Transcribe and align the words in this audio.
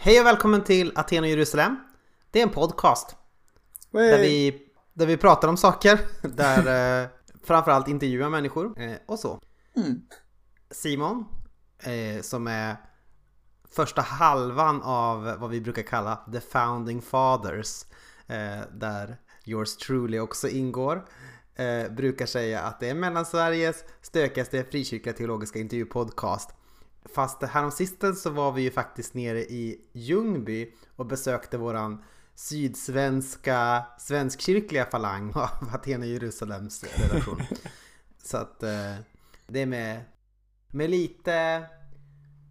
Hej 0.00 0.20
och 0.20 0.26
välkommen 0.26 0.64
till 0.64 0.92
Aten 0.94 1.24
och 1.24 1.30
Jerusalem. 1.30 1.76
Det 2.30 2.38
är 2.38 2.42
en 2.42 2.50
podcast 2.50 3.16
där 3.90 4.18
vi, 4.18 4.62
där 4.94 5.06
vi 5.06 5.16
pratar 5.16 5.48
om 5.48 5.56
saker, 5.56 6.00
där 6.28 7.02
eh, 7.02 7.08
framförallt 7.44 7.88
intervjuar 7.88 8.30
människor 8.30 8.80
eh, 8.80 8.96
och 9.06 9.18
så. 9.18 9.40
Mm. 9.76 10.02
Simon, 10.70 11.24
eh, 11.78 12.22
som 12.22 12.46
är 12.46 12.76
första 13.70 14.02
halvan 14.02 14.82
av 14.82 15.36
vad 15.38 15.50
vi 15.50 15.60
brukar 15.60 15.82
kalla 15.82 16.16
The 16.32 16.40
Founding 16.40 17.02
Fathers, 17.02 17.84
där 18.72 19.16
yours 19.44 19.76
truly 19.76 20.18
också 20.18 20.48
ingår, 20.48 21.04
brukar 21.90 22.26
säga 22.26 22.60
att 22.60 22.80
det 22.80 22.90
är 22.90 22.94
Mellansveriges 22.94 23.84
stökigaste 24.02 24.64
frikyrkliga 24.64 25.16
teologiska 25.16 25.58
intervjupodcast. 25.58 26.54
Fast 27.14 27.42
häromsistens 27.42 28.22
så 28.22 28.30
var 28.30 28.52
vi 28.52 28.62
ju 28.62 28.70
faktiskt 28.70 29.14
nere 29.14 29.40
i 29.40 29.80
Ljungby 29.92 30.72
och 30.96 31.06
besökte 31.06 31.58
våran 31.58 32.04
sydsvenska 32.34 33.86
svenskkyrkliga 33.98 34.84
falang 34.86 35.32
av 35.34 35.68
Aten 35.74 36.00
och 36.00 36.06
Jerusalems 36.06 36.84
redaktion. 36.84 37.42
Så 38.24 38.36
att 38.36 38.62
eh, 38.62 38.94
det 39.46 39.60
är 39.60 39.66
med, 39.66 40.04
med 40.68 40.90
lite 40.90 41.64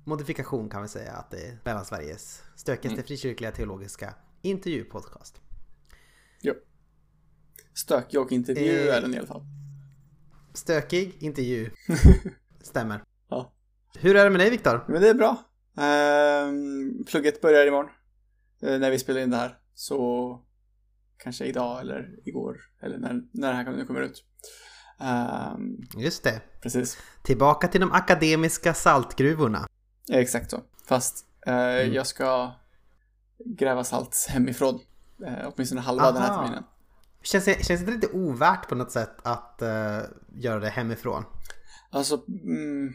modifikation 0.04 0.70
kan 0.70 0.82
vi 0.82 0.88
säga 0.88 1.12
att 1.13 1.32
det 1.32 1.38
är 1.48 1.58
Mellansveriges 1.66 2.44
stökigaste 2.55 2.96
Mm. 2.99 3.05
frikyrkliga 3.08 3.52
teologiska 3.52 4.13
intervjupodcast. 4.41 5.41
Jo. 6.41 6.54
Stökig 7.74 8.20
och 8.20 8.32
intervju 8.32 8.88
Eh. 8.90 8.96
är 8.96 9.02
den 9.02 9.13
i 9.13 9.18
alla 9.18 9.27
fall. 9.27 9.44
Stökig 10.54 11.16
intervju. 11.20 11.70
Stämmer. 12.62 13.04
Hur 14.00 14.16
är 14.16 14.24
det 14.24 14.30
med 14.30 14.40
dig 14.40 14.50
Viktor? 14.50 14.86
Men 14.88 15.02
det 15.02 15.10
är 15.10 15.14
bra. 15.14 15.38
Ehm, 15.78 17.04
plugget 17.08 17.42
börjar 17.42 17.68
imorgon. 17.68 17.92
eh, 18.62 18.80
när 18.80 18.92
vi 18.92 19.00
spelar 19.00 19.22
in 19.22 19.30
det 19.30 19.38
här. 19.38 19.58
Så 19.76 20.41
kanske 21.18 21.46
idag 21.46 21.82
eller 21.82 22.10
igår. 22.26 22.58
Eller 22.82 22.98
när, 22.98 23.21
när 23.32 23.48
det 23.49 23.54
här 23.58 23.71
nu 23.71 23.86
kommer 23.86 24.02
ut. 24.02 24.24
Ehm, 24.99 25.77
Just 25.98 26.24
det. 26.24 26.41
precis. 26.62 26.98
Tillbaka 27.24 27.68
till 27.68 27.82
de 27.82 27.91
akademiska 27.91 28.74
saltgruvorna. 28.74 29.68
Exakt 30.12 30.52
så. 30.52 30.62
Fast 30.88 31.26
eh, 31.48 31.54
Mm. 31.54 31.93
jag 31.93 32.08
ska 32.08 32.52
gräva 33.46 33.84
salt 33.84 34.27
hemifrån. 34.30 34.80
Eh, 35.26 35.52
åtminstone 35.55 35.82
halva 35.82 36.12
den 36.12 36.21
här 36.21 36.30
Aha. 36.32 36.41
terminen. 36.41 36.64
Känns, 37.21 37.46
känns 37.46 37.86
det 37.86 37.91
lite 37.91 38.08
ovärt 38.08 38.70
på 38.70 38.76
något 38.76 38.91
sätt 38.91 39.16
att 39.24 39.62
eh, 39.62 39.99
göra 40.36 40.60
det 40.60 40.70
hemifrån? 40.70 41.24
Alltså, 41.90 42.21
mm, 42.27 42.93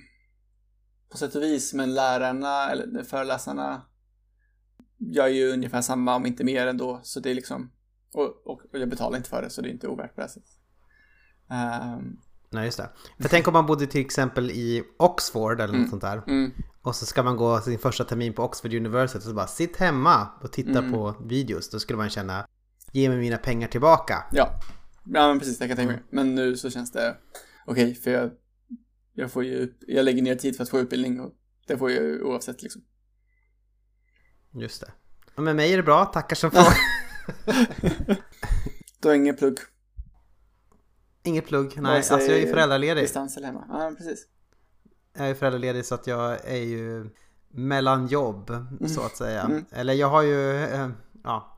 på 1.12 1.18
sätt 1.18 1.34
och 1.34 1.42
vis, 1.42 1.74
men 1.74 1.94
lärarna, 1.94 2.70
eller 2.70 3.02
föreläsarna, 3.04 3.82
gör 4.98 5.26
ju 5.28 5.52
ungefär 5.52 5.80
samma, 5.80 6.14
om 6.16 6.26
inte 6.26 6.44
mer 6.44 6.66
ändå, 6.66 7.00
så 7.02 7.20
det 7.20 7.30
är 7.30 7.34
liksom, 7.34 7.70
och, 8.14 8.24
och, 8.46 8.60
och 8.72 8.78
jag 8.80 8.88
betalar 8.90 9.16
inte 9.16 9.28
för 9.30 9.42
det, 9.42 9.50
så 9.50 9.62
det 9.62 9.68
är 9.68 9.72
inte 9.72 9.88
ovärt 9.88 10.14
på 10.14 10.20
det 10.20 10.28
sättet. 10.28 10.50
Ehm, 11.50 12.16
Nej, 12.50 12.64
just 12.64 12.76
det. 12.78 12.90
För 13.20 13.28
tänk 13.28 13.46
om 13.48 13.52
man 13.52 13.66
bodde 13.66 13.86
till 13.86 14.00
exempel 14.00 14.50
i 14.50 14.82
Oxford 14.98 15.60
eller 15.60 15.66
något 15.72 15.76
Mm. 15.78 15.90
sånt 15.90 16.02
där. 16.02 16.22
mm, 16.26 16.50
Och 16.82 16.96
så 16.96 17.06
ska 17.06 17.22
man 17.22 17.36
gå 17.36 17.60
sin 17.60 17.78
första 17.78 18.04
termin 18.04 18.32
på 18.32 18.42
Oxford 18.42 18.74
University 18.74 19.18
och 19.18 19.22
så 19.22 19.34
bara 19.34 19.46
sitt 19.46 19.76
hemma 19.76 20.28
och 20.42 20.52
titta 20.52 20.78
Mm. 20.78 20.92
på 20.92 21.14
videos. 21.24 21.70
Då 21.70 21.78
skulle 21.80 21.96
man 21.96 22.10
känna 22.10 22.46
ge 22.92 23.08
mig 23.08 23.18
mina 23.18 23.36
pengar 23.38 23.68
tillbaka. 23.68 24.24
ja. 24.32 24.48
ja, 25.04 25.28
men 25.28 25.38
precis, 25.38 25.58
det 25.58 25.64
kan 25.64 25.68
jag 25.68 25.78
tänka 25.78 25.92
mig. 25.92 26.02
Men 26.10 26.34
nu 26.34 26.56
så 26.56 26.70
känns 26.70 26.92
det 26.92 27.16
okej, 27.66 27.94
för 27.94 28.10
jag, 28.10 28.30
jag 29.12 29.32
får 29.32 29.44
ju, 29.44 29.74
jag 29.86 30.04
lägger 30.04 30.22
ner 30.22 30.34
tid 30.34 30.56
för 30.56 30.62
att 30.62 30.68
få 30.70 30.80
utbildning 30.80 31.20
och 31.20 31.32
det 31.66 31.78
får 31.78 31.90
jag 31.90 32.02
ju 32.04 32.22
oavsett 32.22 32.62
liksom. 32.62 32.82
Just 34.54 34.80
det. 34.80 34.92
Och 35.34 35.42
med 35.42 35.56
mig 35.56 35.72
är 35.72 35.76
det 35.76 35.82
bra, 35.82 36.04
tackar 36.04 36.36
som 36.36 36.50
frågar. 36.50 36.76
Du 39.00 39.08
har 39.08 39.14
ingen 39.14 39.36
plugg, 39.36 39.58
Inget 41.22 41.46
plugg, 41.46 41.80
nej. 41.80 41.96
Alltså 41.96 42.14
jag 42.14 42.30
är 42.30 42.38
ju 42.38 42.46
föräldraledig. 42.46 43.04
distans 43.04 43.36
eller 43.36 43.46
hemma. 43.46 43.64
Ja, 43.68 43.94
precis. 43.98 44.26
Jag 45.16 45.30
är 45.30 45.34
föräldraledig 45.34 45.84
så 45.84 45.94
att 45.94 46.06
jag 46.06 46.44
är 46.44 46.62
ju 46.62 47.10
mellan 47.48 48.06
jobb 48.06 48.52
så 48.86 49.00
att 49.00 49.16
säga. 49.16 49.42
Mm. 49.42 49.64
Eller 49.70 49.94
jag 49.94 50.08
har 50.08 50.22
ju, 50.22 50.56
eh, 50.56 50.88
ja. 51.24 51.56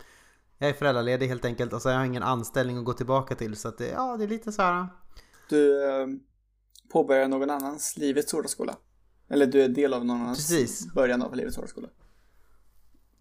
Jag 0.58 0.68
är 0.68 0.74
föräldraledig 0.74 1.28
helt 1.28 1.44
enkelt 1.44 1.72
och 1.72 1.82
så 1.82 1.88
har 1.88 1.96
jag 1.96 2.06
ingen 2.06 2.22
anställning 2.22 2.78
att 2.78 2.84
gå 2.84 2.92
tillbaka 2.92 3.34
till. 3.34 3.56
Så 3.56 3.68
att 3.68 3.78
det, 3.78 3.88
ja, 3.88 4.16
det 4.16 4.24
är 4.24 4.28
lite 4.28 4.52
så 4.52 4.62
här. 4.62 4.86
Du 5.48 5.88
eh, 5.90 6.06
påbörjar 6.94 7.28
någon 7.28 7.50
annans 7.50 7.96
livets 7.96 8.32
hårda 8.32 8.48
skola. 8.48 8.76
Eller 9.30 9.46
du 9.46 9.62
är 9.62 9.68
del 9.68 9.94
av 9.94 10.04
någon 10.04 10.20
annans 10.20 10.38
Precis. 10.38 10.92
början 10.94 11.22
av 11.22 11.36
livets 11.36 11.56
hårda 11.56 11.68
skola. 11.68 11.88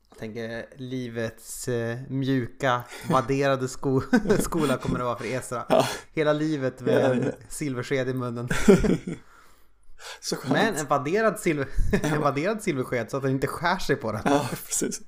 Jag 0.10 0.18
tänker 0.18 0.66
livets 0.78 1.68
eh, 1.68 2.00
mjuka, 2.10 2.84
vadderade 3.10 3.68
sko 3.68 4.02
skola 4.40 4.78
kommer 4.78 4.98
det 4.98 5.04
vara 5.06 5.18
för 5.18 5.26
Esra. 5.26 5.66
Ja. 5.70 5.88
Hela 6.12 6.34
livet 6.34 6.82
med 6.82 6.94
Ja, 6.94 7.14
en 7.14 7.32
silversked 7.50 8.10
i 8.10 8.14
munnen. 8.14 8.50
Men 10.50 10.76
en 10.76 10.88
vadderad, 10.88 11.40
silver 11.40 11.68
en 12.04 12.22
vadderad 12.22 12.64
silversked 12.64 13.12
så 13.12 13.18
att 13.18 13.24
den 13.24 13.32
inte 13.32 13.48
skär 13.48 13.78
sig 13.78 13.96
på 13.96 14.12
den. 14.12 14.22
Ja, 14.26 14.50
precis. 14.66 15.02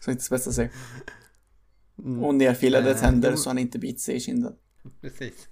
Så 0.00 0.10
inte 0.10 0.24
spetsar 0.24 0.52
sig. 0.52 0.72
Mm. 1.98 2.24
Och 2.24 2.34
nerfilade 2.34 2.90
Eh, 2.90 2.96
tänder 2.96 3.36
så 3.36 3.50
han 3.50 3.58
inte 3.58 3.78
biter 3.78 4.00
sig 4.00 4.16
i 4.16 4.20
kinden. 4.20 4.52
Precis. 5.00 5.48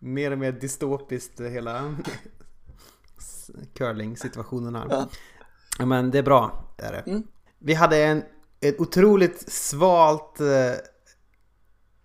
Mer 0.00 0.30
och 0.30 0.38
mer 0.38 0.52
dystopiskt 0.52 1.40
hela 1.40 1.96
curling-situationen 3.74 4.74
här. 4.74 4.86
Ja. 4.90 5.08
Men 5.86 6.10
det 6.10 6.18
är 6.18 6.22
bra, 6.22 6.74
det 6.76 6.84
är 6.84 6.92
det. 6.92 7.10
Mm. 7.10 7.22
Vi 7.58 7.74
hade 7.74 8.04
en, 8.04 8.24
en 8.60 8.74
otroligt 8.78 9.52
svalt, 9.52 10.40
eh, 10.40 10.74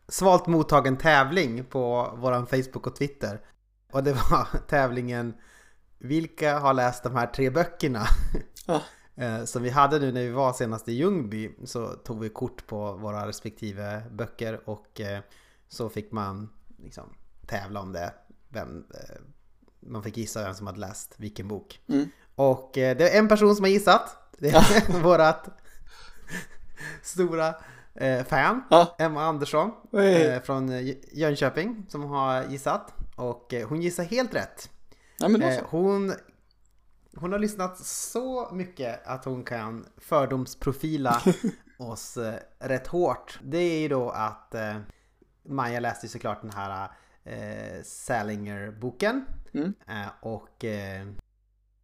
svalt 0.07 0.47
mottagen 0.47 0.97
tävling 0.97 1.66
på 1.66 2.13
våran 2.17 2.47
Facebook 2.47 2.88
och 2.88 2.95
Twitter. 2.95 3.41
Och 3.91 4.03
det 4.03 4.13
var 4.13 4.47
tävlingen 4.67 5.34
Vilka 6.00 6.59
har 6.59 6.73
läst 6.73 7.03
de 7.03 7.16
här 7.16 7.28
tre 7.28 7.50
böckerna? 7.50 8.05
Ja. 8.67 8.81
Eh, 9.17 9.44
Som 9.44 9.63
vi 9.63 9.69
hade 9.69 10.00
nu 10.00 10.11
när 10.11 10.22
vi 10.22 10.29
var 10.29 10.53
senast 10.53 10.89
i 10.89 10.94
Ljungby 10.94 11.55
så 11.63 11.88
tog 11.88 12.19
vi 12.19 12.29
kort 12.29 12.67
på 12.67 12.94
våra 12.94 13.28
respektive 13.28 14.03
böcker 14.11 14.69
och 14.69 15.01
eh, 15.01 15.19
så 15.67 15.89
fick 15.89 16.11
man 16.11 16.50
liksom 16.78 17.09
tävla 17.45 17.79
om 17.79 17.94
det. 17.94 18.13
Vem, 18.50 18.85
eh, 18.94 19.22
man 19.79 20.03
fick 20.03 20.17
gissa 20.17 20.44
vem 20.44 20.53
som 20.53 20.67
hade 20.67 20.79
läst 20.79 21.13
vilken 21.17 21.47
bok. 21.47 21.81
Mm. 21.88 22.09
Och 22.35 22.78
eh, 22.78 22.97
det 22.97 23.09
är 23.09 23.19
en 23.19 23.28
person 23.28 23.56
som 23.56 23.63
har 23.63 23.69
gissat. 23.69 24.17
Det 24.38 24.50
är 24.50 25.01
vårat 25.03 25.50
stora 27.01 27.55
eh, 27.95 28.23
fan, 28.25 28.63
Ja. 28.69 28.95
Emma 29.00 29.23
Andersson 29.25 29.72
från 30.44 30.72
Jönköping 31.11 31.85
som 31.89 32.03
har 32.03 32.44
gissat. 32.44 32.94
Och 33.16 33.53
hon 33.69 33.81
gissar 33.81 34.03
helt 34.03 34.34
rätt. 34.35 34.69
ja, 35.17 35.61
hon, 35.69 36.13
hon 37.16 37.31
har 37.31 37.39
lyssnat 37.39 37.78
så 37.85 38.50
mycket 38.53 39.07
att 39.07 39.25
hon 39.25 39.44
kan 39.44 39.85
fördomsprofila 39.97 41.22
oss 41.79 42.17
rätt 42.59 42.88
hårt. 42.88 43.39
Det 43.44 43.57
är 43.57 43.79
ju 43.79 43.88
då 43.88 44.09
att 44.09 44.55
Maja 45.45 45.79
läste 45.79 46.05
ju 46.05 46.09
såklart 46.09 46.41
den 46.41 46.51
här 46.51 46.89
eh, 47.25 47.83
Salinger-boken. 47.83 49.25
Mm. 49.53 49.73
Eh, 49.87 50.07
och 50.21 50.65
eh, 50.65 51.05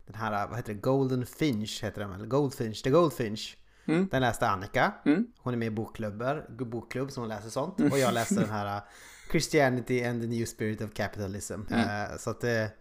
den 0.05 0.15
här, 0.15 0.47
vad 0.47 0.57
heter 0.57 0.73
det, 0.73 0.79
Golden 0.79 1.25
Finch 1.25 1.83
heter 1.83 2.01
den 2.01 2.11
väl? 2.11 2.25
Goldfinch, 2.25 2.83
The 2.83 2.89
Goldfinch. 2.89 3.57
Mm. 3.85 4.07
Den 4.11 4.21
läste 4.21 4.47
Annika. 4.47 4.93
Mm. 5.05 5.27
Hon 5.37 5.53
är 5.53 5.57
med 5.57 5.67
i 5.67 5.71
bokklubbar, 5.71 6.45
bokklubb 6.49 7.11
som 7.11 7.21
hon 7.21 7.29
läser 7.29 7.49
sånt. 7.49 7.79
Och 7.79 7.99
jag 7.99 8.13
läste 8.13 8.35
den 8.35 8.49
här 8.49 8.75
uh, 8.75 8.83
Christianity 9.31 10.03
and 10.03 10.21
the 10.21 10.27
New 10.27 10.45
Spirit 10.45 10.81
of 10.81 10.93
Capitalism. 10.93 11.61
Mm. 11.69 11.79
Eh, 11.79 12.17
så 12.17 12.29
att 12.29 12.41
det, 12.41 12.71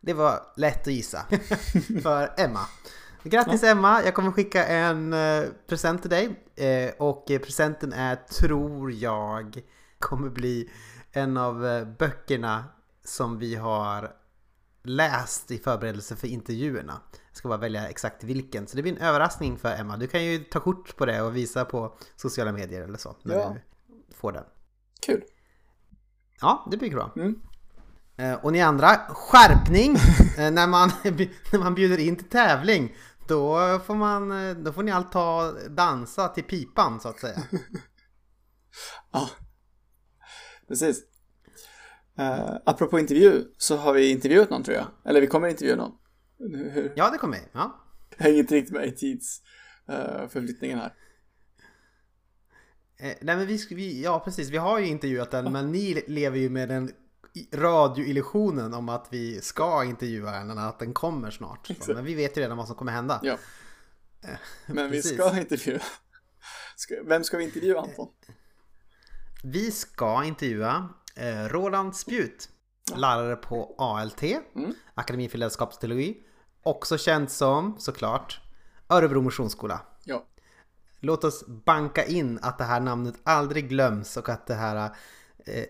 det 0.00 0.14
var 0.14 0.42
lätt 0.56 0.86
att 0.86 0.92
gissa. 0.92 1.26
För 2.02 2.34
Emma. 2.36 2.60
Grattis 3.22 3.62
Emma, 3.62 4.02
jag 4.04 4.14
kommer 4.14 4.32
skicka 4.32 4.66
en 4.66 5.12
eh, 5.12 5.44
present 5.66 6.02
till 6.02 6.10
dig. 6.10 6.44
Eh, 6.56 6.90
och 6.98 7.30
eh, 7.30 7.38
presenten 7.40 7.92
är, 7.92 8.16
tror 8.16 8.92
jag, 8.92 9.62
kommer 9.98 10.30
bli 10.30 10.70
en 11.12 11.36
av 11.36 11.66
eh, 11.66 11.84
böckerna 11.84 12.64
som 13.04 13.38
vi 13.38 13.54
har 13.54 14.12
läst 14.82 15.50
i 15.50 15.58
förberedelse 15.58 16.16
för 16.16 16.26
intervjuerna. 16.28 17.00
Jag 17.28 17.36
ska 17.36 17.48
bara 17.48 17.58
välja 17.58 17.88
exakt 17.88 18.24
vilken. 18.24 18.66
Så 18.66 18.76
det 18.76 18.82
blir 18.82 18.92
en 18.92 18.98
överraskning 19.02 19.58
för 19.58 19.68
Emma. 19.76 19.96
Du 19.96 20.06
kan 20.06 20.24
ju 20.24 20.38
ta 20.44 20.60
kort 20.60 20.96
på 20.96 21.06
det 21.06 21.22
och 21.22 21.36
visa 21.36 21.64
på 21.64 21.96
sociala 22.16 22.52
medier 22.52 22.82
eller 22.82 22.98
så. 22.98 23.16
När 23.22 23.34
Ja. 23.34 23.56
du 24.08 24.14
får 24.16 24.32
den. 24.32 24.44
Kul. 25.06 25.24
Ja, 26.40 26.66
det 26.70 26.76
blir 26.76 26.90
bra. 26.90 27.12
Mm. 27.16 27.40
Eh, 28.16 28.34
Och 28.44 28.52
ni 28.52 28.60
andra, 28.62 28.88
skärpning! 29.08 29.96
Eh, 30.38 30.50
när, 30.50 30.66
man, 30.66 30.90
när 31.52 31.58
man 31.58 31.74
bjuder 31.74 31.98
in 31.98 32.16
till 32.16 32.28
tävling, 32.28 32.96
då 33.28 33.78
får, 33.86 33.94
man, 33.94 34.28
då 34.64 34.72
får 34.72 34.82
ni 34.82 34.90
allt 34.90 35.12
ta 35.12 35.52
dansa 35.68 36.28
till 36.28 36.44
pipan 36.44 37.00
så 37.00 37.08
att 37.08 37.20
säga. 37.20 37.38
Ja. 39.12 39.28
Precis. 40.68 41.02
Uh, 42.18 42.56
apropå 42.64 42.98
intervju 42.98 43.44
så 43.58 43.76
har 43.76 43.92
vi 43.92 44.10
intervjuat 44.10 44.50
någon 44.50 44.62
tror 44.62 44.76
jag. 44.76 44.86
Eller 45.04 45.20
vi 45.20 45.26
kommer 45.26 45.48
intervjua 45.48 45.76
någon. 45.76 45.92
Ja, 46.94 47.10
det 47.10 47.18
kommer 47.18 47.36
jag. 47.36 47.46
Ja. 47.52 47.84
Jag 48.16 48.24
hänger 48.24 48.38
inte 48.38 48.54
riktigt 48.54 48.74
med 48.74 48.86
i 48.86 48.92
tidsförflyttningen 48.92 50.78
uh, 50.78 50.82
här. 50.82 50.94
Eh, 53.00 53.14
nej 53.20 53.36
men 53.36 53.46
vi, 53.46 53.66
vi, 53.70 54.02
ja 54.02 54.20
precis, 54.24 54.50
vi 54.50 54.56
har 54.56 54.78
ju 54.78 54.86
intervjuat 54.86 55.30
den 55.30 55.52
men 55.52 55.72
ni 55.72 56.02
lever 56.06 56.38
ju 56.38 56.50
med 56.50 56.68
den 56.68 56.92
radioillusionen 57.52 58.74
om 58.74 58.88
att 58.88 59.06
vi 59.10 59.40
ska 59.40 59.84
intervjua 59.84 60.30
den, 60.30 60.58
att 60.58 60.78
den 60.78 60.94
kommer 60.94 61.30
snart. 61.30 61.70
Så, 61.80 61.94
men 61.94 62.04
vi 62.04 62.14
vet 62.14 62.36
ju 62.36 62.40
redan 62.40 62.56
vad 62.56 62.66
som 62.66 62.76
kommer 62.76 62.92
hända. 62.92 63.20
Ja. 63.22 63.38
Eh, 64.24 64.38
men 64.66 64.90
vi 64.90 65.02
ska 65.02 65.38
intervjua. 65.38 65.80
Vem 67.04 67.24
ska 67.24 67.36
vi 67.36 67.44
intervjua 67.44 67.80
Anton? 67.80 68.08
Vi 69.42 69.70
ska 69.70 70.24
intervjua 70.24 70.88
eh, 71.16 71.44
Roland 71.48 71.96
Spjut, 71.96 72.48
lärare 72.96 73.36
på 73.36 73.74
ALT, 73.78 74.22
mm. 74.22 74.74
Akademin 74.94 75.30
för 75.30 75.38
ledarskapsteologi. 75.38 76.22
Också 76.62 76.98
känd 76.98 77.30
som, 77.30 77.78
såklart, 77.78 78.40
Örebro 78.88 79.22
Missionsskola. 79.22 79.80
Ja. 80.04 80.24
Låt 81.00 81.24
oss 81.24 81.46
banka 81.46 82.04
in 82.04 82.38
att 82.42 82.58
det 82.58 82.64
här 82.64 82.80
namnet 82.80 83.14
aldrig 83.22 83.68
glöms 83.68 84.16
och 84.16 84.28
att 84.28 84.46
det 84.46 84.54
här 84.54 84.90
eh, 85.46 85.64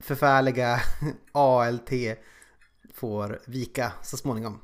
förfärliga 0.00 0.80
ALT 1.32 1.90
får 2.94 3.40
vika 3.46 3.92
så 4.02 4.16
småningom. 4.16 4.60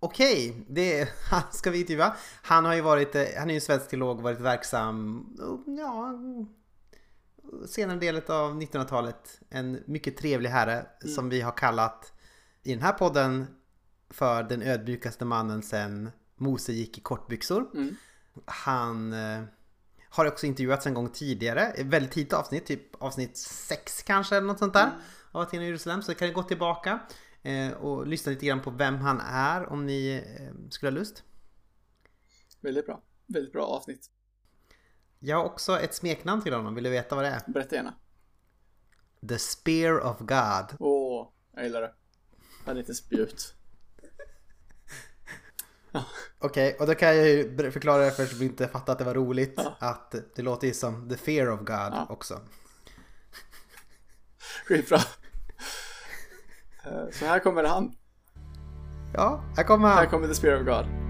Okej, 0.00 0.66
det 0.68 1.08
han 1.30 1.42
ska 1.50 1.70
vi 1.70 1.80
intervjua. 1.80 2.16
Han 2.42 2.64
har 2.64 2.74
ju 2.74 2.80
varit, 2.80 3.14
eh, 3.14 3.24
han 3.38 3.50
är 3.50 3.54
ju 3.54 3.60
svensk 3.60 3.88
teolog 3.88 4.22
varit 4.22 4.40
verksam, 4.40 5.26
ja, 5.78 6.18
senare 7.66 7.98
delen 7.98 8.22
av 8.28 8.62
1900-talet. 8.62 9.40
En 9.48 9.82
mycket 9.86 10.16
trevlig 10.16 10.50
herre 10.50 10.86
mm. 11.02 11.14
som 11.14 11.28
vi 11.28 11.40
har 11.40 11.52
kallat 11.52 12.12
i 12.62 12.72
den 12.74 12.82
här 12.82 12.92
podden 12.92 13.46
för 14.10 14.42
den 14.42 14.62
ödmjukaste 14.62 15.24
mannen 15.24 15.62
sen 15.62 16.10
Mose 16.36 16.72
gick 16.72 16.98
i 16.98 17.00
kortbyxor. 17.00 17.70
Mm. 17.74 17.96
Han 18.44 19.12
eh, 19.12 19.42
har 20.10 20.26
också 20.26 20.46
intervjuats 20.46 20.86
en 20.86 20.94
gång 20.94 21.10
tidigare, 21.10 21.74
väldigt 21.84 22.12
tidigt 22.12 22.32
avsnitt, 22.32 22.66
typ 22.66 23.02
avsnitt 23.02 23.36
6 23.36 24.02
kanske 24.02 24.36
eller 24.36 24.46
något 24.46 24.58
sånt 24.58 24.72
där. 24.72 24.86
Mm. 24.86 25.00
Av 25.32 25.42
Aten 25.42 25.58
och 25.58 25.64
Jerusalem, 25.64 26.02
så 26.02 26.14
kan 26.14 26.28
ni 26.28 26.34
gå 26.34 26.42
tillbaka 26.42 27.00
eh, 27.42 27.72
och 27.72 28.06
lyssna 28.06 28.30
lite 28.30 28.46
grann 28.46 28.62
på 28.62 28.70
vem 28.70 28.96
han 28.96 29.20
är 29.20 29.66
om 29.66 29.86
ni 29.86 30.22
eh, 30.38 30.70
skulle 30.70 30.90
ha 30.92 30.98
lust. 30.98 31.22
Väldigt 32.60 32.86
bra, 32.86 33.02
väldigt 33.26 33.52
bra 33.52 33.64
avsnitt. 33.64 34.10
Jag 35.24 35.36
har 35.36 35.44
också 35.44 35.80
ett 35.80 35.94
smeknamn 35.94 36.42
till 36.42 36.52
honom, 36.52 36.74
vill 36.74 36.84
du 36.84 36.90
veta 36.90 37.14
vad 37.14 37.24
det 37.24 37.28
är? 37.28 37.42
Berätta 37.46 37.74
gärna. 37.74 37.94
The 39.28 39.38
Spear 39.38 40.00
of 40.00 40.18
God. 40.18 40.76
Åh, 40.78 41.22
oh, 41.22 41.28
jag 41.54 41.64
gillar 41.64 41.80
det. 41.80 41.92
Han 42.64 42.76
är 42.76 42.78
lite 42.78 42.94
spjut. 42.94 43.54
Okej, 45.92 46.04
okay, 46.40 46.74
och 46.74 46.86
då 46.86 46.94
kan 46.94 47.16
jag 47.16 47.28
ju 47.28 47.70
förklara 47.70 48.04
det 48.04 48.10
för 48.10 48.26
som 48.26 48.42
inte 48.42 48.68
fattat 48.68 48.88
att 48.88 48.98
det 48.98 49.04
var 49.04 49.14
roligt. 49.14 49.54
Ja. 49.56 49.76
Att 49.78 50.14
det 50.34 50.42
låter 50.42 50.66
ju 50.66 50.74
som 50.74 51.08
The 51.08 51.16
Fear 51.16 51.50
of 51.50 51.58
God 51.58 51.68
ja. 51.68 52.06
också. 52.08 52.40
Skitbra. 54.66 54.98
Eh, 56.84 57.10
så 57.12 57.24
här 57.24 57.38
kommer 57.38 57.64
han. 57.64 57.96
Ja, 59.14 59.44
här 59.56 59.64
kommer 59.64 59.88
han. 59.88 59.98
Här 59.98 60.06
kommer 60.06 60.28
The 60.28 60.34
Spear 60.34 60.60
of 60.60 60.66
God. 60.66 61.01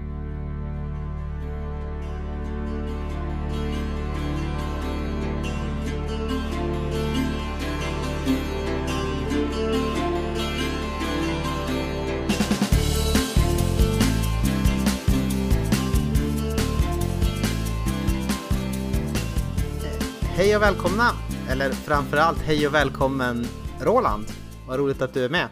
Hej 20.53 20.57
och 20.57 20.63
välkomna! 20.63 21.11
Eller 21.49 21.71
framförallt 21.71 22.37
hej 22.37 22.67
och 22.67 22.73
välkommen 22.73 23.47
Roland! 23.81 24.25
Vad 24.67 24.79
roligt 24.79 25.01
att 25.01 25.13
du 25.13 25.25
är 25.25 25.29
med! 25.29 25.49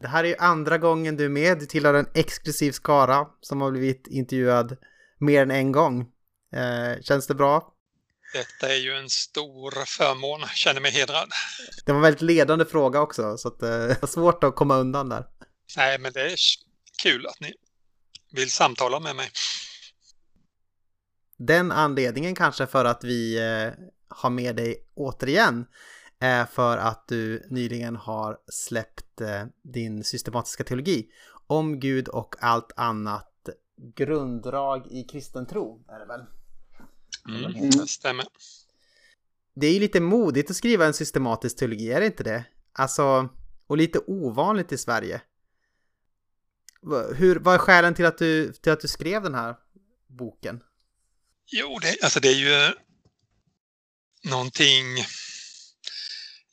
Det 0.00 0.08
här 0.08 0.24
är 0.24 0.28
ju 0.28 0.36
andra 0.36 0.78
gången 0.78 1.16
du 1.16 1.24
är 1.24 1.28
med. 1.28 1.58
Du 1.58 1.66
tillhör 1.66 1.94
en 1.94 2.06
exklusiv 2.14 2.72
skara 2.72 3.26
som 3.40 3.60
har 3.60 3.70
blivit 3.70 4.06
intervjuad 4.06 4.76
mer 5.18 5.42
än 5.42 5.50
en 5.50 5.72
gång. 5.72 6.00
Eh, 6.56 7.02
känns 7.02 7.26
det 7.26 7.34
bra? 7.34 7.74
Detta 8.32 8.74
är 8.74 8.78
ju 8.78 8.92
en 8.92 9.10
stor 9.10 9.84
förmån. 9.86 10.40
Känner 10.54 10.80
mig 10.80 10.90
hedrad. 10.90 11.28
Det 11.86 11.92
var 11.92 11.96
en 11.96 12.02
väldigt 12.02 12.22
ledande 12.22 12.64
fråga 12.64 13.00
också, 13.00 13.36
så 13.36 13.48
att, 13.48 13.62
eh, 13.62 13.68
det 13.68 14.02
var 14.02 14.08
svårt 14.08 14.44
att 14.44 14.56
komma 14.56 14.76
undan 14.76 15.08
där. 15.08 15.26
Nej, 15.76 15.98
men 15.98 16.12
det 16.12 16.20
är 16.20 16.36
kul 17.02 17.26
att 17.26 17.40
ni 17.40 17.52
vill 18.32 18.50
samtala 18.50 19.00
med 19.00 19.16
mig. 19.16 19.30
Den 21.38 21.72
anledningen 21.72 22.34
kanske 22.34 22.66
för 22.66 22.84
att 22.84 23.04
vi 23.04 23.38
eh, 23.38 23.72
ha 24.22 24.30
med 24.30 24.56
dig 24.56 24.76
återigen 24.94 25.66
är 26.18 26.44
för 26.44 26.78
att 26.78 27.08
du 27.08 27.46
nyligen 27.50 27.96
har 27.96 28.38
släppt 28.48 29.20
eh, 29.20 29.44
din 29.62 30.04
systematiska 30.04 30.64
teologi 30.64 31.08
om 31.46 31.80
Gud 31.80 32.08
och 32.08 32.34
allt 32.40 32.72
annat 32.76 33.48
grunddrag 33.76 34.86
i 34.90 35.04
kristen 35.04 35.46
tro 35.46 35.84
är 35.88 35.98
det 35.98 36.06
väl? 36.06 36.24
Mm, 37.28 37.70
det 37.70 37.88
stämmer. 37.88 38.26
Det 39.54 39.66
är 39.66 39.72
ju 39.72 39.80
lite 39.80 40.00
modigt 40.00 40.50
att 40.50 40.56
skriva 40.56 40.86
en 40.86 40.94
systematisk 40.94 41.56
teologi, 41.56 41.92
är 41.92 42.00
det 42.00 42.06
inte 42.06 42.22
det? 42.24 42.44
Alltså, 42.72 43.28
och 43.66 43.76
lite 43.76 43.98
ovanligt 44.06 44.72
i 44.72 44.78
Sverige. 44.78 45.20
Hur, 47.14 47.36
vad 47.36 47.54
är 47.54 47.58
skälen 47.58 47.94
till 47.94 48.06
att, 48.06 48.18
du, 48.18 48.52
till 48.52 48.72
att 48.72 48.80
du 48.80 48.88
skrev 48.88 49.22
den 49.22 49.34
här 49.34 49.56
boken? 50.06 50.60
Jo, 51.46 51.78
det, 51.82 52.02
alltså 52.02 52.20
det 52.20 52.28
är 52.28 52.68
ju 52.68 52.74
någonting 54.24 55.04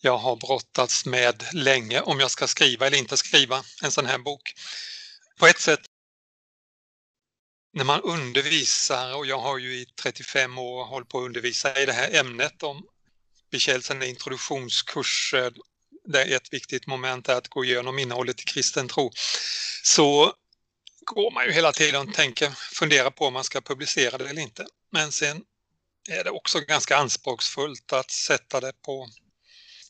jag 0.01 0.18
har 0.18 0.35
brottats 0.35 1.06
med 1.06 1.44
länge 1.53 2.01
om 2.01 2.19
jag 2.19 2.31
ska 2.31 2.47
skriva 2.47 2.88
eller 2.88 2.97
inte 2.97 3.18
skriva 3.18 3.63
en 3.83 3.91
sån 3.91 4.06
här 4.06 4.18
bok. 4.18 4.53
På 5.39 5.47
ett 5.47 5.59
sätt 5.59 5.79
när 7.73 7.83
man 7.83 8.01
undervisar 8.01 9.15
och 9.15 9.25
jag 9.25 9.39
har 9.39 9.57
ju 9.57 9.73
i 9.73 9.85
35 9.85 10.57
år 10.57 10.85
hållit 10.85 11.09
på 11.09 11.18
att 11.19 11.25
undervisa 11.25 11.81
i 11.81 11.85
det 11.85 11.94
här 11.94 12.15
ämnet 12.15 12.63
om 12.63 12.83
bekännelsen 13.51 14.03
introduktionskurser 14.03 15.53
där 16.06 16.35
ett 16.35 16.53
viktigt 16.53 16.88
moment 16.88 17.29
är 17.29 17.35
att 17.35 17.47
gå 17.47 17.65
igenom 17.65 18.00
innehållet 18.00 18.41
i 18.41 18.44
kristen 18.44 18.88
tro. 18.88 19.12
Så 19.83 20.33
går 21.06 21.31
man 21.31 21.45
ju 21.45 21.51
hela 21.51 21.71
tiden 21.71 22.07
och 22.07 22.13
tänker, 22.13 22.50
funderar 22.50 23.09
på 23.09 23.25
om 23.25 23.33
man 23.33 23.44
ska 23.44 23.61
publicera 23.61 24.18
det 24.18 24.30
eller 24.30 24.42
inte. 24.42 24.66
Men 24.92 25.11
sen 25.11 25.44
är 26.10 26.24
det 26.24 26.30
också 26.30 26.60
ganska 26.60 26.98
anspråksfullt 26.98 27.94
att 27.94 28.12
sätta 28.12 28.60
det 28.60 28.74
på 28.81 29.10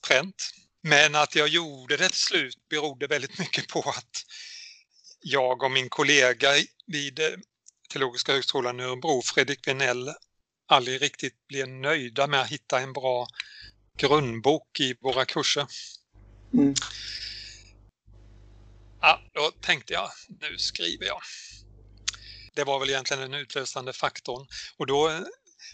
pränt. 0.08 0.52
Men 0.84 1.16
att 1.16 1.36
jag 1.36 1.48
gjorde 1.48 1.98
det 1.98 2.10
till 2.10 2.22
slut 2.22 2.70
berodde 2.70 3.08
väldigt 3.08 3.40
mycket 3.40 3.68
på 3.68 3.80
att 3.80 4.26
jag 5.22 5.64
och 5.64 5.72
min 5.72 5.90
kollega 5.90 6.50
vid 6.88 7.20
eh, 7.20 7.30
Teologiska 7.90 8.32
högskolan 8.32 8.80
i 8.80 8.84
Örebro, 8.84 9.22
Fredrik 9.22 9.68
Vinell, 9.68 10.14
aldrig 10.68 11.02
riktigt 11.02 11.48
blev 11.48 11.68
nöjda 11.68 12.28
med 12.28 12.42
att 12.42 12.50
hitta 12.50 12.80
en 12.80 12.94
bra 12.94 13.28
grundbok 13.98 14.80
i 14.80 14.96
våra 15.02 15.26
kurser. 15.26 15.68
Mm. 16.54 16.74
Ja, 19.02 19.22
då 19.34 19.52
tänkte 19.62 19.94
jag, 19.94 20.10
nu 20.28 20.58
skriver 20.58 21.06
jag. 21.06 21.22
Det 22.54 22.64
var 22.64 22.80
väl 22.80 22.90
egentligen 22.90 23.32
den 23.32 23.34
utlösande 23.34 23.94
faktorn 23.94 24.48
och 24.78 24.88
då 24.88 25.26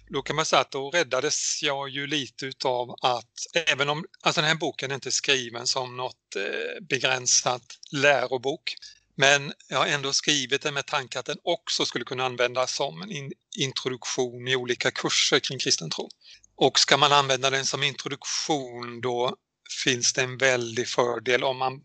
då 0.10 0.22
kan 0.22 0.36
man 0.36 0.46
säga 0.46 0.60
att 0.60 0.72
då 0.72 0.90
räddades 0.90 1.64
jag 1.64 1.90
ju 1.90 2.08
lite 2.08 2.46
utav 2.46 2.96
att 3.02 3.34
även 3.68 3.90
om 3.90 4.06
alltså 4.22 4.42
den 4.42 4.48
här 4.48 4.56
boken 4.56 4.92
är 4.92 4.96
inte 4.96 5.12
skriven 5.12 5.68
som 5.68 5.98
något 5.98 6.36
eh, 6.36 6.84
begränsat 6.90 7.64
lärobok 7.92 8.76
men 9.20 9.54
jag 9.68 9.78
har 9.78 9.88
ändå 9.88 10.14
skrivit 10.14 10.62
den 10.62 10.74
med 10.74 10.86
tanke 10.86 11.20
att 11.20 11.26
den 11.26 11.38
också 11.44 11.86
skulle 11.86 12.06
kunna 12.06 12.26
användas 12.26 12.76
som 12.76 13.02
en 13.02 13.32
introduktion 13.58 14.48
i 14.48 14.56
olika 14.56 14.92
kurser 14.92 15.40
kring 15.40 15.60
kristen 15.60 15.90
tro. 15.90 16.10
Och 16.56 16.80
ska 16.80 16.98
man 16.98 17.14
använda 17.14 17.50
den 17.50 17.66
som 17.66 17.84
introduktion 17.84 19.02
då 19.02 19.36
finns 19.84 20.14
det 20.14 20.22
en 20.22 20.38
väldig 20.38 20.88
fördel 20.88 21.44
om 21.44 21.58
man 21.58 21.82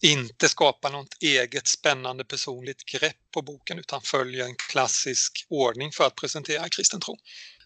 inte 0.00 0.48
skapar 0.48 0.90
något 0.90 1.16
eget 1.20 1.66
spännande 1.66 2.24
personligt 2.24 2.84
grepp 2.84 3.16
på 3.34 3.42
boken 3.42 3.78
utan 3.78 4.02
följer 4.02 4.44
en 4.44 4.56
klassisk 4.56 5.46
ordning 5.48 5.92
för 5.92 6.06
att 6.06 6.14
presentera 6.14 6.68
kristen 6.68 7.00
tro. 7.00 7.16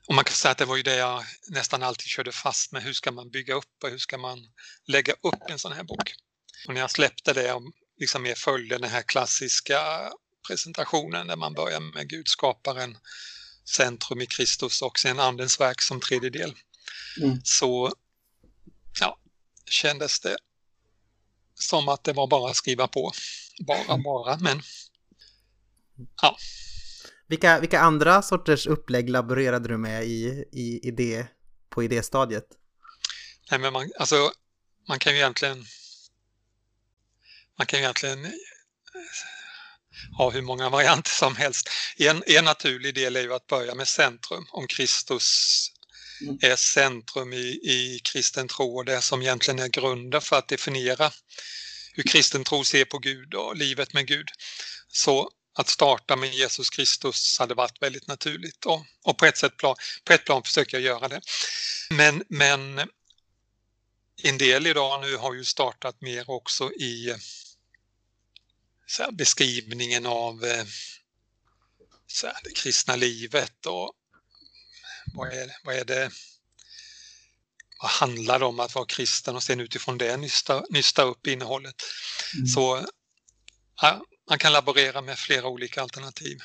Och 0.07 0.15
man 0.15 0.25
kan 0.25 0.35
säga 0.35 0.53
att 0.53 0.59
det 0.59 0.65
var 0.65 0.77
ju 0.77 0.83
det 0.83 0.97
jag 0.97 1.25
nästan 1.49 1.83
alltid 1.83 2.07
körde 2.07 2.33
fast 2.33 2.73
med. 2.73 2.83
Hur 2.83 2.93
ska 2.93 3.13
man 3.13 3.31
bygga 3.31 3.55
upp 3.55 3.85
och 3.85 3.91
hur 3.91 3.99
ska 3.99 4.19
man 4.19 4.39
lägga 4.87 5.13
upp 5.13 5.51
en 5.51 5.59
sån 5.59 5.73
här 5.73 5.83
bok? 5.83 6.15
Och 6.67 6.75
när 6.75 6.81
jag 6.81 6.91
släppte 6.91 7.33
det 7.33 7.53
och 7.53 7.63
liksom 8.01 8.23
mer 8.23 8.35
följde 8.35 8.79
den 8.79 8.91
här 8.91 9.03
klassiska 9.03 10.11
presentationen 10.49 11.27
där 11.27 11.37
man 11.37 11.55
börjar 11.55 11.81
med 11.81 12.09
Gud 12.09 12.29
skaparen, 12.29 12.99
centrum 13.77 14.21
i 14.21 14.27
Kristus 14.27 14.83
och 14.83 14.99
sen 14.99 15.21
Andens 15.21 15.61
verk 15.61 15.81
som 15.81 16.01
tredje 16.01 16.31
del. 16.31 16.55
Mm. 17.23 17.41
Så 17.45 17.93
ja, 19.01 19.19
kändes 19.67 20.21
det 20.21 20.37
som 21.55 21.89
att 21.89 22.05
det 22.05 22.13
var 22.13 22.27
bara 22.27 22.51
att 22.51 22.57
skriva 22.57 22.89
på. 22.89 23.13
Bara, 23.67 23.99
bara, 23.99 24.39
men 24.41 24.63
Ja. 26.23 26.37
Vilka, 27.27 27.61
vilka 27.61 27.81
andra 27.81 28.23
sorters 28.23 28.67
upplägg 28.67 29.11
laborerade 29.11 29.69
du 29.69 29.77
med 29.79 30.05
i, 30.05 30.45
i 30.53 30.89
idé, 30.89 31.27
på 31.71 31.83
idéstadiet? 31.83 32.47
Nej, 33.51 33.61
men 33.61 33.73
man, 33.73 33.91
alltså, 33.99 34.33
man 34.89 34.99
kan 34.99 35.13
ju 35.13 35.19
egentligen 35.19 35.65
man 37.59 37.67
kan 37.67 37.79
ju 37.79 37.83
egentligen 37.83 38.33
ha 40.19 40.31
hur 40.31 40.43
många 40.43 40.69
varianter 40.69 41.11
som 41.11 41.37
helst. 41.37 41.69
En, 41.97 42.23
en 42.27 42.45
naturlig 42.45 42.95
del 42.95 43.17
är 43.17 43.21
ju 43.21 43.35
att 43.35 43.47
börja 43.47 43.75
med 43.75 43.89
centrum, 43.89 44.47
om 44.51 44.67
Kristus 44.67 45.69
mm. 45.69 45.74
Mm. 46.21 46.39
är 46.43 46.57
centrum 46.57 47.33
i, 47.33 47.61
i 47.63 48.01
kristen 48.05 48.49
tro 48.49 48.77
och 48.77 48.85
det 48.85 49.01
som 49.01 49.23
egentligen 49.23 49.59
är 49.59 49.69
grunden 49.69 50.21
för 50.21 50.37
att 50.37 50.49
definiera 50.49 51.13
hur 51.93 52.03
kristen 52.03 52.45
tro 52.45 52.65
ser 52.65 52.85
på 52.85 52.99
Gud 52.99 53.35
och 53.35 53.57
livet 53.57 53.93
med 53.93 54.07
Gud. 54.07 54.29
Så 54.89 55.31
att 55.55 55.69
starta 55.69 56.17
med 56.17 56.35
Jesus 56.35 56.71
Kristus 56.71 57.39
hade 57.39 57.55
varit 57.55 57.83
väldigt 57.83 58.07
naturligt 58.07 58.67
och, 58.67 58.87
och 59.03 59.19
på, 59.19 59.27
ett 59.27 59.39
sätt 59.39 59.57
plan, 59.57 59.77
på 60.05 60.13
ett 60.13 60.25
plan 60.25 60.43
försöker 60.43 60.77
jag 60.77 60.85
göra 60.85 61.09
det. 61.09 61.21
Men, 61.91 62.25
men 62.29 62.79
en 64.23 64.39
del 64.39 64.67
idag 64.67 65.01
nu 65.01 65.17
har 65.17 65.35
ju 65.35 65.45
startat 65.45 66.01
mer 66.01 66.31
också 66.31 66.73
i 66.73 67.15
här, 68.99 69.13
beskrivningen 69.13 70.07
av 70.07 70.45
eh, 70.45 70.65
här, 72.23 72.37
det 72.45 72.55
kristna 72.55 72.97
livet 72.97 73.67
och 73.67 73.93
vad 75.15 75.33
är, 75.33 75.57
vad 75.65 75.75
är 75.75 75.85
det 75.85 76.11
vad 77.85 77.91
handlar 77.91 78.39
det 78.39 78.45
om 78.45 78.61
att 78.61 78.75
vara 78.75 78.87
kristen 78.87 79.37
och 79.37 79.43
sen 79.43 79.61
utifrån 79.61 79.99
det 79.99 80.17
nysta, 80.17 80.65
nysta 80.71 81.03
upp 81.03 81.27
innehållet. 81.27 81.83
Mm. 82.35 82.47
Så 82.47 82.87
ja, 83.81 84.05
man 84.29 84.39
kan 84.39 84.53
laborera 84.53 85.01
med 85.01 85.19
flera 85.19 85.47
olika 85.47 85.83
alternativ. 85.83 86.39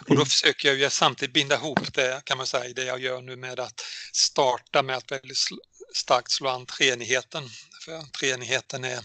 Och 0.00 0.06
då 0.08 0.14
mm. 0.14 0.26
försöker 0.26 0.68
jag 0.68 0.78
ju 0.78 0.90
samtidigt 0.90 1.34
binda 1.34 1.54
ihop 1.54 1.94
det 1.94 2.24
kan 2.24 2.38
man 2.38 2.46
säga, 2.46 2.74
det 2.74 2.84
jag 2.84 3.00
gör 3.00 3.22
nu 3.22 3.36
med 3.36 3.60
att 3.60 3.80
starta 4.12 4.82
med 4.82 4.96
att 4.96 5.12
väldigt 5.12 5.38
starkt 5.94 6.30
slå 6.30 6.48
an 6.48 6.66
treenigheten. 6.66 7.50
För 7.84 8.02
treenigheten 8.02 8.84
är 8.84 9.04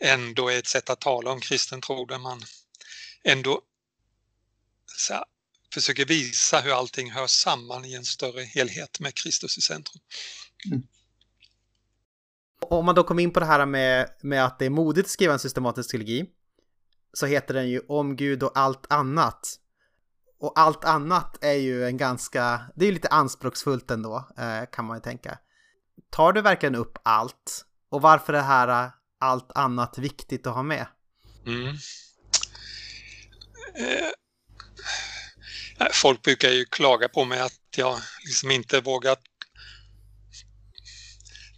ändå 0.00 0.48
ett 0.48 0.66
sätt 0.66 0.90
att 0.90 1.00
tala 1.00 1.30
om 1.30 1.40
kristen 1.40 1.80
tro 1.80 2.06
där 2.06 2.18
man 2.18 2.44
ändå 3.24 3.60
försöker 5.72 6.06
visa 6.06 6.60
hur 6.60 6.72
allting 6.72 7.10
hör 7.10 7.26
samman 7.26 7.84
i 7.84 7.94
en 7.94 8.04
större 8.04 8.42
helhet 8.42 9.00
med 9.00 9.14
Kristus 9.14 9.58
i 9.58 9.60
centrum. 9.60 10.00
Mm. 10.66 10.82
Om 12.60 12.84
man 12.84 12.94
då 12.94 13.04
kommer 13.04 13.22
in 13.22 13.32
på 13.32 13.40
det 13.40 13.46
här 13.46 13.66
med, 13.66 14.08
med 14.22 14.44
att 14.44 14.58
det 14.58 14.66
är 14.66 14.70
modigt 14.70 15.06
att 15.06 15.10
skriva 15.10 15.32
en 15.32 15.38
systematisk 15.38 15.90
teologi 15.90 16.26
så 17.12 17.26
heter 17.26 17.54
den 17.54 17.68
ju 17.68 17.80
Om 17.88 18.16
Gud 18.16 18.42
och 18.42 18.58
allt 18.58 18.92
annat. 18.92 19.58
Och 20.38 20.52
allt 20.58 20.84
annat 20.84 21.44
är 21.44 21.52
ju 21.52 21.86
en 21.86 21.96
ganska, 21.96 22.60
det 22.76 22.84
är 22.84 22.86
ju 22.86 22.94
lite 22.94 23.08
anspråksfullt 23.08 23.90
ändå 23.90 24.28
eh, 24.38 24.70
kan 24.72 24.84
man 24.84 24.96
ju 24.96 25.00
tänka. 25.00 25.38
Tar 26.10 26.32
du 26.32 26.42
verkligen 26.42 26.74
upp 26.74 26.98
allt? 27.02 27.64
Och 27.88 28.02
varför 28.02 28.32
är 28.32 28.36
det 28.36 28.42
här 28.42 28.90
allt 29.18 29.52
annat 29.54 29.98
viktigt 29.98 30.46
att 30.46 30.54
ha 30.54 30.62
med? 30.62 30.86
Mm. 31.46 31.68
Eh, 33.74 34.12
folk 35.92 36.22
brukar 36.22 36.50
ju 36.50 36.64
klaga 36.64 37.08
på 37.08 37.24
mig 37.24 37.40
att 37.40 37.58
jag 37.76 38.00
liksom 38.24 38.50
inte 38.50 38.80
vågat 38.80 39.20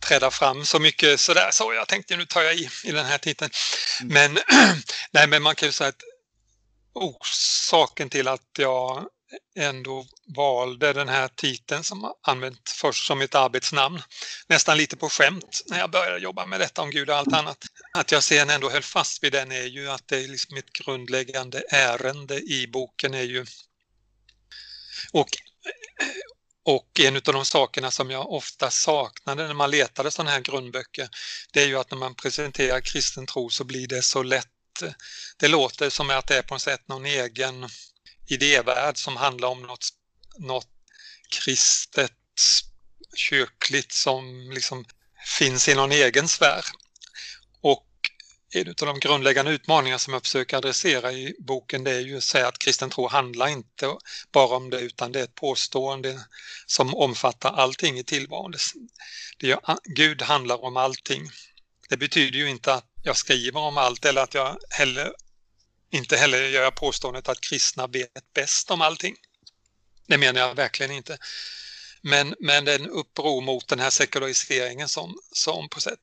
träda 0.05 0.31
fram 0.31 0.65
så 0.65 0.79
mycket 0.79 1.21
sådär. 1.21 1.51
Så 1.53 1.75
jag 1.75 1.89
tänkte 1.89 2.17
nu 2.17 2.27
tar 2.27 2.43
jag 2.43 2.55
i, 2.55 2.69
i 2.85 2.93
den 2.93 3.07
här 3.07 3.19
titeln. 3.19 3.51
Mm. 4.01 4.13
Men, 4.13 4.43
nej, 5.11 5.27
men 5.27 5.43
man 5.43 5.55
kan 5.55 5.69
ju 5.69 5.73
säga 5.73 5.89
att 5.89 6.03
orsaken 6.95 8.11
till 8.11 8.29
att 8.29 8.49
jag 8.59 9.07
ändå 9.57 10.07
valde 10.37 10.93
den 10.93 11.09
här 11.09 11.29
titeln 11.29 11.85
som 11.85 12.13
använt 12.23 12.71
först 12.71 13.07
som 13.07 13.21
ett 13.21 13.35
arbetsnamn. 13.35 14.03
Nästan 14.47 14.77
lite 14.77 14.97
på 14.97 15.09
skämt 15.09 15.63
när 15.67 15.79
jag 15.79 15.91
började 15.91 16.19
jobba 16.19 16.47
med 16.47 16.61
detta 16.61 16.83
om 16.83 16.91
Gud 16.91 17.11
och 17.11 17.17
allt 17.17 17.33
annat. 17.33 17.59
Att 17.93 18.13
jag 18.13 18.23
sen 18.23 18.51
ändå 18.51 18.71
höll 18.71 18.83
fast 18.83 19.25
vid 19.25 19.33
den 19.33 19.53
är 19.53 19.65
ju 19.65 19.91
att 19.91 20.09
det 20.09 20.25
är 20.25 20.29
liksom 20.29 20.57
ett 20.57 20.73
grundläggande 20.73 21.63
ärende 21.71 22.41
i 22.41 22.67
boken 22.73 23.15
är 23.15 23.23
ju 23.23 23.47
och, 25.13 25.29
eh, 26.01 26.07
och 26.65 27.01
en 27.01 27.17
av 27.17 27.23
de 27.23 27.45
sakerna 27.45 27.91
som 27.91 28.11
jag 28.11 28.33
ofta 28.33 28.71
saknade 28.71 29.47
när 29.47 29.55
man 29.55 29.71
letade 29.71 30.11
sådana 30.11 30.31
här 30.31 30.41
grundböcker 30.41 31.09
det 31.53 31.63
är 31.63 31.67
ju 31.67 31.79
att 31.79 31.91
när 31.91 31.99
man 31.99 32.15
presenterar 32.15 32.81
kristen 32.81 33.27
tro 33.27 33.51
så 33.51 33.65
blir 33.65 33.89
det 33.89 34.03
så 34.03 34.23
lätt 34.23 34.49
det 35.37 35.49
låter 35.49 35.91
som 35.91 36.11
att 36.11 36.27
det 36.27 36.39
är 36.39 36.43
på 36.43 36.55
något 36.55 36.63
sätt 36.63 36.89
någon 36.89 37.07
egen 37.07 37.69
idévärld 38.29 38.99
som 38.99 39.17
handlar 39.17 39.49
om 39.49 39.63
något, 39.63 39.89
något 40.39 40.69
kristet 41.29 42.13
kyrkligt 43.17 43.93
som 43.93 44.51
liksom 44.55 44.85
finns 45.39 45.69
i 45.69 45.75
någon 45.75 45.93
egen 45.93 46.29
sfär. 46.29 46.65
En 48.57 48.69
av 48.69 48.75
de 48.75 49.01
grundläggande 49.01 49.51
utmaningar 49.51 49.99
som 49.99 50.13
jag 50.13 50.23
försöker 50.23 50.57
adressera 50.57 51.13
i 51.13 51.35
boken 51.39 51.85
det 51.85 51.91
är 51.91 52.01
ju 52.01 52.17
att 52.17 52.25
säga 52.25 52.49
att 52.49 52.59
kristen 52.59 52.91
tro 52.91 53.09
handlar 53.09 53.49
inte 53.49 53.97
bara 54.33 54.57
om 54.57 54.71
det 54.71 54.81
utan 54.81 55.13
det 55.13 55.21
är 55.21 55.25
ett 55.25 55.35
påstående 55.35 56.25
som 56.67 56.95
omfattar 56.95 57.53
allting 57.53 57.99
i 57.99 58.05
tillvaron. 58.05 58.55
Det 59.39 59.51
är, 59.51 59.61
Gud 59.85 60.23
handlar 60.23 60.65
om 60.65 60.77
allting. 60.77 61.31
Det 61.89 61.97
betyder 61.97 62.39
ju 62.39 62.51
inte 62.51 62.75
att 62.75 62.85
jag 63.03 63.17
skriver 63.17 63.61
om 63.61 63.79
allt 63.79 64.05
eller 64.05 64.23
att 64.23 64.35
jag 64.35 64.59
heller 64.71 65.13
inte 65.91 66.17
heller 66.17 66.49
gör 66.49 66.63
jag 66.63 66.75
påståendet 66.77 67.29
att 67.29 67.41
kristna 67.41 67.87
vet 67.87 68.33
bäst 68.35 68.71
om 68.71 68.81
allting. 68.81 69.17
Det 70.07 70.19
menar 70.19 70.41
jag 70.41 70.55
verkligen 70.55 70.93
inte. 70.93 71.19
Men, 72.03 72.35
men 72.41 72.69
en 72.69 72.91
uppror 72.91 73.41
mot 73.41 73.69
den 73.69 73.81
här 73.81 73.91
sekulariseringen 73.91 74.89
som, 74.89 75.19
som 75.33 75.69
på 75.69 75.81
sätt 75.81 76.01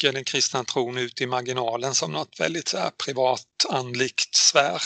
trycker 0.00 0.12
den 0.12 0.24
kristna 0.24 0.64
tron 0.64 0.98
ut 0.98 1.20
i 1.20 1.26
marginalen 1.26 1.94
som 1.94 2.12
något 2.12 2.40
väldigt 2.40 2.68
så 2.68 2.78
här, 2.78 2.90
privat, 2.90 3.66
andligt 3.68 4.34
svär. 4.34 4.82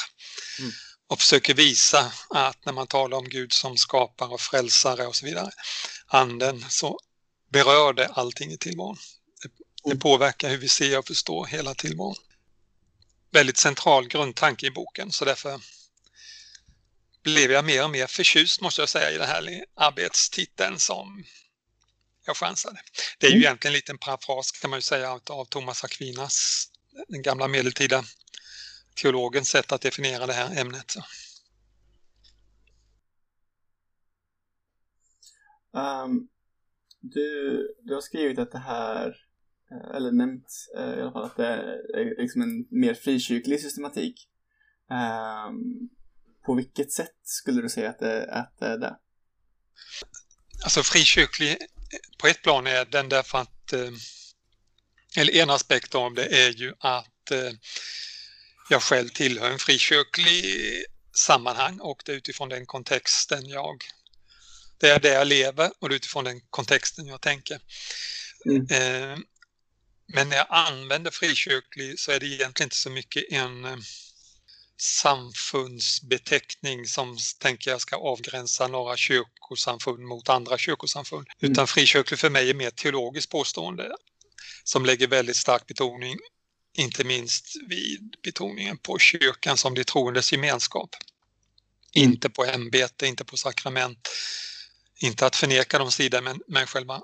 Mm. 0.59 0.73
Och 1.09 1.21
försöker 1.21 1.55
visa 1.55 2.13
att 2.31 2.65
när 2.65 2.73
man 2.73 2.87
talar 2.87 3.19
om 3.19 3.29
Gud 3.29 3.53
som 3.53 3.77
skapare 3.77 4.29
och 4.29 4.41
frälsare 4.41 5.07
och 5.07 5.17
så 5.17 5.27
vidare, 5.27 5.51
anden, 6.07 6.65
så 6.69 6.99
berör 7.53 7.93
det 7.93 8.07
allting 8.07 8.53
i 8.53 8.59
tillvaron. 8.59 8.97
Det, 9.43 9.49
det 9.85 9.91
mm. 9.91 10.01
påverkar 10.01 10.51
hur 10.51 10.59
vi 10.59 10.69
ser 10.69 10.99
och 10.99 11.07
förstår 11.07 11.47
hela 11.47 11.75
tillvaron 11.75 12.17
väldigt 13.31 13.59
central 13.59 14.09
grundtanke 14.09 14.67
i 14.67 14.71
boken 14.71 15.13
så 15.13 15.25
därför 15.25 15.61
blev 17.23 17.51
jag 17.51 17.65
mer 17.65 17.85
och 17.85 17.91
mer 17.91 18.07
förtjust 18.07 18.61
måste 18.61 18.83
jag 18.83 18.89
säga 18.89 19.11
i 19.11 19.19
den 19.19 19.29
här 19.29 19.65
arbetstiteln 19.75 20.79
som 20.79 21.25
jag 22.27 22.37
chansade. 22.37 22.81
Det 23.19 23.27
är 23.27 23.31
ju 23.31 23.37
mm. 23.37 23.47
egentligen 23.47 23.73
en 23.73 23.77
liten 23.77 23.99
parafras 23.99 24.51
kan 24.51 24.71
man 24.71 24.79
ju 24.79 24.83
säga 24.83 25.21
av 25.31 25.45
Thomas 25.45 25.85
Aquinas, 25.85 26.67
den 27.09 27.23
gamla 27.23 27.49
medeltida 27.49 28.05
teologens 28.95 29.49
sätt 29.49 29.73
att 29.73 29.81
definiera 29.81 30.27
det 30.27 30.33
här 30.33 30.61
ämnet. 30.61 30.95
Um, 35.73 36.29
du, 37.01 37.75
du 37.83 37.95
har 37.95 38.01
skrivit 38.01 38.39
att 38.39 38.53
det 38.53 38.59
här 38.59 39.27
Eh, 39.71 39.97
eller 39.97 40.13
nämnt 40.13 40.47
eh, 40.77 40.99
i 40.99 41.01
alla 41.01 41.13
fall 41.13 41.25
att 41.25 41.37
det 41.37 41.47
är 41.47 42.21
liksom 42.23 42.43
en 42.43 42.67
mer 42.71 42.95
frikyrklig 42.95 43.61
systematik. 43.61 44.29
Ehm, 44.91 45.89
på 46.47 46.55
vilket 46.55 46.93
sätt 46.93 47.17
skulle 47.23 47.63
du 47.63 47.69
säga 47.69 47.91
att 47.91 47.99
det, 47.99 48.33
att 48.33 48.59
det 48.59 48.67
är 48.67 48.79
det? 48.79 48.97
Alltså 50.65 50.83
frikyrklig 50.83 51.57
på 52.19 52.27
ett 52.27 52.43
plan 52.43 52.67
är 52.67 52.85
den 52.85 53.09
därför 53.09 53.39
att 53.39 53.73
eh, 53.73 53.91
eller 55.17 55.37
en 55.37 55.51
aspekt 55.51 55.95
av 55.95 56.15
det 56.15 56.27
är 56.27 56.51
ju 56.51 56.75
att 56.79 57.33
jag 58.69 58.83
själv 58.83 59.09
tillhör 59.09 59.51
en 59.51 59.59
frikyrklig 59.59 60.55
sammanhang 61.13 61.81
och 61.81 62.03
det 62.05 62.13
är 62.13 62.17
utifrån 62.17 62.49
den 62.49 62.67
kontexten 62.67 63.49
jag 63.49 63.85
det 64.79 64.91
är 64.91 65.01
där 65.01 65.15
jag 65.15 65.27
lever 65.27 65.73
och 65.79 65.89
det 65.89 65.95
är 65.95 65.97
utifrån 65.97 66.25
den 66.25 66.41
kontexten 66.51 67.07
jag 67.07 67.21
tänker. 67.21 67.61
Mm. 68.47 69.25
Men 70.15 70.29
när 70.29 70.37
jag 70.37 70.47
använder 70.51 71.11
frikyrklig 71.11 71.99
så 71.99 72.13
är 72.13 72.21
det 72.21 72.27
egentligen 72.27 72.67
inte 72.67 72.77
så 72.77 72.91
mycket 72.91 73.25
en 73.31 73.65
eh, 73.65 73.77
samfundsbeteckning 74.77 76.87
som 76.87 77.19
tänker 77.39 77.71
jag 77.71 77.81
ska 77.81 77.97
avgränsa 77.97 78.69
några 78.69 78.97
kyrkosamfund 78.97 79.99
mot 79.99 80.29
andra 80.29 80.59
kyrkosamfund. 80.59 81.27
Mm. 81.41 81.53
Utan 81.53 81.67
frikyrklig 81.67 82.21
för 82.21 82.31
mig 82.31 82.51
är 82.51 82.55
mer 82.55 82.71
teologiskt 82.71 83.31
påstående 83.31 83.97
som 84.65 84.87
lägger 84.87 85.07
väldigt 85.07 85.37
stark 85.37 85.67
betoning, 85.67 86.17
inte 86.77 87.05
minst 87.05 87.57
vid 87.69 88.17
betoningen 88.23 88.79
på 88.79 88.99
kyrkan 88.99 89.57
som 89.57 89.75
de 89.75 89.85
troendes 89.85 90.33
gemenskap. 90.33 90.91
Mm. 91.95 92.11
Inte 92.11 92.31
på 92.31 92.45
ämbete, 92.45 93.07
inte 93.07 93.25
på 93.25 93.37
sakrament, 93.37 94.09
inte 94.97 95.27
att 95.27 95.37
förneka 95.37 95.79
de 95.79 95.93
sidor 95.93 96.21
men, 96.21 96.41
men 96.49 96.67
själva 96.67 97.03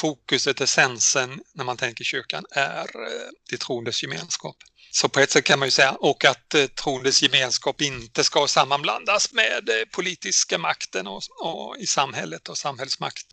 fokuset, 0.00 0.60
essensen 0.60 1.42
när 1.52 1.64
man 1.64 1.76
tänker 1.76 2.04
kyrkan 2.04 2.44
är 2.50 2.80
eh, 2.80 3.30
de 3.50 3.56
troendes 3.56 4.02
gemenskap. 4.02 4.56
Så 4.94 5.08
på 5.08 5.20
ett 5.20 5.30
sätt 5.30 5.44
kan 5.44 5.58
man 5.58 5.66
ju 5.66 5.70
säga, 5.70 5.92
och 5.92 6.24
att 6.24 6.54
eh, 6.54 6.66
troendes 6.66 7.22
gemenskap 7.22 7.80
inte 7.80 8.24
ska 8.24 8.48
sammanblandas 8.48 9.32
med 9.32 9.68
eh, 9.68 9.84
politiska 9.90 10.58
makten 10.58 11.06
och, 11.06 11.22
och, 11.40 11.78
i 11.78 11.86
samhället 11.86 12.48
och 12.48 12.58
samhällsmakt. 12.58 13.26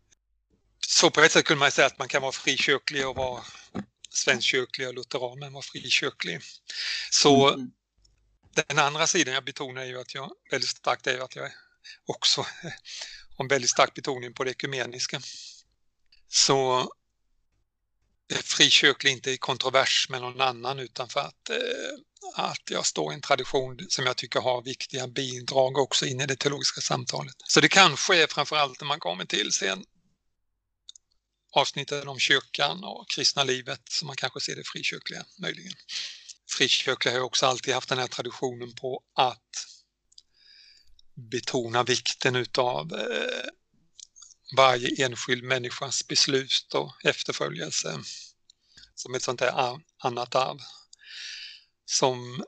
Så 0.88 1.10
på 1.12 1.22
ett 1.22 1.32
sätt 1.32 1.46
kunde 1.46 1.60
man 1.60 1.72
säga 1.72 1.88
att 1.88 2.00
man 2.00 2.08
kan 2.08 2.22
vara 2.22 2.32
frikyrklig 2.32 3.08
och 3.08 3.16
vara 3.16 3.44
svenskkyrklig 4.10 4.88
och 4.88 4.94
lutheran 4.94 5.40
men 5.40 5.54
vara 5.54 5.64
frikyrklig. 5.64 6.42
Så 7.12 7.54
mm. 7.54 7.72
den 8.68 8.80
andra 8.80 9.08
sidan 9.08 9.34
jag 9.34 9.46
betonar 9.46 9.82
är 9.82 9.86
ju 9.86 10.02
att 10.02 10.16
jag 10.16 10.32
väldigt 10.52 10.70
starkt 10.70 11.08
är 11.08 11.20
att 11.20 11.36
jag 11.36 11.52
också 12.06 12.42
har 13.38 13.46
en 13.46 13.48
väldigt 13.48 13.70
stark 13.70 13.94
betoning 13.94 14.34
på 14.34 14.44
det 14.44 14.52
ekumeniska. 14.52 15.22
Så 16.28 16.92
frikyrklig 18.36 19.12
inte 19.12 19.32
i 19.32 19.38
kontrovers 19.38 20.10
med 20.10 20.22
någon 20.22 20.42
annan 20.42 20.80
utan 20.80 21.10
för 21.10 21.20
att, 21.20 21.50
eh, 21.50 22.44
att 22.44 22.70
jag 22.70 22.86
står 22.86 23.12
i 23.12 23.16
en 23.16 23.22
tradition 23.22 23.80
som 23.90 24.06
jag 24.06 24.18
tycker 24.18 24.40
har 24.40 24.62
viktiga 24.62 25.08
bidrag 25.08 25.78
också 25.78 26.06
in 26.06 26.22
i 26.22 26.26
det 26.26 26.36
teologiska 26.36 26.82
samtalet. 26.82 27.36
Så 27.48 27.62
det 27.62 27.68
kanske 27.68 28.24
är 28.24 28.28
framförallt 28.28 28.82
när 28.82 28.88
man 28.88 29.00
kommer 29.00 29.26
till 29.26 29.52
sen 29.52 29.86
avsnitten 31.52 32.08
om 32.08 32.20
kyrkan 32.20 32.84
och 32.84 33.10
kristna 33.10 33.44
livet 33.44 33.82
som 33.90 34.08
man 34.08 34.16
kanske 34.16 34.40
ser 34.40 34.56
det 34.56 34.64
frikyrkliga 34.66 35.26
möjligen. 35.40 35.74
Frikyrkliga 36.58 37.14
har 37.16 37.22
också 37.22 37.46
alltid 37.46 37.74
haft 37.74 37.90
den 37.90 37.98
här 37.98 38.08
traditionen 38.08 38.76
på 38.76 39.04
att 39.16 39.68
betona 41.14 41.84
vikten 41.84 42.36
utav 42.36 42.94
eh, 42.94 43.50
varje 44.58 45.06
enskild 45.06 45.44
människas 45.44 46.08
beslut 46.08 46.74
och 46.74 47.06
efterföljelse 47.06 48.00
som 48.96 49.16
ett 49.16 49.24
sånt 49.24 49.42
här 49.42 49.80
annat 50.04 50.36
arv 50.36 50.58
som 51.86 52.44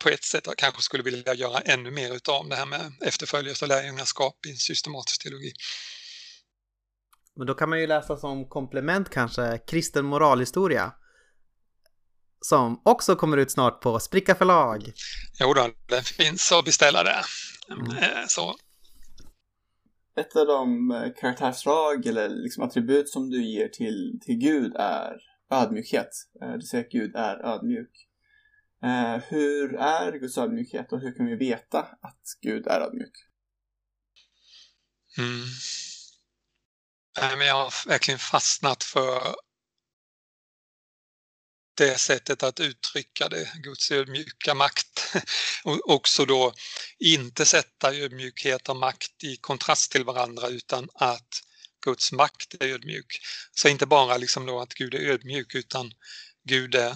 på 0.00 0.08
ett 0.08 0.24
sätt 0.24 0.48
kanske 0.56 0.82
skulle 0.82 1.02
vilja 1.02 1.34
göra 1.34 1.60
ännu 1.60 1.90
mer 1.90 2.14
utav 2.14 2.48
det 2.48 2.56
här 2.56 2.66
med 2.66 2.92
efterföljelse 3.00 3.64
och 3.64 3.68
lärjungaskap 3.68 4.46
i 4.46 4.50
en 4.50 4.56
systematisk 4.56 5.22
teologi. 5.22 5.52
Men 7.36 7.46
då 7.46 7.54
kan 7.54 7.68
man 7.68 7.80
ju 7.80 7.86
läsa 7.86 8.16
som 8.16 8.48
komplement 8.48 9.10
kanske 9.10 9.58
kristen 9.66 10.04
moralhistoria. 10.04 10.92
Som 12.40 12.82
också 12.84 13.16
kommer 13.16 13.36
ut 13.36 13.50
snart 13.50 13.80
på 13.80 14.00
Spricka 14.00 14.34
förlag. 14.34 14.92
Jo 15.40 15.54
då, 15.54 15.70
den 15.86 16.04
finns 16.04 16.52
att 16.52 16.64
beställa 16.64 17.02
där. 17.02 17.24
Mm. 17.70 17.96
Eh, 17.96 18.26
så 18.28 18.56
ett 20.16 20.36
av 20.36 20.46
de 20.46 20.90
eh, 20.90 21.12
karaktärsdrag 21.20 22.06
eller 22.06 22.28
liksom 22.28 22.62
attribut 22.62 23.08
som 23.08 23.30
du 23.30 23.44
ger 23.44 23.68
till, 23.68 24.20
till 24.22 24.36
Gud 24.36 24.76
är 24.76 25.16
ödmjukhet. 25.50 26.10
Eh, 26.42 26.52
du 26.52 26.60
säger 26.60 26.84
att 26.84 26.90
Gud 26.90 27.16
är 27.16 27.44
ödmjuk. 27.44 27.90
Eh, 28.82 29.22
hur 29.28 29.74
är 29.74 30.12
Guds 30.18 30.38
ödmjukhet 30.38 30.92
och 30.92 31.00
hur 31.00 31.16
kan 31.16 31.26
vi 31.26 31.36
veta 31.36 31.78
att 31.80 32.22
Gud 32.40 32.66
är 32.66 32.80
ödmjuk? 32.80 33.14
Mm. 35.18 35.46
Jag 37.46 37.54
har 37.54 37.88
verkligen 37.88 38.18
fastnat 38.18 38.84
för 38.84 39.20
det 41.76 41.98
sättet 41.98 42.42
att 42.42 42.60
uttrycka 42.60 43.28
det, 43.28 43.52
Guds 43.54 43.90
ödmjuka 43.90 44.54
makt. 44.54 45.14
Och 45.64 45.90
också 45.90 46.24
då 46.24 46.54
inte 46.98 47.44
sätta 47.44 47.94
ödmjukhet 47.94 48.68
och 48.68 48.76
makt 48.76 49.24
i 49.24 49.36
kontrast 49.36 49.92
till 49.92 50.04
varandra 50.04 50.48
utan 50.48 50.88
att 50.94 51.42
Guds 51.84 52.12
makt 52.12 52.54
är 52.60 52.66
ödmjuk. 52.66 53.20
Så 53.52 53.68
inte 53.68 53.86
bara 53.86 54.16
liksom 54.16 54.46
då 54.46 54.60
att 54.60 54.74
Gud 54.74 54.94
är 54.94 55.10
ödmjuk 55.10 55.54
utan 55.54 55.92
Gud 56.48 56.74
är, 56.74 56.90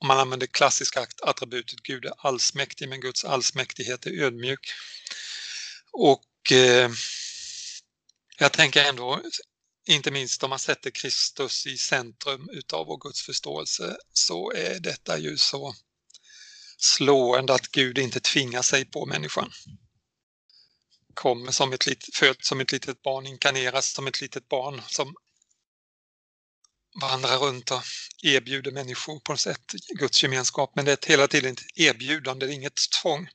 om 0.00 0.08
man 0.08 0.18
använder 0.18 0.46
klassiska 0.46 1.06
attributet, 1.22 1.82
Gud 1.82 2.04
är 2.04 2.12
allsmäktig 2.18 2.88
men 2.88 3.00
Guds 3.00 3.24
allsmäktighet 3.24 4.06
är 4.06 4.22
ödmjuk. 4.22 4.72
Och 5.92 6.52
eh, 6.52 6.90
jag 8.38 8.52
tänker 8.52 8.84
ändå 8.84 9.22
inte 9.86 10.10
minst 10.10 10.42
om 10.42 10.50
man 10.50 10.58
sätter 10.58 10.90
Kristus 10.90 11.66
i 11.66 11.78
centrum 11.78 12.48
utav 12.52 12.86
vår 12.86 12.98
gudsförståelse 12.98 13.96
så 14.12 14.52
är 14.52 14.80
detta 14.80 15.18
ju 15.18 15.36
så 15.36 15.74
slående 16.76 17.54
att 17.54 17.68
Gud 17.68 17.98
inte 17.98 18.20
tvingar 18.20 18.62
sig 18.62 18.84
på 18.84 19.06
människan. 19.06 19.52
Kommer 21.14 21.52
som 21.52 21.72
ett 21.72 21.86
litet, 21.86 22.14
föds 22.14 22.48
som 22.48 22.60
ett 22.60 22.72
litet 22.72 23.02
barn, 23.02 23.26
inkarneras 23.26 23.92
som 23.92 24.06
ett 24.06 24.20
litet 24.20 24.48
barn 24.48 24.82
som 24.88 25.14
vandrar 27.00 27.38
runt 27.38 27.70
och 27.70 27.82
erbjuder 28.22 28.72
människor 28.72 29.20
på 29.20 29.32
något 29.32 29.40
sätt 29.40 29.72
Guds 29.88 30.22
gemenskap. 30.22 30.72
Men 30.76 30.84
det 30.84 30.90
är 30.90 30.94
ett 30.94 31.04
hela 31.04 31.28
tiden 31.28 31.52
ett 31.52 31.78
erbjudande, 31.78 32.46
det 32.46 32.52
är 32.52 32.54
inget 32.54 32.80
tvång. 33.02 33.28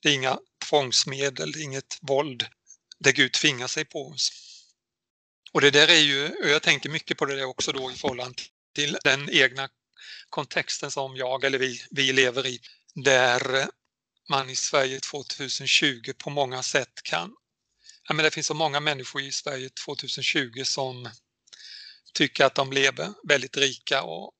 Det 0.00 0.08
är 0.08 0.14
inga 0.14 0.38
tvångsmedel, 0.68 1.52
det 1.52 1.58
är 1.58 1.62
inget 1.62 1.98
våld 2.00 2.46
där 2.98 3.12
Gud 3.12 3.32
tvingar 3.32 3.66
sig 3.66 3.84
på 3.84 4.08
oss. 4.08 4.32
Och 5.52 5.60
det 5.60 5.70
där 5.70 5.88
är 5.88 6.00
ju, 6.00 6.36
jag 6.42 6.62
tänker 6.62 6.88
mycket 6.88 7.18
på 7.18 7.24
det 7.24 7.36
där 7.36 7.44
också 7.44 7.72
då 7.72 7.92
i 7.92 7.94
förhållande 7.94 8.42
till 8.74 8.98
den 9.04 9.30
egna 9.30 9.68
kontexten 10.30 10.90
som 10.90 11.16
jag 11.16 11.44
eller 11.44 11.58
vi, 11.58 11.80
vi 11.90 12.12
lever 12.12 12.46
i, 12.46 12.60
där 12.94 13.68
man 14.28 14.50
i 14.50 14.56
Sverige 14.56 15.00
2020 15.00 16.12
på 16.18 16.30
många 16.30 16.62
sätt 16.62 17.02
kan, 17.02 17.34
ja 18.08 18.14
men 18.14 18.24
det 18.24 18.30
finns 18.30 18.46
så 18.46 18.54
många 18.54 18.80
människor 18.80 19.22
i 19.22 19.32
Sverige 19.32 19.68
2020 19.86 20.64
som 20.64 21.10
tycker 22.14 22.44
att 22.44 22.54
de 22.54 22.72
lever 22.72 23.12
väldigt 23.28 23.56
rika 23.56 24.02
och 24.02 24.32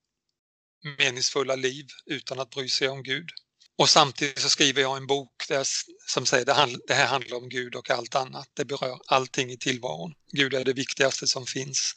meningsfulla 0.99 1.57
liv 1.57 1.87
utan 2.07 2.41
att 2.41 2.51
bry 2.51 2.69
sig 2.69 2.89
om 2.89 3.03
Gud. 3.03 3.31
Och 3.79 3.89
samtidigt 3.89 4.41
så 4.41 4.49
skriver 4.49 4.83
jag 4.83 4.97
en 4.97 5.07
bok 5.07 5.45
där, 5.49 5.67
som 6.09 6.27
säger 6.27 6.51
att 6.51 6.71
det 6.87 6.95
här 6.95 7.07
handlar 7.07 7.37
om 7.37 7.49
Gud 7.49 7.75
och 7.75 7.91
allt 7.91 8.15
annat. 8.15 8.49
Det 8.55 8.65
berör 8.65 8.99
allting 9.07 9.51
i 9.51 9.59
tillvaron. 9.59 10.15
Gud 10.33 10.55
är 10.55 10.65
det 10.65 10.73
viktigaste 10.73 11.27
som 11.27 11.47
finns. 11.47 11.95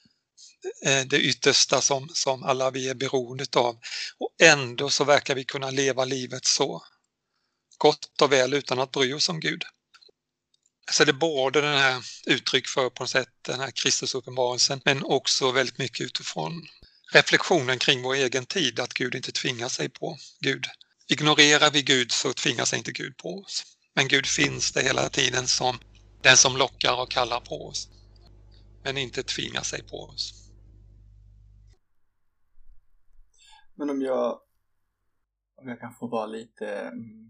Eh, 0.85 1.05
det 1.05 1.19
yttersta 1.19 1.81
som, 1.81 2.09
som 2.13 2.43
alla 2.43 2.71
vi 2.71 2.89
är 2.89 2.95
beroende 2.95 3.45
av. 3.55 3.79
Och 4.17 4.35
ändå 4.41 4.89
så 4.89 5.03
verkar 5.03 5.35
vi 5.35 5.43
kunna 5.43 5.71
leva 5.71 6.05
livet 6.05 6.45
så 6.45 6.83
gott 7.77 8.21
och 8.21 8.31
väl 8.31 8.53
utan 8.53 8.79
att 8.79 8.91
bry 8.91 9.13
oss 9.13 9.29
om 9.29 9.39
Gud. 9.39 9.63
Så 10.91 11.05
det 11.05 11.11
är 11.11 11.13
både 11.13 11.61
den 11.61 11.77
här 11.77 12.03
uttryck 12.25 12.67
för 12.67 12.89
på 12.89 13.03
något 13.03 13.09
sätt 13.09 13.29
den 13.41 13.59
här 13.59 13.71
Kristusuppenbarelsen 13.71 14.81
men 14.85 15.03
också 15.03 15.51
väldigt 15.51 15.77
mycket 15.77 16.05
utifrån 16.05 16.67
reflektionen 17.13 17.79
kring 17.79 18.01
vår 18.01 18.13
egen 18.13 18.45
tid, 18.45 18.79
att 18.79 18.93
Gud 18.93 19.15
inte 19.15 19.31
tvingar 19.31 19.69
sig 19.69 19.89
på 19.89 20.17
Gud. 20.39 20.65
Ignorerar 21.11 21.71
vi 21.71 21.81
Gud 21.81 22.11
så 22.11 22.33
tvingar 22.33 22.65
sig 22.65 22.77
inte 22.77 22.91
Gud 22.91 23.17
på 23.17 23.29
oss. 23.29 23.63
Men 23.95 24.07
Gud 24.07 24.25
finns 24.25 24.71
det 24.71 24.81
hela 24.81 25.09
tiden 25.09 25.47
som 25.47 25.79
den 26.21 26.37
som 26.37 26.57
lockar 26.57 27.01
och 27.01 27.11
kallar 27.11 27.39
på 27.39 27.67
oss. 27.67 27.89
Men 28.83 28.97
inte 28.97 29.23
tvingar 29.23 29.61
sig 29.61 29.83
på 29.83 29.97
oss. 29.97 30.33
Men 33.75 33.89
om 33.89 34.01
jag 34.01 34.41
om 35.61 35.67
jag 35.67 35.79
kan 35.79 35.93
få 35.99 36.07
vara 36.07 36.25
lite 36.25 36.67
mm, 36.67 37.29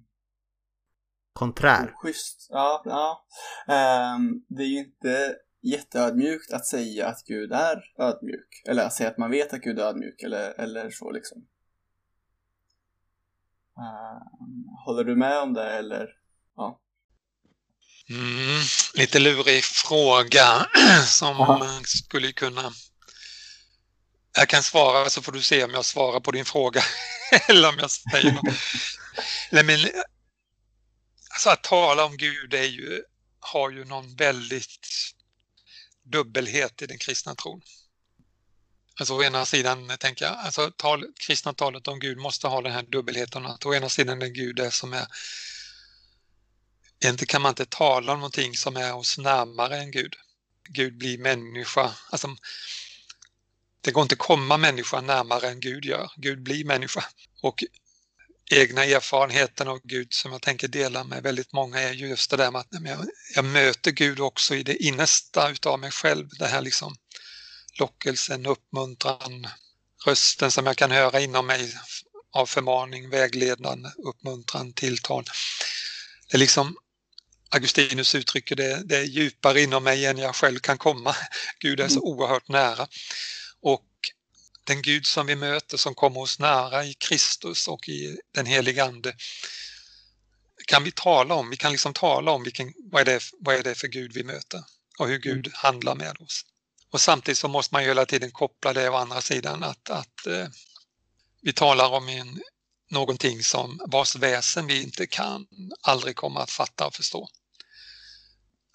konträr. 1.34 1.94
Schysst. 1.96 2.48
Ja, 2.50 2.84
ja. 2.86 3.26
Um, 4.15 4.46
det 4.50 4.63
är 4.63 4.68
ju 4.68 4.80
inte 4.80 5.36
jätteödmjukt 5.62 6.54
att 6.54 6.65
säga 6.65 7.08
att 7.08 7.24
Gud 7.26 7.52
är 7.52 7.84
ödmjuk. 8.00 8.63
Eller 8.70 8.86
att 8.86 8.94
säga 8.94 9.10
att 9.10 9.18
man 9.18 9.32
vet 9.32 9.54
att 9.54 9.62
Gud 9.62 9.80
är 9.80 9.84
ödmjuk 9.84 10.24
eller, 10.24 10.60
eller 10.60 10.89
så 10.89 11.12
liksom. 11.12 11.48
Uh, 13.80 14.22
håller 14.86 15.04
du 15.04 15.15
med 15.15 15.39
om 15.39 15.54
det 15.54 15.78
eller? 15.78 16.08
Ja. 16.56 16.80
Mm, 18.10 18.62
lite 18.94 19.20
lurig 19.20 19.63
fråga 19.63 20.68
som 21.08 21.38
man 21.38 21.84
skulle 21.86 22.32
kunna... 22.32 22.72
Jag 24.38 24.50
kan 24.50 24.63
svara 24.63 25.10
så 25.10 25.22
får 25.22 25.32
du 25.32 25.42
se 25.42 25.63
om 25.63 25.74
jag 25.74 25.86
svarar 25.86 26.20
på 26.20 26.32
din 26.32 26.46
fråga 26.46 26.82
eller 27.48 27.70
om 27.70 27.76
jag 27.80 27.92
säger 27.92 28.32
något. 28.32 28.44
Nej, 29.52 29.63
men, 29.63 29.80
alltså 31.30 31.50
att 31.50 31.63
tala 31.63 32.06
om 32.06 32.18
Gud 32.18 32.54
är 32.54 32.63
ju, 32.63 33.04
har 33.39 33.70
ju 33.70 33.86
någon 33.86 34.15
väldigt 34.15 34.88
dubbelhet 36.04 36.82
i 36.82 36.86
den 36.86 36.98
kristna 36.98 37.36
tron. 37.36 37.62
Alltså 38.99 39.13
å 39.13 39.23
ena 39.23 39.45
sidan 39.45 39.97
tänker 39.99 40.25
jag, 40.25 40.38
alltså 40.38 40.71
tal, 40.71 41.05
kristna 41.19 41.53
talet 41.53 41.88
om 41.88 41.99
Gud 41.99 42.17
måste 42.17 42.47
ha 42.47 42.62
den 42.62 42.71
här 42.71 42.83
dubbelheten 42.83 43.45
att 43.45 43.65
å 43.65 43.73
ena 43.73 43.89
sidan 43.89 44.21
är 44.21 44.27
Gud 44.27 44.55
det 44.55 44.71
som 44.71 44.93
är 44.93 45.07
Egentligen 47.01 47.27
kan 47.27 47.41
man 47.41 47.49
inte 47.49 47.65
tala 47.65 48.13
om 48.13 48.19
någonting 48.19 48.57
som 48.57 48.77
är 48.77 48.95
oss 48.95 49.17
närmare 49.17 49.77
än 49.77 49.91
Gud. 49.91 50.15
Gud 50.69 50.97
blir 50.97 51.17
människa. 51.17 51.95
Alltså, 52.09 52.35
det 53.81 53.91
går 53.91 54.01
inte 54.03 54.13
att 54.13 54.19
komma 54.19 54.57
människan 54.57 55.05
närmare 55.05 55.49
än 55.49 55.59
Gud 55.59 55.85
gör. 55.85 56.12
Gud 56.15 56.43
blir 56.43 56.65
människa. 56.65 57.05
Och 57.41 57.63
egna 58.51 58.85
erfarenheten 58.85 59.67
av 59.67 59.79
Gud 59.83 60.13
som 60.13 60.31
jag 60.31 60.41
tänker 60.41 60.67
dela 60.67 61.03
med 61.03 61.23
väldigt 61.23 61.53
många 61.53 61.79
är 61.79 61.93
just 61.93 62.31
det 62.31 62.38
där 62.38 62.51
med 62.51 62.62
att 62.62 62.67
jag, 62.71 63.05
jag 63.35 63.45
möter 63.45 63.91
Gud 63.91 64.19
också 64.19 64.55
i 64.55 64.63
det 64.63 64.83
innersta 64.83 65.49
utav 65.49 65.79
mig 65.79 65.91
själv. 65.91 66.29
Det 66.39 66.47
här 66.47 66.62
liksom 66.62 66.95
lockelsen, 67.79 68.45
uppmuntran, 68.45 69.47
rösten 70.05 70.51
som 70.51 70.65
jag 70.65 70.77
kan 70.77 70.91
höra 70.91 71.19
inom 71.19 71.47
mig 71.47 71.73
av 72.32 72.45
förmaning, 72.45 73.10
vägledande, 73.10 73.89
uppmuntran, 73.97 74.73
tilltal. 74.73 75.23
Det 76.27 76.38
är 76.38 76.39
liksom 76.39 76.77
Augustinus 77.49 78.15
uttrycker 78.15 78.55
det, 78.55 78.84
det 78.86 78.97
är 78.97 79.03
djupare 79.03 79.62
inom 79.62 79.84
mig 79.84 80.05
än 80.05 80.17
jag 80.17 80.36
själv 80.36 80.60
kan 80.60 80.77
komma. 80.77 81.15
Gud 81.60 81.79
är 81.79 81.88
så 81.88 81.99
mm. 81.99 82.03
oerhört 82.03 82.47
nära. 82.47 82.88
Och 83.62 83.86
den 84.63 84.82
Gud 84.82 85.05
som 85.05 85.27
vi 85.27 85.36
möter 85.36 85.77
som 85.77 85.95
kommer 85.95 86.19
oss 86.19 86.39
nära 86.39 86.86
i 86.86 86.93
Kristus 86.93 87.67
och 87.67 87.89
i 87.89 88.17
den 88.34 88.45
heliga 88.45 88.86
Ande 88.86 89.15
kan 90.67 90.84
vi 90.84 90.91
tala 90.91 91.36
om. 91.36 91.49
Vi 91.49 91.58
kan 91.58 91.71
liksom 91.71 91.93
tala 91.93 92.32
om 92.32 92.43
vilken, 92.43 92.73
vad, 92.91 93.01
är 93.01 93.05
det, 93.05 93.23
vad 93.39 93.55
är 93.55 93.63
det 93.63 93.75
för 93.75 93.88
Gud 93.88 94.13
vi 94.13 94.23
möter 94.23 94.63
och 94.99 95.08
hur 95.08 95.17
Gud 95.17 95.47
mm. 95.47 95.51
handlar 95.55 95.95
med 95.95 96.17
oss. 96.19 96.45
Och 96.91 97.02
samtidigt 97.02 97.38
så 97.38 97.47
måste 97.47 97.75
man 97.75 97.84
ju 97.84 97.88
hela 97.88 98.06
tiden 98.06 98.32
koppla 98.32 98.73
det 98.73 98.89
å 98.89 98.95
andra 98.95 99.21
sidan 99.21 99.63
att, 99.63 99.89
att 99.89 100.28
eh, 100.28 100.47
vi 101.41 101.54
talar 101.54 101.89
om 101.89 102.10
en, 102.10 102.41
någonting 102.89 103.43
som 103.43 103.82
vars 103.88 104.15
väsen 104.15 104.67
vi 104.67 104.84
inte 104.84 105.08
kan 105.08 105.47
aldrig 105.82 106.15
kommer 106.15 106.39
att 106.39 106.52
fatta 106.52 106.88
och 106.88 106.95
förstå. 106.95 107.30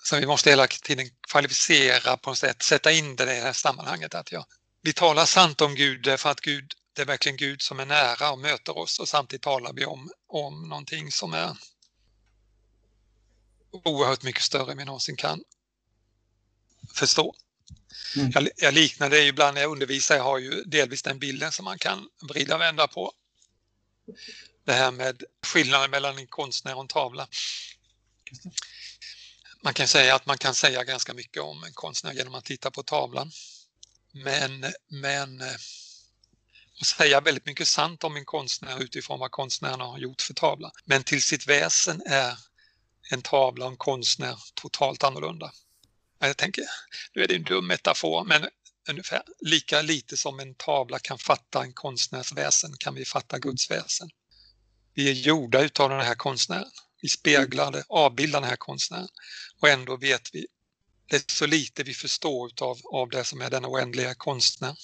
Så 0.03 0.17
vi 0.17 0.27
måste 0.27 0.51
hela 0.51 0.67
tiden 0.67 1.11
kvalificera 1.29 2.17
på 2.17 2.31
något 2.31 2.39
sätt, 2.39 2.63
sätta 2.63 2.93
in 2.93 3.17
det 3.17 3.23
i 3.23 3.27
det 3.27 3.33
här 3.33 3.53
sammanhanget 3.53 4.15
att 4.15 4.33
ja, 4.33 4.47
vi 4.83 4.93
talar 4.93 5.25
sant 5.27 5.61
om 5.61 5.75
Gud 5.75 6.21
för 6.21 6.31
att 6.31 6.41
Gud, 6.41 6.73
det 6.93 7.03
är 7.03 7.07
verkligen 7.07 7.37
Gud 7.37 7.63
som 7.63 7.81
är 7.81 7.87
nära 7.87 8.31
och 8.31 8.39
möter 8.39 8.79
oss 8.79 8.99
och 8.99 9.09
samtidigt 9.09 9.43
talar 9.43 9.73
vi 9.73 9.85
om, 9.85 10.11
om 10.27 10.69
någonting 10.69 11.13
som 11.13 11.35
är 11.35 11.57
oerhört 13.71 14.23
mycket 14.23 14.43
större 14.43 14.73
än 14.73 14.79
vi 14.79 14.85
någonsin 14.85 15.17
kan 15.17 15.45
förstå. 16.95 17.35
Mm. 18.17 18.31
Jag, 18.35 18.49
jag 18.57 18.75
liknar 18.75 19.11
det 19.11 19.25
ibland 19.25 19.55
när 19.55 19.61
jag 19.61 19.73
undervisar, 19.73 20.17
jag 20.17 20.23
har 20.23 20.39
ju 20.39 20.63
delvis 20.65 21.03
den 21.03 21.19
bilden 21.19 21.53
som 21.53 21.65
man 21.65 21.79
kan 21.79 22.09
vrida 22.23 22.55
och 22.55 22.61
vända 22.61 22.87
på. 22.87 23.13
Det 24.65 24.73
här 24.73 24.91
med 24.91 25.23
skillnaden 25.47 25.91
mellan 25.91 26.19
en 26.19 26.27
konstnär 26.27 26.75
och 26.75 26.81
en 26.81 26.89
tavla. 26.89 27.29
Man 29.63 29.75
kan 29.75 29.89
säga 29.89 30.15
att 30.15 30.27
man 30.27 30.39
kan 30.39 30.55
säga 30.55 30.85
ganska 30.85 31.15
mycket 31.15 31.43
om 31.43 31.65
en 31.65 31.73
konstnär 31.73 32.13
genom 32.13 32.35
att 32.35 32.45
titta 32.45 32.71
på 32.71 32.83
tavlan. 32.83 33.31
Men, 34.13 34.65
men 34.89 35.41
eh, 35.41 35.57
säga 36.85 37.21
väldigt 37.21 37.47
mycket 37.47 37.69
sant 37.69 38.05
om 38.05 38.17
en 38.17 38.25
konstnär 38.25 38.83
utifrån 38.83 39.19
vad 39.19 39.31
konstnären 39.31 39.81
har 39.81 39.99
gjort 39.99 40.23
för 40.23 40.35
tavla. 40.35 40.73
Men 40.85 41.05
till 41.05 41.23
sitt 41.23 41.47
väsen 41.47 42.03
är 42.07 42.39
en 43.11 43.23
tavla 43.23 43.65
och 43.65 43.71
en 43.71 43.77
konstnär 43.77 44.39
totalt 44.55 45.05
annorlunda. 45.05 45.53
Jag 46.19 46.37
tänker, 46.37 46.65
nu 47.15 47.23
är 47.23 47.29
det 47.29 47.35
en 47.35 47.43
dum 47.43 47.67
metafor, 47.67 48.25
men 48.25 48.49
ungefär 48.89 49.23
lika 49.41 49.83
lite 49.83 50.17
som 50.17 50.41
en 50.41 50.55
tavla 50.55 50.99
kan 50.99 51.19
fatta 51.19 51.63
en 51.63 51.73
konstnärs 51.73 52.33
väsen 52.33 52.77
kan 52.79 52.95
vi 52.95 53.05
fatta 53.05 53.39
Guds 53.39 53.71
väsen. 53.71 54.11
Vi 54.95 55.09
är 55.09 55.13
gjorda 55.13 55.63
utav 55.63 55.91
den 55.91 56.01
här 56.01 56.15
konstnären. 56.15 56.71
Vi 57.03 57.09
speglar 57.09 57.73
det, 57.73 57.85
avbildar 57.89 58.41
den 58.41 58.51
här 58.51 58.57
konstnären 58.57 59.09
och 59.61 59.69
ändå 59.69 59.97
vet 59.97 60.31
vi 60.33 60.47
det 61.07 61.17
är 61.17 61.33
så 61.33 61.47
lite 61.47 61.83
vi 61.83 61.95
förstår 61.95 62.47
utav, 62.47 62.81
av 62.93 63.09
det 63.09 63.25
som 63.25 63.41
är 63.41 63.51
den 63.51 63.67
oändliga 63.67 64.15
konstnären. 64.15 64.77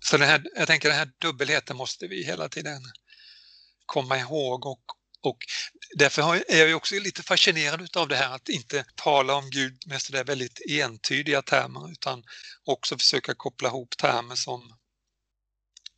Så 0.00 0.16
den 0.16 0.28
här, 0.28 0.46
jag 0.56 0.66
tänker 0.66 0.88
den 0.88 0.98
här 0.98 1.10
dubbelheten 1.18 1.76
måste 1.76 2.06
vi 2.06 2.24
hela 2.24 2.48
tiden 2.48 2.82
komma 3.86 4.18
ihåg 4.18 4.66
och, 4.66 4.82
och 5.22 5.38
därför 5.96 6.50
är 6.52 6.66
jag 6.66 6.76
också 6.76 6.94
lite 6.94 7.22
fascinerad 7.22 7.96
av 7.96 8.08
det 8.08 8.16
här 8.16 8.34
att 8.34 8.48
inte 8.48 8.84
tala 8.94 9.34
om 9.34 9.50
Gud 9.50 9.82
med 9.86 10.02
sådär 10.02 10.24
väldigt 10.24 10.60
entydiga 10.70 11.42
termer 11.42 11.92
utan 11.92 12.24
också 12.64 12.98
försöka 12.98 13.34
koppla 13.34 13.68
ihop 13.68 13.96
termer 13.96 14.34
som 14.34 14.76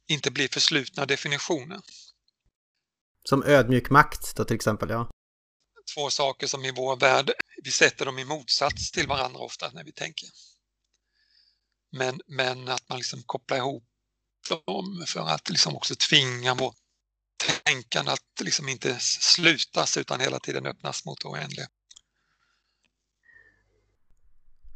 inte 0.09 0.31
blir 0.31 0.49
förslutna 0.49 1.07
definitioner. 1.07 1.81
Som 3.25 3.43
ödmjuk 3.45 3.91
makt 3.91 4.37
då 4.37 4.45
till 4.45 4.57
exempel, 4.57 4.91
ja. 4.91 5.11
Två 5.95 6.11
saker 6.11 6.47
som 6.47 6.65
i 6.65 6.71
vår 6.71 6.97
värld, 6.97 7.33
vi 7.63 7.71
sätter 7.71 8.07
dem 8.07 8.19
i 8.19 8.25
motsats 8.25 8.91
till 8.91 9.09
varandra 9.09 9.41
ofta 9.41 9.71
när 9.71 9.85
vi 9.85 9.93
tänker. 9.93 10.29
Men, 11.91 12.21
men 12.27 12.69
att 12.69 12.89
man 12.89 12.99
liksom 12.99 13.23
kopplar 13.23 13.57
ihop 13.57 13.85
dem 14.49 15.05
för 15.07 15.21
att 15.21 15.51
liksom 15.51 15.77
också 15.77 15.95
tvinga 15.95 16.55
vårt 16.55 16.82
tänkande 17.65 18.11
att 18.13 18.41
liksom 18.45 18.69
inte 18.69 18.97
slutas 19.01 19.97
utan 19.97 20.21
hela 20.21 20.39
tiden 20.39 20.67
öppnas 20.67 21.05
mot 21.05 21.21
det 21.21 21.29
oändliga. 21.29 21.67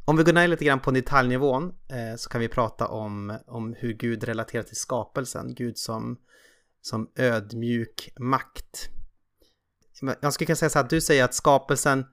Om 0.05 0.17
vi 0.17 0.23
går 0.23 0.33
ner 0.33 0.47
lite 0.47 0.65
grann 0.65 0.79
på 0.79 0.91
detaljnivån 0.91 1.63
eh, 1.89 2.15
så 2.17 2.29
kan 2.29 2.41
vi 2.41 2.47
prata 2.47 2.87
om, 2.87 3.39
om 3.47 3.73
hur 3.73 3.93
Gud 3.93 4.23
relaterar 4.23 4.63
till 4.63 4.75
skapelsen. 4.75 5.55
Gud 5.55 5.77
som, 5.77 6.17
som 6.81 7.11
ödmjuk 7.15 8.09
makt. 8.19 8.89
Jag 10.21 10.33
skulle 10.33 10.45
kunna 10.45 10.55
säga 10.55 10.69
så 10.69 10.79
här, 10.79 10.83
att 10.83 10.89
du 10.89 11.01
säger 11.01 11.23
att 11.23 11.33
skapelsen 11.33 12.05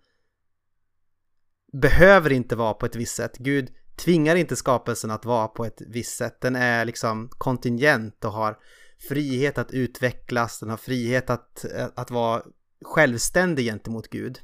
behöver 1.73 2.33
inte 2.33 2.57
vara 2.57 2.75
på 2.75 2.87
ett 2.87 2.97
visst 2.97 3.17
sätt. 3.17 3.39
Gud 3.39 3.75
tvingar 3.97 4.37
inte 4.37 4.57
skapelsen 4.57 5.11
att 5.11 5.25
vara 5.25 5.49
på 5.49 5.65
ett 5.65 5.83
visst 5.87 6.17
sätt. 6.17 6.41
Den 6.41 6.57
är 6.57 6.85
liksom 6.85 7.29
kontingent 7.39 8.25
och 8.25 8.33
har 8.33 8.59
frihet 9.09 9.59
att 9.59 9.71
utvecklas, 9.71 10.61
den 10.61 10.71
har 10.71 10.77
frihet 10.77 11.31
att, 11.31 11.65
eh, 11.65 11.87
att 11.95 12.11
vara 12.11 12.43
självständig 12.85 13.65
gentemot 13.65 14.09
Gud. 14.09 14.39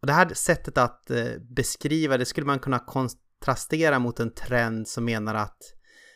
Och 0.00 0.06
det 0.06 0.12
här 0.12 0.34
sättet 0.34 0.78
att 0.78 1.10
eh, 1.10 1.38
beskriva 1.40 2.16
det 2.16 2.24
skulle 2.24 2.46
man 2.46 2.58
kunna 2.58 2.78
kontrastera 2.78 3.98
mot 3.98 4.20
en 4.20 4.34
trend 4.34 4.88
som 4.88 5.04
menar 5.04 5.34
att, 5.34 5.58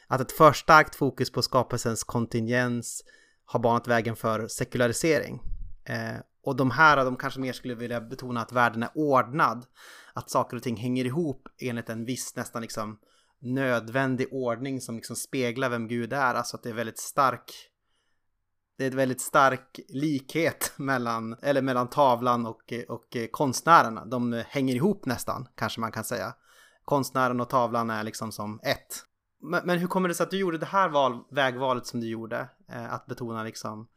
att 0.06 0.20
ett 0.20 0.32
för 0.32 0.52
starkt 0.52 0.94
fokus 0.94 1.32
på 1.32 1.42
skapelsens 1.42 2.04
kontingens 2.04 3.04
har 3.44 3.60
banat 3.60 3.88
vägen 3.88 4.16
för 4.16 4.48
sekularisering. 4.48 5.40
Eh, 5.84 6.16
och 6.44 6.56
de 6.56 6.70
här, 6.70 7.04
de 7.04 7.16
kanske 7.16 7.40
mer 7.40 7.52
skulle 7.52 7.74
vilja 7.74 8.00
betona 8.00 8.40
att 8.40 8.52
världen 8.52 8.82
är 8.82 8.90
ordnad. 8.94 9.66
Att 10.12 10.30
saker 10.30 10.56
och 10.56 10.62
ting 10.62 10.76
hänger 10.76 11.04
ihop 11.04 11.48
enligt 11.58 11.88
en 11.88 12.04
viss 12.04 12.36
nästan 12.36 12.62
liksom 12.62 12.98
nödvändig 13.44 14.28
ordning 14.32 14.80
som 14.80 14.96
liksom 14.96 15.16
speglar 15.16 15.70
vem 15.70 15.88
Gud 15.88 16.12
är. 16.12 16.34
Alltså 16.34 16.56
att 16.56 16.62
det 16.62 16.68
är 16.68 16.74
väldigt 16.74 16.98
stark 16.98 17.70
det 18.76 18.84
är 18.84 18.88
ett 18.88 18.94
väldigt 18.94 19.20
stark 19.20 19.80
likhet 19.88 20.72
mellan, 20.78 21.36
eller 21.42 21.62
mellan 21.62 21.90
tavlan 21.90 22.46
och, 22.46 22.72
och 22.88 23.16
konstnärerna. 23.30 24.04
De 24.04 24.42
hänger 24.46 24.74
ihop 24.74 25.06
nästan, 25.06 25.48
kanske 25.54 25.80
man 25.80 25.92
kan 25.92 26.04
säga. 26.04 26.34
Konstnären 26.84 27.40
och 27.40 27.48
tavlan 27.48 27.90
är 27.90 28.02
liksom 28.02 28.32
som 28.32 28.60
ett. 28.62 29.04
Men, 29.40 29.66
men 29.66 29.78
hur 29.78 29.86
kommer 29.86 30.08
det 30.08 30.14
sig 30.14 30.24
att 30.24 30.30
du 30.30 30.38
gjorde 30.38 30.58
det 30.58 30.66
här 30.66 30.88
val, 30.88 31.24
vägvalet 31.30 31.86
som 31.86 32.00
du 32.00 32.08
gjorde? 32.08 32.48
Eh, 32.68 32.92
att 32.92 33.06
betona 33.06 33.42
liksom 33.42 33.88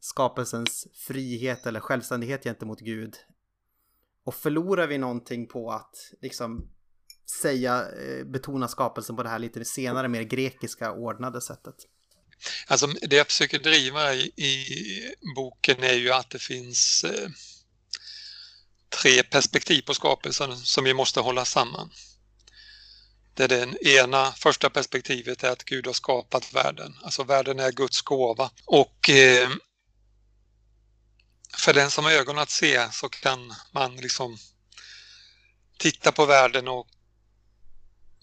skapelsens 0.00 0.86
frihet 0.94 1.66
eller 1.66 1.80
självständighet 1.80 2.44
gentemot 2.44 2.80
Gud. 2.80 3.16
Och 4.24 4.34
förlorar 4.34 4.86
vi 4.86 4.98
någonting 4.98 5.46
på 5.46 5.70
att 5.70 5.96
liksom 6.20 6.68
säga, 7.30 7.86
eh, 7.92 8.24
betona 8.24 8.68
skapelsen 8.68 9.16
på 9.16 9.22
det 9.22 9.28
här 9.28 9.38
lite 9.38 9.64
senare, 9.64 10.08
mer 10.08 10.22
grekiska 10.22 10.92
ordnade 10.92 11.40
sättet? 11.40 11.74
Alltså 12.66 12.86
det 12.86 13.16
jag 13.16 13.26
försöker 13.26 13.58
driva 13.58 14.14
i, 14.14 14.32
i 14.36 14.66
boken 15.34 15.82
är 15.82 15.94
ju 15.94 16.12
att 16.12 16.30
det 16.30 16.38
finns 16.38 17.04
eh, 17.04 17.28
tre 19.02 19.22
perspektiv 19.22 19.82
på 19.82 19.94
skapelsen 19.94 20.56
som 20.56 20.84
vi 20.84 20.94
måste 20.94 21.20
hålla 21.20 21.44
samman. 21.44 21.90
Det 23.34 23.44
är 23.44 23.48
den 23.48 23.76
ena, 23.86 24.32
första 24.32 24.70
perspektivet 24.70 25.44
är 25.44 25.50
att 25.50 25.64
Gud 25.64 25.86
har 25.86 25.92
skapat 25.92 26.54
världen. 26.54 26.94
Alltså 27.02 27.24
världen 27.24 27.58
är 27.58 27.72
Guds 27.72 28.02
gåva. 28.02 28.50
Och 28.64 29.10
eh, 29.10 29.50
för 31.56 31.74
den 31.74 31.90
som 31.90 32.04
har 32.04 32.12
ögon 32.12 32.38
att 32.38 32.50
se 32.50 32.92
så 32.92 33.08
kan 33.08 33.54
man 33.72 33.96
liksom 33.96 34.38
titta 35.78 36.12
på 36.12 36.26
världen 36.26 36.68
och 36.68 36.86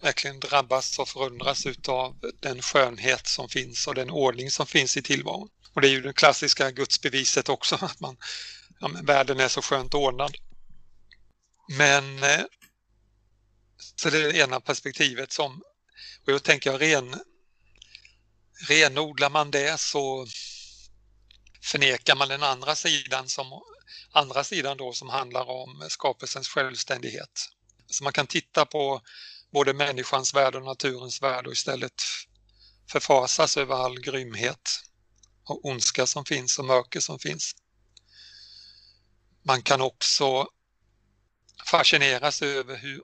verkligen 0.02 0.40
drabbas 0.40 1.00
och 1.00 1.10
förundras 1.10 1.66
utav 1.66 2.16
den 2.40 2.62
skönhet 2.62 3.28
som 3.28 3.50
finns 3.50 3.88
och 3.88 3.96
den 3.96 4.10
ordning 4.10 4.52
som 4.52 4.68
finns 4.68 4.98
i 4.98 5.02
tillvaron. 5.02 5.50
Och 5.74 5.82
det 5.82 5.88
är 5.88 5.92
ju 5.92 6.02
det 6.02 6.14
klassiska 6.14 6.72
gudsbeviset 6.72 7.50
också, 7.50 7.76
att 7.82 8.00
man, 8.00 8.18
ja, 8.80 8.88
men 8.88 9.06
världen 9.06 9.40
är 9.40 9.48
så 9.48 9.62
skönt 9.62 9.94
ordnad. 9.94 10.38
Men 11.78 12.24
eh, 12.24 12.44
så 13.96 14.10
det 14.10 14.18
är 14.18 14.34
det 14.34 14.40
ena 14.40 14.60
perspektivet 14.60 15.32
som, 15.32 15.62
och 16.26 16.34
jag 16.34 16.44
tänker 16.44 16.72
jag 16.72 16.82
ren, 16.82 17.16
renodlar 18.68 19.30
man 19.30 19.52
det 19.52 19.80
så 19.80 20.28
förnekar 21.62 22.16
man 22.16 22.28
den 22.28 22.44
andra 22.44 22.76
sidan 22.76 23.30
som 23.30 23.62
andra 24.12 24.44
sidan 24.44 24.78
då 24.78 24.94
som 24.94 25.10
handlar 25.10 25.50
om 25.50 25.86
skapelsens 25.90 26.48
självständighet. 26.48 27.50
Så 27.88 28.04
man 28.04 28.14
kan 28.14 28.28
titta 28.28 28.66
på 28.66 29.02
både 29.58 29.74
människans 29.74 30.34
värld 30.34 30.56
och 30.56 30.64
naturens 30.64 31.22
värld 31.22 31.48
och 31.48 31.54
istället 31.54 32.02
förfasas 32.92 33.58
över 33.58 33.76
all 33.76 34.00
grymhet 34.00 34.80
och 35.50 35.66
ondska 35.66 36.08
som 36.08 36.26
finns 36.26 36.60
och 36.60 36.66
mörker 36.66 37.00
som 37.00 37.20
finns. 37.20 37.56
Man 39.44 39.62
kan 39.62 39.82
också 39.82 40.48
fascineras 41.66 42.42
över 42.42 42.78
hur 42.78 43.02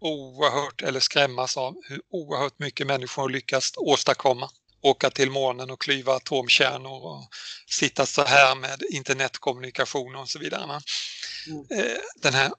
oerhört, 0.00 0.82
eller 0.82 1.00
skrämmas 1.00 1.56
av 1.56 1.74
hur 1.88 2.00
oerhört 2.10 2.58
mycket 2.58 2.86
människor 2.86 3.28
lyckats 3.28 3.72
åstadkomma 3.76 4.50
åka 4.80 5.10
till 5.10 5.30
månen 5.30 5.70
och 5.70 5.80
klyva 5.80 6.14
atomkärnor 6.14 7.04
och 7.04 7.28
sitta 7.70 8.06
så 8.06 8.24
här 8.24 8.54
med 8.54 8.82
internetkommunikation 8.90 10.16
och 10.16 10.28
så 10.28 10.38
vidare. 10.38 10.62
Mm. 10.64 10.80
Eh, 11.70 11.98
den 12.16 12.34
här 12.34 12.52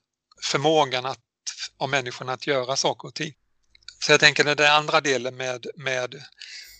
förmågan 0.44 1.06
att, 1.06 1.20
av 1.78 1.90
människorna 1.90 2.34
att 2.34 2.48
göra 2.48 2.76
saker 2.76 3.08
och 3.08 3.16
ting. 3.16 3.34
Så 4.00 4.12
jag 4.12 4.20
tänker 4.20 4.44
den 4.44 4.72
andra 4.72 5.02
delen 5.02 5.38
med, 5.38 5.66
med 5.76 6.24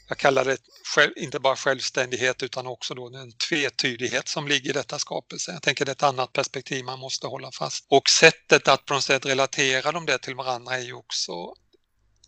jag 0.10 0.18
kallar 0.18 0.46
det 0.46 0.58
själv, 0.96 1.12
inte 1.16 1.40
bara 1.40 1.56
självständighet 1.56 2.44
utan 2.44 2.68
också 2.68 2.94
då 2.94 3.10
den 3.10 3.32
tvetydighet 3.32 4.28
som 4.28 4.48
ligger 4.48 4.70
i 4.70 4.74
detta 4.74 5.00
skapelse. 5.00 5.52
Jag 5.52 5.62
tänker 5.62 5.86
det 5.86 5.92
är 5.92 5.94
ett 5.94 6.04
annat 6.04 6.34
perspektiv 6.34 6.86
man 6.86 7.00
måste 7.00 7.28
hålla 7.28 7.52
fast. 7.52 7.86
Och 7.90 8.10
sättet 8.10 8.68
att 8.68 8.86
på 8.86 8.94
något 8.94 9.04
sätt 9.04 9.26
relatera 9.26 9.92
de 9.92 10.06
där 10.06 10.18
till 10.18 10.36
varandra 10.36 10.76
är 10.78 10.84
ju 10.84 10.94
också 10.94 11.54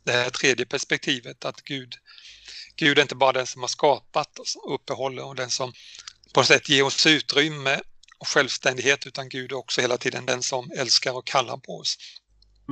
det 0.04 0.12
här 0.12 0.30
tredje 0.30 0.66
perspektivet 0.66 1.46
att 1.46 1.62
Gud, 1.62 1.96
Gud 2.76 2.98
är 2.98 3.02
inte 3.02 3.16
bara 3.16 3.32
den 3.32 3.48
som 3.48 3.62
har 3.62 3.68
skapat 3.68 4.40
och 4.40 4.76
uppehåller 4.76 5.26
och 5.26 5.36
den 5.36 5.50
som 5.50 5.74
på 6.34 6.40
något 6.40 6.48
sätt 6.48 6.70
ger 6.70 6.84
oss 6.84 7.06
utrymme 7.06 7.82
och 8.20 8.28
självständighet 8.28 9.08
utan 9.08 9.30
Gud 9.30 9.52
är 9.52 9.56
också 9.56 9.82
hela 9.82 9.98
tiden 9.98 10.26
den 10.26 10.44
som 10.44 10.72
älskar 10.78 11.12
och 11.18 11.28
kallar 11.28 11.58
på 11.58 11.78
oss. 11.78 11.98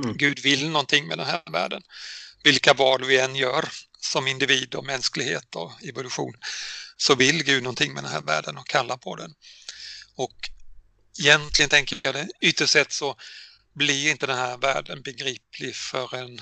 Mm. 0.04 0.16
Gud 0.16 0.38
vill 0.38 0.68
någonting 0.68 1.06
med 1.06 1.18
den 1.18 1.26
här 1.26 1.42
världen. 1.52 1.82
Vilka 2.44 2.74
val 2.74 3.04
vi 3.04 3.18
än 3.18 3.36
gör 3.36 3.68
som 4.00 4.26
individ 4.26 4.74
och 4.74 4.84
mänsklighet 4.84 5.56
och 5.56 5.72
evolution 5.82 6.34
så 6.96 7.14
vill 7.14 7.44
Gud 7.44 7.62
någonting 7.62 7.92
med 7.92 8.04
den 8.04 8.12
här 8.12 8.22
världen 8.22 8.58
och 8.58 8.66
kallar 8.66 8.96
på 8.96 9.16
den. 9.16 9.34
Och 10.14 10.50
egentligen 11.18 11.68
tänker 11.68 12.00
jag 12.02 12.14
det, 12.14 12.28
ytterst 12.40 12.72
sett 12.72 12.92
så 12.92 13.16
blir 13.74 14.10
inte 14.10 14.26
den 14.26 14.38
här 14.38 14.58
världen 14.58 15.02
begriplig 15.02 15.76
förrän 15.76 16.40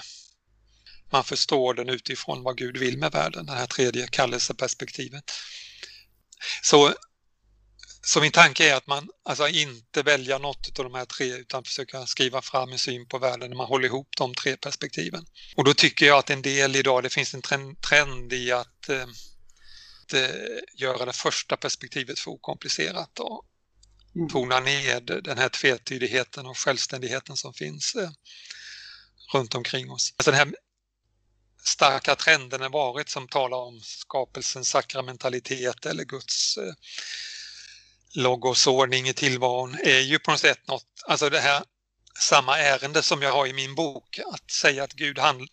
man 1.12 1.24
förstår 1.24 1.74
den 1.74 1.88
utifrån 1.88 2.42
vad 2.42 2.56
Gud 2.56 2.76
vill 2.76 2.98
med 2.98 3.12
världen, 3.12 3.46
det 3.46 3.52
här 3.52 3.66
tredje 3.66 4.06
kallelseperspektivet. 4.06 5.32
Så 6.62 6.94
så 8.08 8.20
min 8.20 8.32
tanke 8.32 8.70
är 8.70 8.74
att 8.74 8.86
man 8.86 9.08
alltså 9.24 9.48
inte 9.48 10.02
välja 10.02 10.38
något 10.38 10.78
av 10.78 10.84
de 10.84 10.94
här 10.94 11.04
tre 11.04 11.34
utan 11.34 11.64
försöka 11.64 12.06
skriva 12.06 12.42
fram 12.42 12.72
en 12.72 12.78
syn 12.78 13.08
på 13.08 13.18
världen 13.18 13.50
när 13.50 13.56
man 13.56 13.66
håller 13.66 13.86
ihop 13.86 14.08
de 14.16 14.34
tre 14.34 14.56
perspektiven. 14.56 15.26
Och 15.56 15.64
då 15.64 15.74
tycker 15.74 16.06
jag 16.06 16.18
att 16.18 16.30
en 16.30 16.42
del 16.42 16.76
idag, 16.76 17.02
det 17.02 17.10
finns 17.10 17.34
en 17.34 17.42
trend 17.88 18.32
i 18.32 18.52
att, 18.52 18.88
eh, 18.88 19.02
att 19.02 20.12
eh, 20.12 20.30
göra 20.74 21.04
det 21.04 21.12
första 21.12 21.56
perspektivet 21.56 22.18
för 22.18 22.30
okomplicerat 22.30 23.18
och 23.18 23.44
mm. 24.16 24.28
tona 24.28 24.60
ner 24.60 25.00
den 25.00 25.38
här 25.38 25.48
tvetydigheten 25.48 26.46
och 26.46 26.58
självständigheten 26.58 27.36
som 27.36 27.54
finns 27.54 27.94
eh, 27.94 28.10
runt 29.34 29.54
omkring 29.54 29.90
oss. 29.90 30.14
Alltså 30.16 30.30
den 30.30 30.38
här 30.38 30.54
starka 31.64 32.16
trenden 32.16 32.60
har 32.60 32.70
varit 32.70 33.08
som 33.08 33.28
talar 33.28 33.58
om 33.58 33.80
skapelsens 33.82 34.68
sakramentalitet 34.68 35.86
eller 35.86 36.04
Guds 36.04 36.58
logosordning 38.14 39.08
i 39.08 39.12
tillvaron 39.12 39.78
är 39.84 40.00
ju 40.00 40.18
på 40.18 40.30
något 40.30 40.40
sätt 40.40 40.68
något, 40.68 40.86
alltså 41.06 41.30
det 41.30 41.40
här 41.40 41.64
samma 42.20 42.58
ärende 42.58 43.02
som 43.02 43.22
jag 43.22 43.32
har 43.32 43.46
i 43.46 43.52
min 43.52 43.74
bok, 43.74 44.18
att 44.32 44.50
säga 44.50 44.84
att 44.84 44.92
Gud 44.92 45.18
handl, 45.18 45.44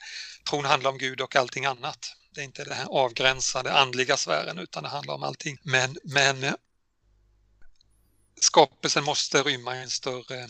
tron 0.50 0.66
handlar 0.66 0.90
om 0.90 0.98
Gud 0.98 1.22
och 1.22 1.36
allting 1.36 1.66
annat. 1.66 2.12
Det 2.32 2.42
är 2.42 2.46
inte 2.46 2.64
den 2.64 2.74
här 2.74 2.86
avgränsade 2.86 3.74
andliga 3.74 4.18
sfären 4.18 4.60
utan 4.60 4.84
det 4.84 4.90
handlar 4.90 5.14
om 5.14 5.24
allting. 5.24 5.58
Men, 5.64 5.98
men 6.04 6.56
skapelsen 8.42 9.04
måste 9.04 9.44
rymma 9.44 9.76
en 9.76 9.90
större, 9.90 10.48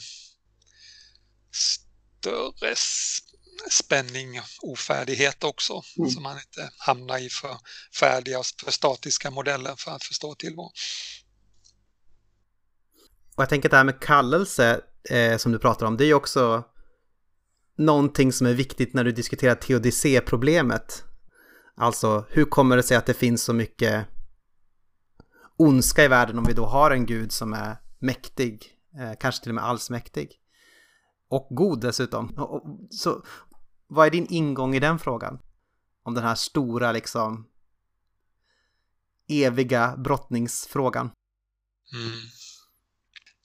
större 1.52 2.76
spänning, 3.72 4.42
ofärdighet 4.62 5.44
också, 5.44 5.84
mm. 5.98 6.10
så 6.10 6.20
man 6.20 6.38
inte 6.38 6.72
hamnar 6.78 7.18
i 7.18 7.30
för 7.30 7.58
färdiga 8.00 8.40
och 8.40 8.46
för 8.64 8.72
statiska 8.72 9.32
modeller 9.32 9.76
för 9.78 9.92
att 9.92 10.04
förstå 10.04 10.36
tillvaron. 10.36 10.72
Och 13.36 13.42
jag 13.42 13.50
tänker 13.50 13.70
att 13.70 13.72
det 13.72 13.78
här 13.78 13.84
med 13.84 14.00
kallelse 14.00 14.82
eh, 15.10 15.38
som 15.38 15.52
du 15.52 15.60
pratar 15.60 15.86
om, 15.86 15.98
det 15.98 16.04
är 16.04 16.08
ju 16.08 16.14
också 16.14 16.64
någonting 17.78 18.34
som 18.34 18.48
är 18.48 18.54
viktigt 18.54 18.94
när 18.94 19.04
du 19.04 19.12
diskuterar 19.12 19.56
teodicé-problemet. 19.56 21.04
Alltså, 21.76 22.26
hur 22.30 22.46
kommer 22.46 22.78
det 22.78 22.84
sig 22.84 22.98
att 22.98 23.06
det 23.06 23.14
finns 23.14 23.44
så 23.44 23.54
mycket 23.54 24.08
ondska 25.58 26.04
i 26.04 26.08
världen 26.08 26.40
om 26.40 26.46
vi 26.46 26.54
då 26.54 26.66
har 26.66 26.92
en 26.92 27.06
gud 27.06 27.32
som 27.32 27.54
är 27.54 27.78
mäktig, 28.00 28.78
eh, 29.00 29.12
kanske 29.20 29.44
till 29.44 29.52
och 29.52 29.56
med 29.56 29.64
allsmäktig. 29.64 30.40
Och 31.30 31.48
god 31.50 31.82
dessutom. 31.82 32.30
Och, 32.38 32.64
så 32.90 33.24
vad 33.88 34.08
är 34.08 34.12
din 34.12 34.28
ingång 34.30 34.76
i 34.76 34.80
den 34.80 35.00
frågan? 35.00 35.40
Om 36.04 36.14
den 36.14 36.24
här 36.24 36.36
stora 36.36 36.92
liksom 36.92 37.48
eviga 39.28 39.98
brottningsfrågan. 39.98 41.12
Mm. 41.94 42.20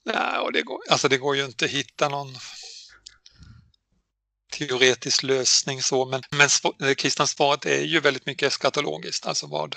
Nej, 0.05 0.39
och 0.39 0.51
det, 0.51 0.61
går, 0.61 0.81
alltså 0.89 1.07
det 1.07 1.17
går 1.17 1.35
ju 1.35 1.45
inte 1.45 1.65
att 1.65 1.71
hitta 1.71 2.09
någon 2.09 2.37
teoretisk 4.51 5.23
lösning 5.23 5.81
så, 5.81 6.05
men, 6.05 6.23
men 6.31 6.95
kristna 6.95 7.27
svaret 7.27 7.65
är 7.65 7.83
ju 7.83 7.99
väldigt 7.99 8.25
mycket 8.25 8.47
eskatologiskt, 8.47 9.25
alltså 9.25 9.47
vad, 9.47 9.75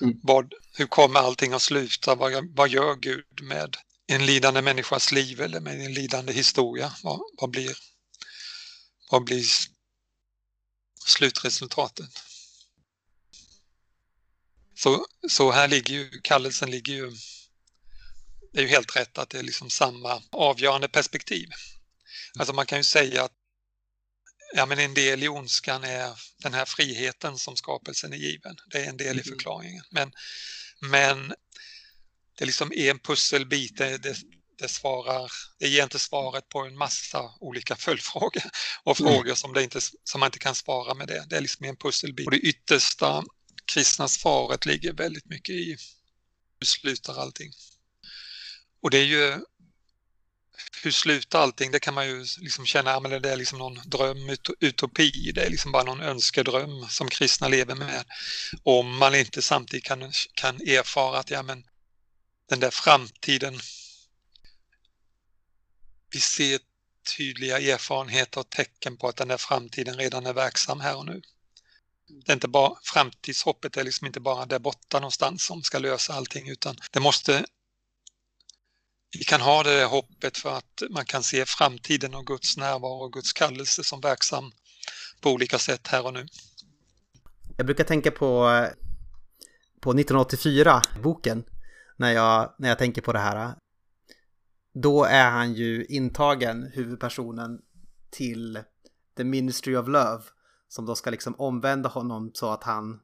mm. 0.00 0.20
vad, 0.22 0.52
hur 0.72 0.86
kommer 0.86 1.20
allting 1.20 1.52
att 1.52 1.62
sluta, 1.62 2.14
vad, 2.14 2.56
vad 2.56 2.68
gör 2.68 2.94
Gud 2.94 3.42
med 3.42 3.76
en 4.06 4.26
lidande 4.26 4.62
människas 4.62 5.12
liv 5.12 5.40
eller 5.40 5.60
med 5.60 5.80
en 5.80 5.94
lidande 5.94 6.32
historia, 6.32 6.92
vad, 7.02 7.20
vad 7.40 7.50
blir, 7.50 7.76
vad 9.10 9.24
blir 9.24 9.44
slutresultatet? 11.04 12.10
Så, 14.74 15.06
så 15.28 15.50
här 15.50 15.68
ligger 15.68 15.94
ju, 15.94 16.20
kallelsen 16.22 16.70
ligger 16.70 16.94
ju 16.94 17.12
det 18.52 18.58
är 18.58 18.62
ju 18.62 18.68
helt 18.68 18.96
rätt 18.96 19.18
att 19.18 19.30
det 19.30 19.38
är 19.38 19.42
liksom 19.42 19.70
samma 19.70 20.22
avgörande 20.30 20.88
perspektiv. 20.88 21.48
Alltså 22.38 22.52
man 22.52 22.66
kan 22.66 22.78
ju 22.78 22.84
säga 22.84 23.24
att 23.24 23.32
ja, 24.54 24.66
men 24.66 24.78
en 24.78 24.94
del 24.94 25.22
i 25.22 25.28
ondskan 25.28 25.84
är 25.84 26.12
den 26.42 26.54
här 26.54 26.64
friheten 26.64 27.38
som 27.38 27.56
skapelsen 27.56 28.12
är 28.12 28.16
given. 28.16 28.56
Det 28.70 28.78
är 28.78 28.88
en 28.88 28.96
del 28.96 29.06
i 29.06 29.10
mm. 29.10 29.24
förklaringen. 29.24 29.84
Men, 29.90 30.12
men 30.80 31.34
det 32.38 32.44
liksom 32.44 32.72
är 32.72 32.90
en 32.90 32.98
pusselbit. 32.98 33.76
Det, 33.76 33.98
det, 33.98 34.16
det, 34.58 34.68
svarar, 34.68 35.32
det 35.58 35.68
ger 35.68 35.82
inte 35.82 35.98
svaret 35.98 36.48
på 36.48 36.60
en 36.60 36.76
massa 36.76 37.32
olika 37.40 37.76
följdfrågor 37.76 38.42
och 38.82 38.96
frågor 38.96 39.34
som, 39.34 39.52
det 39.52 39.62
inte, 39.62 39.80
som 39.80 40.20
man 40.20 40.26
inte 40.26 40.38
kan 40.38 40.54
svara 40.54 40.94
med 40.94 41.08
det. 41.08 41.26
Det 41.28 41.36
är 41.36 41.40
liksom 41.40 41.66
en 41.66 41.76
pusselbit. 41.76 42.26
Och 42.26 42.32
det 42.32 42.38
yttersta 42.38 43.24
kristna 43.64 44.08
svaret 44.08 44.66
ligger 44.66 44.92
väldigt 44.92 45.26
mycket 45.26 45.54
i 45.54 45.76
hur 46.60 46.66
slutar 46.66 47.20
allting? 47.20 47.52
Och 48.82 48.90
det 48.90 48.98
är 48.98 49.04
ju 49.04 49.40
hur 50.82 50.90
slutar 50.90 51.40
allting? 51.40 51.70
Det 51.70 51.80
kan 51.80 51.94
man 51.94 52.06
ju 52.06 52.26
liksom 52.38 52.66
känna, 52.66 53.00
men 53.00 53.22
det 53.22 53.30
är 53.30 53.36
liksom 53.36 53.58
någon 53.58 53.80
dröm, 53.84 54.36
utopi, 54.60 55.32
det 55.34 55.44
är 55.44 55.50
liksom 55.50 55.72
bara 55.72 55.82
någon 55.82 56.00
önskedröm 56.00 56.88
som 56.88 57.08
kristna 57.08 57.48
lever 57.48 57.74
med. 57.74 58.04
Om 58.62 58.98
man 58.98 59.14
inte 59.14 59.42
samtidigt 59.42 59.84
kan, 59.84 60.12
kan 60.34 60.60
erfara 60.60 61.18
att 61.18 61.30
ja, 61.30 61.42
men 61.42 61.64
den 62.48 62.60
där 62.60 62.70
framtiden, 62.70 63.60
vi 66.12 66.20
ser 66.20 66.60
tydliga 67.16 67.58
erfarenheter 67.58 68.40
och 68.40 68.50
tecken 68.50 68.96
på 68.96 69.08
att 69.08 69.16
den 69.16 69.28
där 69.28 69.36
framtiden 69.36 69.96
redan 69.96 70.26
är 70.26 70.32
verksam 70.32 70.80
här 70.80 70.96
och 70.96 71.06
nu. 71.06 71.22
Det 72.08 72.32
är 72.32 72.34
inte 72.34 72.48
bara, 72.48 72.78
framtidshoppet 72.82 73.76
är 73.76 73.84
liksom 73.84 74.06
inte 74.06 74.20
bara 74.20 74.46
där 74.46 74.58
borta 74.58 74.98
någonstans 74.98 75.44
som 75.44 75.62
ska 75.62 75.78
lösa 75.78 76.14
allting 76.14 76.48
utan 76.48 76.76
det 76.90 77.00
måste 77.00 77.46
vi 79.18 79.24
kan 79.24 79.40
ha 79.40 79.62
det 79.62 79.84
hoppet 79.84 80.38
för 80.38 80.56
att 80.56 80.82
man 80.90 81.04
kan 81.04 81.22
se 81.22 81.44
framtiden 81.46 82.14
och 82.14 82.26
Guds 82.26 82.56
närvaro 82.56 83.04
och 83.04 83.12
Guds 83.12 83.32
kallelse 83.32 83.84
som 83.84 84.00
verksam 84.00 84.52
på 85.20 85.30
olika 85.30 85.58
sätt 85.58 85.86
här 85.86 86.06
och 86.06 86.14
nu. 86.14 86.26
Jag 87.56 87.66
brukar 87.66 87.84
tänka 87.84 88.10
på, 88.10 88.18
på 89.80 89.90
1984, 89.90 90.82
boken, 91.02 91.44
när 91.96 92.12
jag, 92.12 92.54
när 92.58 92.68
jag 92.68 92.78
tänker 92.78 93.02
på 93.02 93.12
det 93.12 93.18
här. 93.18 93.54
Då 94.74 95.04
är 95.04 95.30
han 95.30 95.54
ju 95.54 95.84
intagen, 95.84 96.70
huvudpersonen, 96.74 97.60
till 98.10 98.62
The 99.16 99.24
Ministry 99.24 99.76
of 99.76 99.88
Love, 99.88 100.22
som 100.68 100.86
då 100.86 100.94
ska 100.94 101.10
liksom 101.10 101.34
omvända 101.34 101.88
honom 101.88 102.30
så 102.34 102.50
att 102.50 102.64
han 102.64 103.00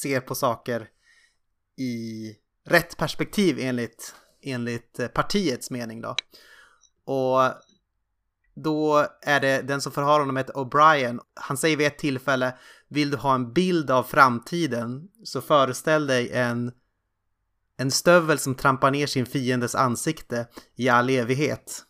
ser 0.00 0.20
på 0.20 0.34
saker 0.34 0.88
i 1.76 2.26
rätt 2.66 2.96
perspektiv 2.96 3.58
enligt 3.60 4.14
enligt 4.42 4.98
eh, 4.98 5.08
partiets 5.08 5.70
mening 5.70 6.00
då. 6.00 6.14
Och 7.04 7.40
då 8.54 9.06
är 9.22 9.40
det 9.40 9.62
den 9.62 9.80
som 9.80 9.92
förhör 9.92 10.20
honom 10.20 10.36
heter 10.36 10.52
O'Brien. 10.52 11.20
Han 11.34 11.56
säger 11.56 11.76
vid 11.76 11.86
ett 11.86 11.98
tillfälle, 11.98 12.54
vill 12.88 13.10
du 13.10 13.16
ha 13.16 13.34
en 13.34 13.52
bild 13.52 13.90
av 13.90 14.02
framtiden 14.02 15.08
så 15.24 15.40
föreställ 15.40 16.06
dig 16.06 16.30
en, 16.32 16.72
en 17.76 17.90
stövel 17.90 18.38
som 18.38 18.54
trampar 18.54 18.90
ner 18.90 19.06
sin 19.06 19.26
fiendes 19.26 19.74
ansikte 19.74 20.48
i 20.76 20.88
all 20.88 21.10
evighet. 21.10 21.84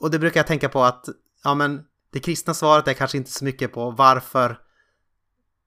Och 0.00 0.10
det 0.10 0.18
brukar 0.18 0.40
jag 0.40 0.46
tänka 0.46 0.68
på 0.68 0.82
att, 0.82 1.08
ja 1.44 1.54
men 1.54 1.84
det 2.12 2.20
kristna 2.20 2.54
svaret 2.54 2.88
är 2.88 2.94
kanske 2.94 3.18
inte 3.18 3.30
så 3.30 3.44
mycket 3.44 3.72
på 3.72 3.90
varför 3.90 4.58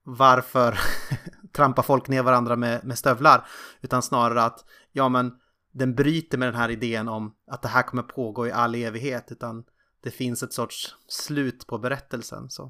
varför 0.02 0.80
trampar 1.52 1.82
folk 1.82 2.08
ner 2.08 2.22
varandra 2.22 2.56
med, 2.56 2.84
med 2.84 2.98
stövlar. 2.98 3.46
Utan 3.80 4.02
snarare 4.02 4.42
att, 4.42 4.64
ja 4.92 5.08
men, 5.08 5.32
den 5.72 5.94
bryter 5.94 6.38
med 6.38 6.48
den 6.48 6.54
här 6.54 6.70
idén 6.70 7.08
om 7.08 7.36
att 7.46 7.62
det 7.62 7.68
här 7.68 7.82
kommer 7.82 8.02
pågå 8.02 8.46
i 8.46 8.52
all 8.52 8.74
evighet. 8.74 9.32
Utan 9.32 9.64
det 10.02 10.10
finns 10.10 10.42
ett 10.42 10.52
sorts 10.52 10.94
slut 11.08 11.66
på 11.66 11.78
berättelsen. 11.78 12.50
Så. 12.50 12.62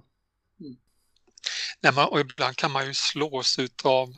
Mm. 0.60 0.76
Nej, 1.80 1.92
man, 1.92 2.08
och 2.08 2.20
ibland 2.20 2.56
kan 2.56 2.70
man 2.70 2.86
ju 2.86 2.94
slås 2.94 3.58
utav 3.58 4.14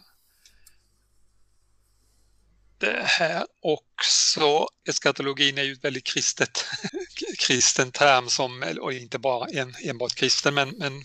det 2.79 3.03
här 3.05 3.47
också. 3.61 4.67
Eskatologin 4.89 5.59
är 5.59 5.63
ju 5.63 5.73
ett 5.73 5.85
väldigt 5.85 6.05
kristet, 6.05 6.65
kristen 7.39 7.93
term 7.93 8.29
som, 8.29 8.65
och 8.81 8.93
inte 8.93 9.19
bara 9.19 9.49
en, 9.49 9.75
enbart 9.85 10.15
kristen, 10.15 10.55
men, 10.55 10.69
men 10.79 11.03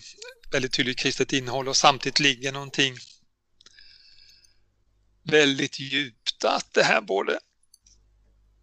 väldigt 0.52 0.72
tydligt 0.72 0.98
kristet 0.98 1.32
innehåll 1.32 1.68
och 1.68 1.76
samtidigt 1.76 2.20
ligger 2.20 2.52
någonting 2.52 2.96
väldigt 5.22 5.80
djupt 5.80 6.44
att 6.44 6.74
det 6.74 6.82
här 6.82 7.00
både 7.00 7.40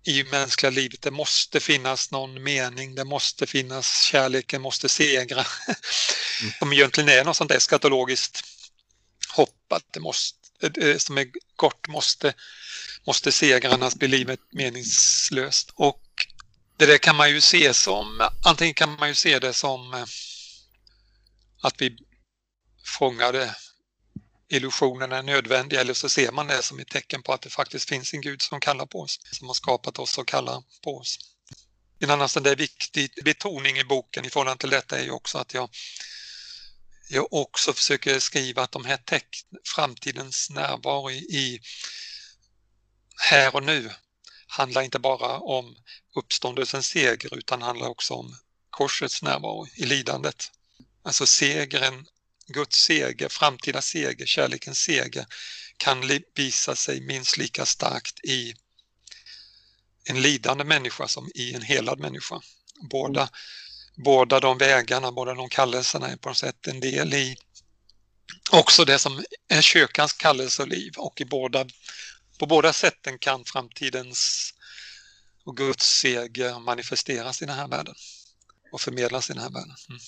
i 0.05 0.23
mänskliga 0.23 0.69
livet, 0.69 1.01
det 1.01 1.11
måste 1.11 1.59
finnas 1.59 2.11
någon 2.11 2.43
mening, 2.43 2.95
det 2.95 3.03
måste 3.03 3.47
finnas 3.47 4.03
kärleken 4.03 4.61
måste 4.61 4.89
segra. 4.89 5.45
Mm. 6.41 6.53
Som 6.59 6.73
egentligen 6.73 7.09
är 7.09 7.23
något 7.25 7.35
sånt 7.35 7.51
eskatologiskt 7.51 8.41
hopp 9.29 9.71
att 9.71 9.93
det 9.93 9.99
måste, 9.99 10.69
det 10.69 11.01
som 11.01 11.17
är 11.17 11.27
gott 11.55 11.87
måste, 11.87 12.33
måste 13.07 13.31
segra 13.31 13.73
annars 13.73 13.93
blir 13.93 14.09
livet 14.09 14.39
meningslöst. 14.51 15.71
Och 15.75 16.03
det 16.77 16.85
där 16.85 16.97
kan 16.97 17.15
man 17.15 17.29
ju 17.29 17.41
se 17.41 17.73
som, 17.73 18.29
antingen 18.45 18.73
kan 18.73 18.95
man 18.99 19.09
ju 19.09 19.15
se 19.15 19.39
det 19.39 19.53
som 19.53 19.93
eh, 19.93 20.05
att 21.61 21.81
vi 21.81 21.97
fångade 22.97 23.55
illusionen 24.49 25.11
är 25.11 25.23
nödvändig 25.23 25.77
eller 25.77 25.93
så 25.93 26.09
ser 26.09 26.31
man 26.31 26.47
det 26.47 26.63
som 26.63 26.79
ett 26.79 26.89
tecken 26.89 27.23
på 27.23 27.33
att 27.33 27.41
det 27.41 27.49
faktiskt 27.49 27.89
finns 27.89 28.13
en 28.13 28.21
Gud 28.21 28.41
som 28.41 28.59
kallar 28.59 28.85
på 28.85 28.99
oss, 29.01 29.19
som 29.31 29.47
har 29.47 29.53
skapat 29.53 29.99
oss 29.99 30.17
och 30.17 30.27
kallar 30.27 30.63
på 30.83 30.97
oss. 30.97 31.17
En 31.99 32.09
annan 32.09 32.29
sån 32.29 32.43
där 32.43 32.55
viktig 32.55 33.11
betoning 33.23 33.77
i 33.77 33.83
boken 33.83 34.25
i 34.25 34.29
förhållande 34.29 34.61
till 34.61 34.69
detta 34.69 34.99
är 34.99 35.03
ju 35.03 35.11
också 35.11 35.37
att 35.37 35.53
jag, 35.53 35.69
jag 37.09 37.33
också 37.33 37.73
försöker 37.73 38.19
skriva 38.19 38.63
att 38.63 38.71
de 38.71 38.85
här 38.85 38.97
tecknen, 38.97 39.61
framtidens 39.75 40.49
närvaro 40.49 41.11
i, 41.11 41.17
i 41.17 41.61
här 43.29 43.55
och 43.55 43.63
nu 43.63 43.91
handlar 44.47 44.81
inte 44.81 44.99
bara 44.99 45.39
om 45.39 45.75
uppståndelsens 46.15 46.87
seger 46.87 47.37
utan 47.37 47.61
handlar 47.61 47.87
också 47.87 48.13
om 48.13 48.37
korsets 48.69 49.21
närvaro 49.21 49.67
i 49.75 49.85
lidandet. 49.85 50.51
Alltså 51.03 51.25
segern 51.25 52.05
Guds 52.47 52.75
seger, 52.75 53.29
framtida 53.29 53.81
seger, 53.81 54.25
kärlekens 54.25 54.79
seger 54.79 55.25
kan 55.77 56.21
visa 56.35 56.75
sig 56.75 57.01
minst 57.01 57.37
lika 57.37 57.65
starkt 57.65 58.25
i 58.25 58.53
en 60.03 60.21
lidande 60.21 60.63
människa 60.63 61.07
som 61.07 61.31
i 61.35 61.53
en 61.53 61.61
helad 61.61 61.99
människa. 61.99 62.41
Båda, 62.89 63.21
mm. 63.21 63.33
båda 63.95 64.39
de 64.39 64.57
vägarna, 64.57 65.11
båda 65.11 65.33
de 65.33 65.49
kallelserna 65.49 66.07
är 66.07 66.17
på 66.17 66.29
något 66.29 66.37
sätt 66.37 66.67
en 66.67 66.79
del 66.79 67.13
i 67.13 67.37
också 68.51 68.85
det 68.85 68.99
som 68.99 69.23
är 69.47 69.61
kyrkans 69.61 70.13
kallelse 70.13 70.61
och 70.61 70.67
liv 70.67 70.93
och 70.97 71.21
i 71.21 71.25
båda, 71.25 71.65
på 72.39 72.45
båda 72.45 72.73
sätten 72.73 73.19
kan 73.19 73.45
framtidens 73.45 74.53
och 75.45 75.57
Guds 75.57 75.99
seger 75.99 76.59
manifesteras 76.59 77.41
i 77.41 77.45
den 77.45 77.55
här 77.55 77.67
världen 77.67 77.95
och 78.71 78.81
förmedlas 78.81 79.29
i 79.29 79.33
den 79.33 79.41
här 79.41 79.49
världen. 79.49 79.75
Mm. 79.89 79.99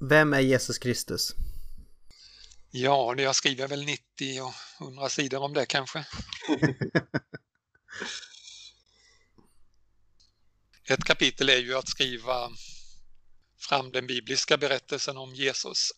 Vem 0.00 0.32
är 0.32 0.40
Jesus 0.40 0.78
Kristus? 0.78 1.34
Ja, 2.70 3.14
jag 3.18 3.36
skriver 3.36 3.68
väl 3.68 3.84
90 3.84 4.42
och 4.42 4.52
100 4.80 5.08
sidor 5.08 5.42
om 5.42 5.54
det 5.54 5.66
kanske. 5.66 6.06
Ett 10.88 11.04
kapitel 11.04 11.48
är 11.48 11.56
ju 11.58 11.74
att 11.74 11.88
skriva 11.88 12.50
fram 13.68 13.92
den 13.92 14.06
bibliska 14.06 14.56
berättelsen 14.56 15.16
om 15.16 15.34
Jesus 15.34 15.90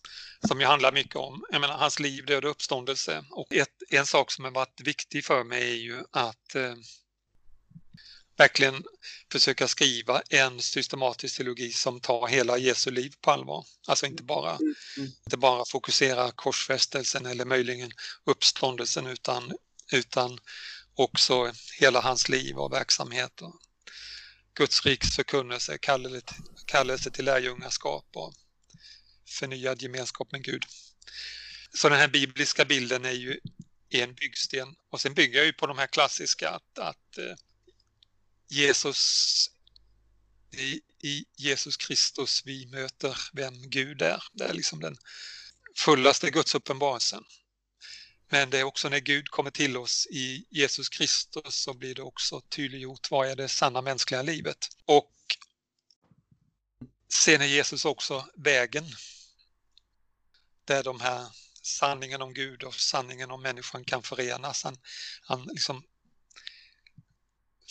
som 0.48 0.60
ju 0.60 0.66
handlar 0.66 0.92
mycket 0.92 1.16
om 1.16 1.44
jag 1.50 1.60
menar, 1.60 1.78
hans 1.78 2.00
liv, 2.00 2.26
död 2.26 2.44
och 2.44 2.50
uppståndelse. 2.50 3.24
Och 3.30 3.54
ett, 3.54 3.82
en 3.90 4.06
sak 4.06 4.32
som 4.32 4.44
har 4.44 4.52
varit 4.52 4.80
viktig 4.80 5.24
för 5.24 5.44
mig 5.44 5.70
är 5.70 5.76
ju 5.76 6.04
att 6.10 6.54
eh, 6.54 6.74
verkligen 8.40 8.84
försöka 9.32 9.68
skriva 9.68 10.22
en 10.30 10.62
systematisk 10.62 11.36
teologi 11.36 11.72
som 11.72 12.00
tar 12.00 12.26
hela 12.26 12.58
Jesu 12.58 12.90
liv 12.90 13.14
på 13.20 13.30
allvar. 13.30 13.66
Alltså 13.86 14.06
inte 14.06 14.22
bara, 14.22 14.56
mm, 14.56 14.74
mm. 14.96 15.10
inte 15.26 15.36
bara 15.36 15.64
fokusera 15.64 16.30
korsfästelsen 16.30 17.26
eller 17.26 17.44
möjligen 17.44 17.92
uppståndelsen 18.24 19.06
utan, 19.06 19.52
utan 19.92 20.38
också 20.94 21.52
hela 21.80 22.00
hans 22.00 22.28
liv 22.28 22.58
och 22.58 22.72
verksamhet. 22.72 23.42
Och 23.42 23.60
Guds 24.54 24.86
riks 24.86 25.16
förkunnelse, 25.16 25.78
kallelse, 25.78 26.34
kallelse 26.66 27.10
till 27.10 27.24
lärjungaskap 27.24 28.06
och 28.14 28.34
förnyad 29.28 29.82
gemenskap 29.82 30.32
med 30.32 30.44
Gud. 30.44 30.64
Så 31.74 31.88
den 31.88 31.98
här 31.98 32.08
bibliska 32.08 32.64
bilden 32.64 33.04
är 33.04 33.12
ju 33.12 33.40
en 33.90 34.14
byggsten 34.14 34.74
och 34.90 35.00
sen 35.00 35.14
bygger 35.14 35.38
jag 35.38 35.46
ju 35.46 35.52
på 35.52 35.66
de 35.66 35.78
här 35.78 35.86
klassiska 35.86 36.50
att, 36.50 36.78
att 36.78 37.18
eh, 37.18 37.34
Jesus 38.50 39.50
i, 40.52 40.80
i 41.02 41.24
Jesus 41.36 41.76
Kristus 41.76 42.42
vi 42.44 42.66
möter 42.66 43.18
vem 43.32 43.70
Gud 43.70 44.02
är. 44.02 44.22
Det 44.32 44.44
är 44.44 44.54
liksom 44.54 44.80
den 44.80 44.96
fullaste 45.76 46.30
Guds 46.30 46.54
uppenbarelsen. 46.54 47.24
Men 48.28 48.50
det 48.50 48.58
är 48.58 48.64
också 48.64 48.88
när 48.88 48.98
Gud 48.98 49.28
kommer 49.28 49.50
till 49.50 49.76
oss 49.76 50.06
i 50.06 50.46
Jesus 50.50 50.88
Kristus 50.88 51.54
så 51.54 51.74
blir 51.74 51.94
det 51.94 52.02
också 52.02 52.40
tydliggjort 52.40 53.10
vad 53.10 53.28
är 53.28 53.36
det 53.36 53.48
sanna 53.48 53.82
mänskliga 53.82 54.22
livet. 54.22 54.68
Och 54.84 55.14
sen 57.12 57.40
är 57.40 57.46
Jesus 57.46 57.84
också 57.84 58.26
vägen 58.36 58.84
där 60.64 60.82
de 60.82 61.00
här 61.00 61.26
sanningen 61.62 62.22
om 62.22 62.34
Gud 62.34 62.62
och 62.62 62.74
sanningen 62.74 63.30
om 63.30 63.42
människan 63.42 63.84
kan 63.84 64.02
förenas. 64.02 64.64
Han, 64.64 64.78
han 65.22 65.44
liksom 65.44 65.84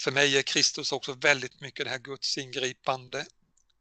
för 0.04 0.12
mig 0.12 0.38
är 0.38 0.42
Kristus 0.42 0.92
också 0.92 1.14
väldigt 1.14 1.62
mycket 1.62 1.86
det 1.86 1.90
här 1.90 2.00
Guds 2.00 2.38
ingripande 2.38 3.26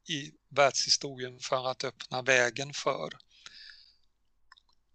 i 0.08 0.32
världshistorien 0.48 1.38
för 1.40 1.70
att 1.70 1.84
öppna 1.84 2.22
vägen 2.22 2.72
för 2.74 3.18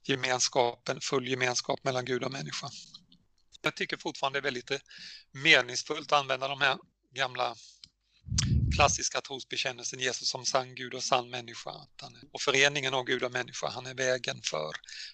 gemenskapen, 0.04 1.02
full 1.02 1.28
gemenskap 1.28 1.84
mellan 1.84 2.06
Gud 2.06 2.24
och 2.24 2.32
människa. 2.32 2.70
Jag 3.62 3.76
tycker 3.76 3.98
fortfarande 3.98 4.42
det 4.42 4.42
är 4.42 4.52
väldigt 4.52 4.82
meningsfullt 5.32 6.12
att 6.12 6.20
använda 6.20 6.48
de 6.48 6.62
här 6.62 6.78
gamla 7.14 7.56
klassiska 8.76 9.22
trosbekännelsen 9.22 10.00
Jesus 10.00 10.30
som 10.30 10.46
sann 10.46 10.76
Gud 10.76 10.94
och 10.94 11.04
sann 11.04 11.30
människa. 11.30 11.88
och 12.32 12.42
föreningen 12.42 12.94
av 12.94 13.04
Gud 13.04 13.24
och 13.24 13.32
människa, 13.32 13.70
han 13.70 13.86
är 13.86 13.94
vägen 13.94 14.42
för 14.44 14.72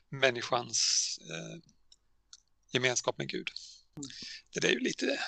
människans 0.09 1.19
eh, 1.21 1.61
gemenskap 2.71 3.17
med 3.17 3.29
Gud. 3.29 3.49
Det 4.53 4.67
är 4.67 4.71
ju 4.71 4.79
lite 4.79 5.19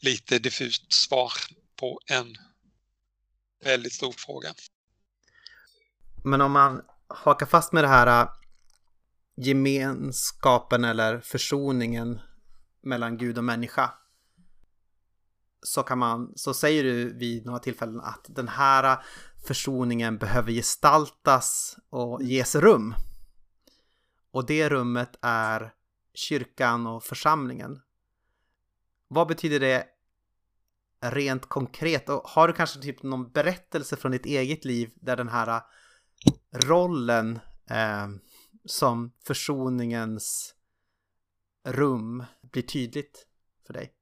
lite 0.00 0.38
diffust 0.38 0.92
svar 0.92 1.32
på 1.80 2.00
en 2.06 2.36
väldigt 3.64 3.92
stor 3.92 4.12
fråga. 4.12 4.54
Men 6.24 6.40
om 6.40 6.52
man 6.52 6.82
hakar 7.08 7.46
fast 7.46 7.72
med 7.72 7.84
det 7.84 7.88
här 7.88 8.22
äh, 8.22 8.30
gemenskapen 9.36 10.84
eller 10.84 11.20
försoningen 11.20 12.20
mellan 12.82 13.18
Gud 13.18 13.38
och 13.38 13.44
människa 13.44 13.94
så 15.62 15.82
kan 15.82 15.98
man, 15.98 16.32
så 16.36 16.54
säger 16.54 16.84
du 16.84 17.18
vid 17.18 17.46
några 17.46 17.58
tillfällen 17.58 18.00
att 18.00 18.26
den 18.28 18.48
här 18.48 18.84
äh, 18.84 18.98
försoningen 19.46 20.18
behöver 20.18 20.52
gestaltas 20.52 21.76
och 21.90 22.22
ges 22.22 22.54
rum. 22.54 22.94
Och 24.30 24.46
det 24.46 24.68
rummet 24.68 25.18
är 25.22 25.72
kyrkan 26.14 26.86
och 26.86 27.04
församlingen. 27.04 27.80
Vad 29.08 29.28
betyder 29.28 29.60
det 29.60 29.86
rent 31.00 31.48
konkret? 31.48 32.08
Och 32.08 32.22
har 32.28 32.48
du 32.48 32.54
kanske 32.54 32.80
typ 32.80 33.02
någon 33.02 33.32
berättelse 33.32 33.96
från 33.96 34.12
ditt 34.12 34.26
eget 34.26 34.64
liv 34.64 34.90
där 34.94 35.16
den 35.16 35.28
här 35.28 35.48
äh, 35.48 35.62
rollen 36.52 37.40
eh, 37.70 38.08
som 38.64 39.12
försoningens 39.26 40.54
rum 41.64 42.24
blir 42.42 42.62
tydligt 42.62 43.26
för 43.66 43.72
dig? 43.72 43.94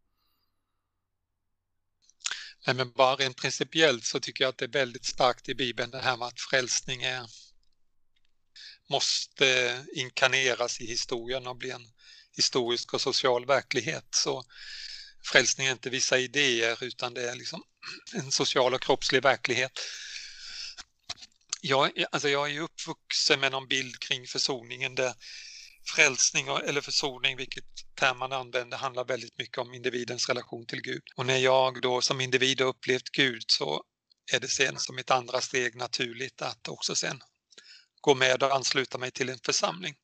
Nej, 2.67 2.77
men 2.77 2.93
bara 2.93 3.17
rent 3.17 3.37
principiellt 3.37 4.05
så 4.05 4.21
tycker 4.21 4.45
jag 4.45 4.49
att 4.49 4.59
det 4.59 4.65
är 4.65 4.69
väldigt 4.69 5.05
starkt 5.05 5.49
i 5.49 5.55
Bibeln 5.55 5.91
det 5.91 6.01
här 6.01 6.17
med 6.17 6.29
att 6.29 6.41
frälsning 6.41 7.03
är, 7.03 7.27
måste 8.91 9.85
inkarneras 9.95 10.81
i 10.81 10.87
historien 10.87 11.47
och 11.47 11.57
bli 11.57 11.71
en 11.71 11.93
historisk 12.37 12.95
och 12.95 13.01
social 13.01 13.47
verklighet. 13.47 14.07
Så 14.11 14.45
frälsning 15.27 15.67
är 15.67 15.73
inte 15.73 15.91
vissa 15.91 16.19
idéer 16.19 16.85
utan 16.85 17.15
det 17.15 17.31
är 17.31 17.35
liksom 17.35 17.63
en 18.15 18.33
social 18.33 18.75
och 18.75 18.83
kroppslig 18.83 19.23
verklighet 19.23 19.81
jag, 21.61 22.05
alltså 22.11 22.29
jag 22.29 22.51
är 22.51 22.61
uppvuxen 22.61 23.41
med 23.41 23.53
någon 23.53 23.69
bild 23.69 23.99
kring 23.99 24.27
försoningen 24.27 24.95
där 24.95 25.15
frälsning 25.95 26.49
eller 26.49 26.81
försoning, 26.81 27.37
vilket 27.37 27.65
term 27.95 28.19
man 28.19 28.33
använder, 28.33 28.79
handlar 28.79 29.05
väldigt 29.05 29.39
mycket 29.39 29.59
om 29.59 29.75
individens 29.75 30.29
relation 30.29 30.67
till 30.67 30.83
Gud. 30.83 31.03
Och 31.17 31.27
när 31.27 31.37
jag 31.37 31.83
då 31.83 32.01
som 32.01 32.21
individ 32.21 32.61
har 32.61 32.69
upplevt 32.69 33.11
Gud 33.13 33.43
så 33.47 33.83
är 34.33 34.41
det 34.41 34.49
sen 34.49 34.79
som 34.79 34.99
ett 34.99 35.11
andra 35.11 35.41
steg 35.41 35.77
naturligt 35.77 36.43
att 36.43 36.69
också 36.69 36.95
sen 36.95 37.21
gå 38.01 38.15
med 38.15 38.43
och 38.43 38.55
ansluta 38.55 38.99
mig 38.99 39.11
till 39.11 39.29
en 39.29 39.39
församling. 39.39 39.95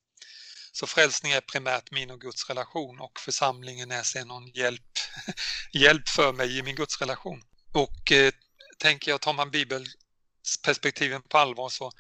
Så 0.73 0.87
frälsning 0.87 1.33
är 1.33 1.41
primärt 1.41 1.91
min 1.91 2.11
och 2.11 2.21
Guds 2.21 2.49
relation 2.49 3.01
och 3.01 3.21
församlingen 3.21 3.91
är 3.91 4.03
sen 4.03 4.29
någon 4.29 4.49
hjälp, 4.49 4.99
hjälp 5.73 6.09
för 6.09 6.33
mig 6.33 6.59
i 6.59 6.63
min 6.63 6.77
Guds 6.77 7.01
relation. 7.01 7.43
Och 7.73 8.13
eh, 8.13 8.33
tänker 8.79 9.11
jag, 9.11 9.21
tar 9.21 9.33
man 9.33 9.51
bibelperspektiven 9.51 11.23
på 11.23 11.39
allvar 11.39 11.69
så, 11.69 11.93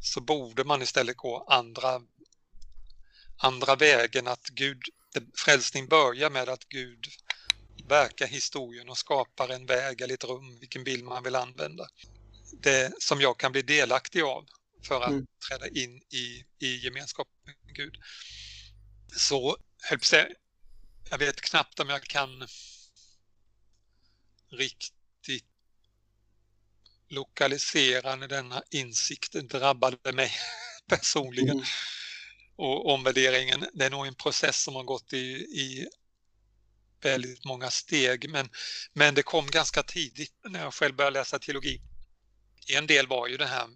så 0.00 0.20
borde 0.20 0.64
man 0.64 0.82
istället 0.82 1.16
gå 1.16 1.46
andra, 1.48 2.00
andra 3.36 3.76
vägen 3.76 4.26
att 4.26 4.48
Gud, 4.48 4.82
frälsning 5.44 5.88
börjar 5.88 6.30
med 6.30 6.48
att 6.48 6.64
Gud 6.64 7.06
verkar 7.88 8.26
historien 8.26 8.88
och 8.88 8.98
skapar 8.98 9.48
en 9.48 9.66
väg 9.66 10.00
eller 10.00 10.14
ett 10.14 10.24
rum, 10.24 10.58
vilken 10.60 10.84
bild 10.84 11.04
man 11.04 11.22
vill 11.22 11.36
använda. 11.36 11.86
Det 12.62 12.92
som 12.98 13.20
jag 13.20 13.38
kan 13.38 13.52
bli 13.52 13.62
delaktig 13.62 14.22
av 14.22 14.46
för 14.82 15.00
att 15.00 15.10
mm. 15.10 15.26
träda 15.48 15.68
in 15.68 16.02
i, 16.10 16.44
i 16.58 16.76
gemenskap 16.76 17.28
med 17.44 17.76
Gud. 17.76 17.96
Så 19.16 19.56
jag 21.10 21.18
vet 21.18 21.40
knappt 21.40 21.80
om 21.80 21.88
jag 21.88 22.02
kan 22.02 22.48
riktigt 24.50 25.44
lokalisera 27.08 28.16
när 28.16 28.28
denna 28.28 28.62
insikt 28.70 29.32
drabbade 29.32 30.12
mig 30.12 30.32
personligen. 30.86 31.56
Mm. 31.56 31.64
Och 32.56 32.92
omvärderingen, 32.92 33.66
det 33.74 33.84
är 33.84 33.90
nog 33.90 34.06
en 34.06 34.14
process 34.14 34.62
som 34.62 34.74
har 34.74 34.84
gått 34.84 35.12
i, 35.12 35.18
i 35.36 35.88
väldigt 37.00 37.44
många 37.44 37.70
steg 37.70 38.30
men, 38.30 38.50
men 38.92 39.14
det 39.14 39.22
kom 39.22 39.46
ganska 39.46 39.82
tidigt 39.82 40.34
när 40.44 40.60
jag 40.60 40.74
själv 40.74 40.96
började 40.96 41.18
läsa 41.18 41.38
teologi. 41.38 41.80
En 42.68 42.86
del 42.86 43.06
var 43.06 43.28
ju 43.28 43.36
det 43.36 43.46
här 43.46 43.68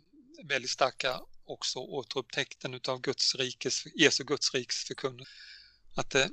väldigt 0.44 0.70
starka 0.70 1.20
också 1.44 1.78
återupptäckten 1.78 2.74
utav 2.74 3.00
Guds 3.00 3.34
rikes, 3.34 3.84
Jesu 3.94 4.24
Guds 4.24 4.54
riks 4.54 4.84
förkunnelse. 4.84 5.32
Att 5.94 6.10
det, 6.10 6.30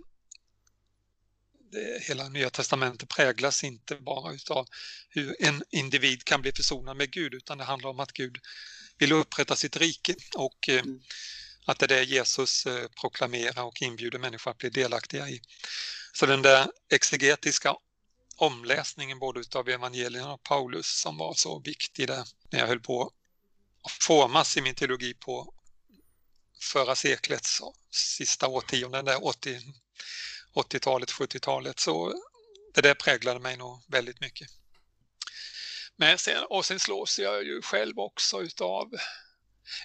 det, 1.72 2.04
hela 2.04 2.30
Nya 2.30 2.50
Testamentet 2.50 3.10
präglas 3.10 3.64
inte 3.64 3.96
bara 3.96 4.34
utav 4.34 4.68
hur 5.10 5.36
en 5.40 5.64
individ 5.70 6.24
kan 6.24 6.42
bli 6.42 6.52
försonad 6.52 6.98
med 6.98 7.12
Gud 7.12 7.34
utan 7.34 7.58
det 7.58 7.64
handlar 7.64 7.90
om 7.90 8.00
att 8.00 8.14
Gud 8.14 8.38
vill 8.98 9.12
upprätta 9.12 9.56
sitt 9.56 9.78
rike 9.78 10.16
och 10.36 10.70
eh, 10.70 10.82
mm. 10.82 11.02
att 11.66 11.80
det 11.80 11.86
är 11.86 11.88
det 11.88 12.04
Jesus 12.04 12.66
eh, 12.66 12.88
proklamerar 13.02 13.64
och 13.64 13.82
inbjuder 13.82 14.20
människor 14.20 14.52
att 14.52 14.58
bli 14.58 14.70
delaktiga 14.70 15.30
i. 15.30 15.42
Så 16.14 16.26
den 16.26 16.42
där 16.42 16.68
exegetiska 16.92 17.76
omläsningen 18.36 19.20
både 19.20 19.40
utav 19.40 19.70
evangelierna 19.70 20.34
och 20.34 20.44
Paulus 20.44 20.88
som 20.88 21.18
var 21.18 21.34
så 21.34 21.60
viktig 21.60 22.08
där 22.08 22.24
när 22.50 22.60
jag 22.60 22.68
höll 22.68 22.80
på 22.80 23.12
formas 24.02 24.58
i 24.58 24.62
min 24.62 24.76
teologi 24.76 25.14
på 25.14 25.54
förra 26.62 26.96
seklets 26.96 27.62
sista 27.92 28.48
årtionden, 28.48 29.06
där 29.06 29.26
80, 29.26 29.60
80-talet, 30.56 31.12
70-talet, 31.12 31.80
så 31.80 32.14
det 32.74 32.82
där 32.82 32.94
präglade 32.94 33.40
mig 33.40 33.58
nog 33.58 33.84
väldigt 33.88 34.22
mycket. 34.22 34.48
Men 35.96 36.18
sen, 36.18 36.44
och 36.50 36.66
sen 36.66 36.80
slås 36.80 37.20
jag 37.20 37.44
ju 37.44 37.62
själv 37.62 38.00
också 38.00 38.42
utav, 38.42 38.90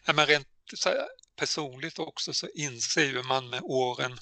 ja 0.05 0.12
men 0.12 0.26
rent 0.26 0.48
här, 0.84 1.09
personligt 1.36 1.98
också 1.98 2.34
så 2.34 2.48
inser 2.48 3.05
ju 3.05 3.22
man 3.22 3.50
med 3.50 3.61
åren 3.62 4.12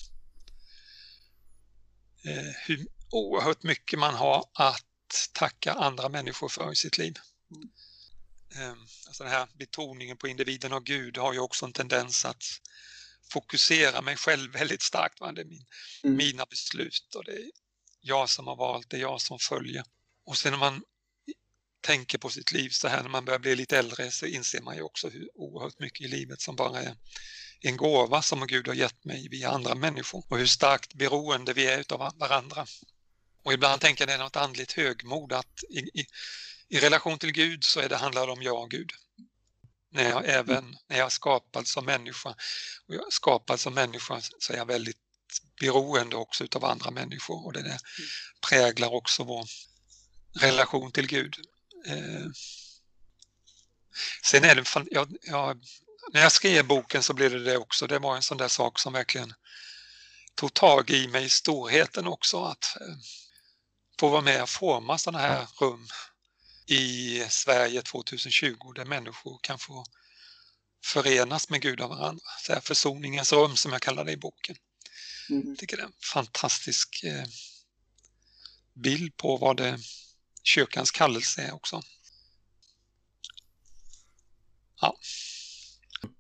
eh, 2.25 2.55
hur 2.67 2.87
oerhört 3.11 3.63
mycket 3.63 3.99
man 3.99 4.15
har 4.15 4.45
att 4.55 5.31
tacka 5.33 5.73
andra 5.73 6.09
människor 6.09 6.49
för 6.49 6.73
i 6.73 6.77
sitt 6.77 6.99
liv. 6.99 7.17
Mm. 7.51 7.69
Mm. 8.55 8.71
Eh, 8.71 8.77
alltså 9.07 9.25
den 9.25 9.33
här 9.33 9.49
betoningen 9.55 10.17
på 10.17 10.29
individen 10.29 10.73
och 10.73 10.85
Gud 10.85 11.17
har 11.19 11.33
ju 11.33 11.39
också 11.39 11.67
en 11.67 11.73
tendens 11.73 12.25
att 12.25 12.45
fokusera 13.33 14.03
mig 14.03 14.17
själv 14.17 14.53
väldigt 14.59 14.83
starkt. 14.83 15.21
Va? 15.21 15.33
Det 15.33 15.41
är 15.41 15.45
min, 15.45 15.67
mm. 16.05 16.17
mina 16.17 16.47
beslut 16.47 17.15
och 17.15 17.25
det 17.25 17.33
är 17.33 17.51
jag 18.01 18.31
som 18.31 18.47
har 18.47 18.57
valt, 18.57 18.91
det 18.91 18.97
är 18.97 19.01
jag 19.01 19.21
som 19.21 19.39
följer. 19.39 19.85
Och 20.25 20.39
sen 20.39 20.53
när 20.53 20.59
man 20.59 20.83
tänker 21.81 22.19
på 22.19 22.31
sitt 22.31 22.53
liv 22.53 22.71
så 22.71 22.89
här 22.89 23.03
när 23.03 23.11
man 23.11 23.25
börjar 23.25 23.39
bli 23.39 23.57
lite 23.57 23.79
äldre 23.79 24.11
så 24.11 24.27
inser 24.27 24.61
man 24.61 24.77
ju 24.77 24.83
också 24.83 25.09
hur 25.09 25.29
oerhört 25.35 25.79
mycket 25.79 26.01
i 26.01 26.09
livet 26.09 26.41
som 26.41 26.57
bara 26.57 26.83
är 26.83 26.97
en 27.61 27.77
gåva 27.77 28.23
som 28.23 28.47
Gud 28.47 28.69
har 28.69 28.75
gett 28.75 29.05
mig 29.05 29.29
via 29.29 29.51
andra 29.51 29.75
människor 29.75 30.25
och 30.29 30.39
hur 30.39 30.47
starkt 30.47 30.95
beroende 30.95 31.53
vi 31.53 31.67
är 31.67 31.81
utav 31.81 32.13
varandra. 32.19 32.67
Och 33.43 33.53
ibland 33.53 33.81
tänker 33.81 34.03
jag 34.03 34.09
det 34.09 34.15
är 34.15 34.19
något 34.19 34.37
andligt 34.37 34.73
högmod 34.73 35.33
att 35.33 35.63
i, 35.71 35.79
i, 35.79 36.07
i 36.73 36.81
relation 36.81 37.19
till 37.19 37.33
Gud 37.33 37.65
så 37.65 37.81
är 37.81 37.89
det, 37.89 37.97
handlar 37.97 38.27
det 38.27 38.33
om 38.33 38.43
jag 38.43 38.63
och 38.63 38.71
Gud. 38.71 38.91
När 39.91 40.11
jag 40.11 40.29
även 40.29 40.79
när 40.89 40.99
jag 40.99 41.07
är 41.07 41.11
skapad 41.11 41.67
som 41.67 41.85
människa 41.85 42.29
och 42.89 42.95
jag 42.95 43.07
är 43.07 43.11
skapad 43.11 43.61
som 43.61 43.75
människa 43.75 44.21
så 44.39 44.53
är 44.53 44.57
jag 44.57 44.67
väldigt 44.67 44.97
beroende 45.61 46.17
också 46.17 46.45
utav 46.45 46.65
andra 46.65 46.91
människor 46.91 47.47
och 47.47 47.53
det 47.53 47.63
där 47.63 47.79
präglar 48.49 48.95
också 48.95 49.25
vår 49.25 49.45
relation 50.41 50.93
till 50.93 51.07
Gud. 51.07 51.37
Eh. 51.87 52.27
Sen 54.25 54.45
är 54.45 54.55
det, 54.55 54.87
jag, 54.91 55.17
jag, 55.23 55.63
när 56.13 56.21
jag 56.21 56.33
skrev 56.33 56.67
boken 56.67 57.03
så 57.03 57.15
blev 57.15 57.31
det 57.31 57.45
det 57.45 57.57
också. 57.57 57.87
Det 57.87 57.99
var 57.99 58.17
en 58.17 58.23
sån 58.23 58.39
där 58.39 58.49
sak 58.49 58.79
som 58.79 58.93
verkligen 58.93 59.35
tog 60.35 60.55
tag 60.55 60.91
i 60.91 61.09
mig, 61.09 61.29
storheten 61.29 62.07
också 62.07 62.45
att 62.45 62.77
eh, 62.81 62.97
få 64.01 64.09
vara 64.09 64.23
med 64.23 64.43
och 64.43 64.49
forma 64.49 64.99
sådana 64.99 65.19
här 65.19 65.47
rum 65.61 65.89
i 66.67 67.25
Sverige 67.29 67.83
2020 67.83 68.73
där 68.75 68.85
människor 68.85 69.39
kan 69.43 69.59
få 69.59 69.85
förenas 70.85 71.51
med 71.51 71.63
Gud 71.63 71.81
och 71.81 71.89
varandra. 71.89 72.25
Så 72.47 72.53
här 72.53 72.61
försoningens 72.61 73.33
rum 73.33 73.57
som 73.57 73.73
jag 73.73 73.83
kallar 73.83 74.05
det 74.05 74.13
i 74.13 74.17
boken. 74.17 74.57
Mm. 75.31 75.49
Jag 75.49 75.59
tycker 75.59 75.77
det 75.77 75.83
är 75.83 75.87
en 75.87 75.93
fantastisk 76.13 77.05
eh, 77.05 77.25
bild 78.75 79.17
på 79.17 79.37
vad 79.37 79.57
det, 79.57 79.79
kyrkans 80.43 80.91
kallelse 80.91 81.43
är 81.43 81.55
också. 81.55 81.83
Ja. 84.81 84.99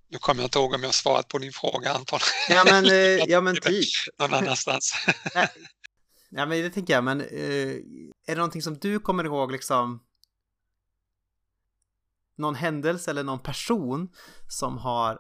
Nu 0.09 0.18
kommer 0.18 0.43
jag 0.43 0.47
inte 0.47 0.59
ihåg 0.59 0.74
om 0.74 0.82
jag 0.82 0.95
svarat 0.95 1.28
på 1.28 1.38
din 1.38 1.53
fråga 1.53 1.93
Anton. 1.93 2.20
Ja 2.49 2.64
men, 2.64 2.86
eh, 2.90 3.24
ja, 3.28 3.40
men 3.40 3.61
typ. 3.61 3.88
Någon 4.18 4.34
annanstans. 4.34 4.95
ja 6.30 6.47
men 6.47 6.62
det 6.62 6.70
tänker 6.70 6.93
jag, 6.93 7.05
men 7.05 7.20
eh, 7.20 7.76
är 8.26 8.26
det 8.26 8.34
någonting 8.34 8.62
som 8.62 8.78
du 8.78 9.01
kommer 9.01 9.24
ihåg 9.24 9.53
liksom 9.53 10.03
någon 12.38 12.54
händelse 12.54 13.10
eller 13.10 13.24
någon 13.24 13.42
person 13.42 14.12
som 14.48 14.78
har 14.78 15.18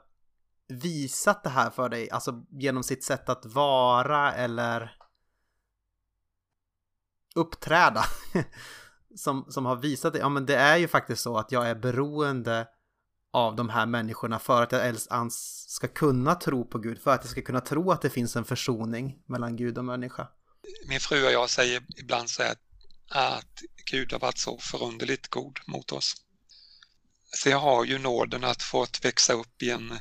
visat 0.68 1.44
det 1.44 1.50
här 1.50 1.70
för 1.70 1.88
dig, 1.88 2.10
alltså 2.10 2.44
genom 2.50 2.82
sitt 2.82 3.04
sätt 3.04 3.28
att 3.28 3.46
vara 3.46 4.34
eller 4.34 4.96
uppträda. 7.34 8.04
som, 9.16 9.46
som 9.48 9.66
har 9.66 9.76
visat 9.76 10.12
det, 10.12 10.18
ja 10.18 10.28
men 10.28 10.46
det 10.46 10.56
är 10.56 10.76
ju 10.76 10.88
faktiskt 10.88 11.22
så 11.22 11.38
att 11.38 11.52
jag 11.52 11.68
är 11.68 11.74
beroende 11.74 12.68
av 13.32 13.56
de 13.56 13.68
här 13.68 13.86
människorna 13.86 14.38
för 14.38 14.62
att 14.62 14.72
jag 14.72 14.86
ens 15.10 15.70
ska 15.70 15.88
kunna 15.88 16.34
tro 16.34 16.64
på 16.64 16.78
Gud, 16.78 17.02
för 17.02 17.10
att 17.10 17.24
jag 17.24 17.30
ska 17.30 17.42
kunna 17.42 17.60
tro 17.60 17.90
att 17.90 18.02
det 18.02 18.10
finns 18.10 18.36
en 18.36 18.44
försoning 18.44 19.18
mellan 19.26 19.56
Gud 19.56 19.78
och 19.78 19.84
människa. 19.84 20.28
Min 20.88 21.00
fru 21.00 21.26
och 21.26 21.32
jag 21.32 21.50
säger 21.50 21.82
ibland 21.96 22.30
så 22.30 22.42
här 22.42 22.56
att 23.08 23.62
Gud 23.90 24.12
har 24.12 24.20
varit 24.20 24.38
så 24.38 24.58
förunderligt 24.58 25.28
god 25.28 25.58
mot 25.66 25.92
oss. 25.92 26.14
Så 27.36 27.48
jag 27.48 27.58
har 27.58 27.84
ju 27.84 27.98
nåden 27.98 28.44
att 28.44 28.62
fått 28.62 29.04
växa 29.04 29.32
upp 29.32 29.62
i 29.62 29.70
en 29.70 30.00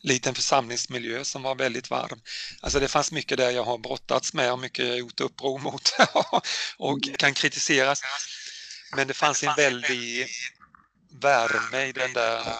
liten 0.00 0.34
församlingsmiljö 0.34 1.24
som 1.24 1.42
var 1.42 1.54
väldigt 1.54 1.90
varm. 1.90 2.20
Alltså 2.60 2.80
det 2.80 2.88
fanns 2.88 3.12
mycket 3.12 3.38
där 3.38 3.50
jag 3.50 3.64
har 3.64 3.78
brottats 3.78 4.34
med 4.34 4.52
och 4.52 4.58
mycket 4.58 4.98
gjort 4.98 5.20
uppror 5.20 5.58
mot 5.58 5.92
och 6.76 6.98
kan 7.18 7.34
kritiseras. 7.34 8.00
Men 8.96 9.08
det 9.08 9.14
fanns 9.14 9.42
en 9.42 9.54
väldig 9.56 10.28
värme 11.22 11.86
i 11.86 11.92
den 11.92 12.12
där 12.12 12.54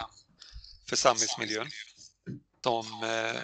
församlingsmiljön 0.88 1.70
som 2.62 3.02
eh, 3.02 3.40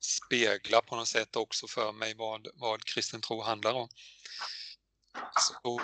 speglar 0.00 0.80
på 0.80 0.96
något 0.96 1.08
sätt 1.08 1.36
också 1.36 1.68
för 1.68 1.92
mig 1.92 2.14
vad, 2.14 2.46
vad 2.54 2.84
kristen 2.84 3.20
tro 3.20 3.42
handlar 3.42 3.72
om. 3.72 3.88
Så 5.38 5.80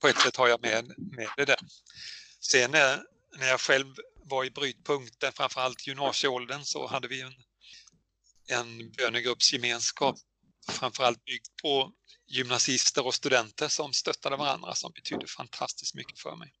på 0.00 0.08
ett 0.08 0.20
sätt 0.20 0.36
har 0.36 0.48
jag 0.48 0.62
med, 0.62 0.94
med 0.96 1.28
det 1.36 1.44
där. 1.44 1.58
Sen 2.40 2.70
när, 2.70 3.02
när 3.38 3.46
jag 3.48 3.60
själv 3.60 3.94
var 4.24 4.44
i 4.44 4.50
brytpunkten, 4.50 5.32
framförallt 5.32 5.86
gymnasieåldern, 5.86 6.64
så 6.64 6.86
hade 6.86 7.08
vi 7.08 7.20
en, 7.20 7.34
en 8.48 8.90
bönegruppsgemenskap 8.90 10.16
framförallt 10.68 11.24
byggd 11.24 11.46
på 11.62 11.92
gymnasister 12.26 13.06
och 13.06 13.14
studenter 13.14 13.68
som 13.68 13.92
stöttade 13.92 14.36
varandra 14.36 14.74
som 14.74 14.92
betydde 14.92 15.26
fantastiskt 15.26 15.94
mycket 15.94 16.18
för 16.18 16.36
mig. 16.36 16.52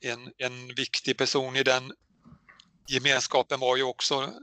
En, 0.00 0.32
en 0.38 0.74
viktig 0.74 1.18
person 1.18 1.56
i 1.56 1.62
den 1.62 1.92
gemenskapen 2.88 3.60
var 3.60 3.76
ju 3.76 3.82
också 3.82 4.34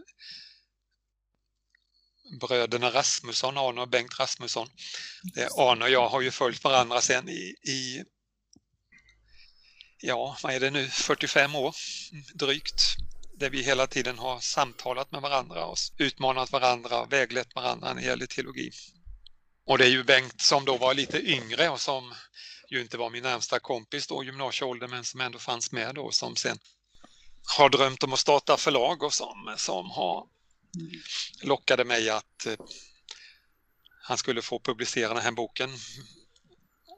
bröderna 2.39 2.91
Rasmusson, 2.91 3.57
Arne 3.57 3.81
och 3.81 3.89
Bengt 3.89 4.19
Rasmusson. 4.19 4.67
Eh, 5.37 5.47
Arne 5.57 5.85
och 5.85 5.91
jag 5.91 6.09
har 6.09 6.21
ju 6.21 6.31
följt 6.31 6.63
varandra 6.63 7.01
sen 7.01 7.29
i, 7.29 7.55
i 7.63 8.03
ja, 10.01 10.37
vad 10.43 10.53
är 10.53 10.59
det 10.59 10.71
nu, 10.71 10.87
45 10.87 11.55
år 11.55 11.75
drygt. 12.33 12.95
Där 13.37 13.49
vi 13.49 13.61
hela 13.61 13.87
tiden 13.87 14.19
har 14.19 14.39
samtalat 14.39 15.11
med 15.11 15.21
varandra 15.21 15.65
och 15.65 15.77
utmanat 15.97 16.51
varandra 16.51 17.01
och 17.01 17.13
väglett 17.13 17.55
varandra 17.55 17.93
när 17.93 18.01
det 18.01 18.07
gäller 18.07 18.25
teologi. 18.25 18.71
Och 19.65 19.77
det 19.77 19.85
är 19.85 19.89
ju 19.89 20.03
Bengt 20.03 20.41
som 20.41 20.65
då 20.65 20.77
var 20.77 20.93
lite 20.93 21.21
yngre 21.21 21.69
och 21.69 21.81
som 21.81 22.13
ju 22.69 22.81
inte 22.81 22.97
var 22.97 23.09
min 23.09 23.23
närmsta 23.23 23.59
kompis 23.59 24.07
då, 24.07 24.23
gymnasieåldern, 24.23 24.89
men 24.89 25.05
som 25.05 25.21
ändå 25.21 25.39
fanns 25.39 25.71
med 25.71 25.95
då, 25.95 26.11
som 26.11 26.35
sen 26.35 26.59
har 27.57 27.69
drömt 27.69 28.03
om 28.03 28.13
att 28.13 28.19
starta 28.19 28.57
förlag 28.57 29.03
och 29.03 29.13
som, 29.13 29.55
som 29.57 29.89
har 29.91 30.27
lockade 31.41 31.85
mig 31.85 32.09
att 32.09 32.45
eh, 32.45 32.55
han 34.01 34.17
skulle 34.17 34.41
få 34.41 34.59
publicera 34.59 35.13
den 35.13 35.23
här 35.23 35.31
boken 35.31 35.69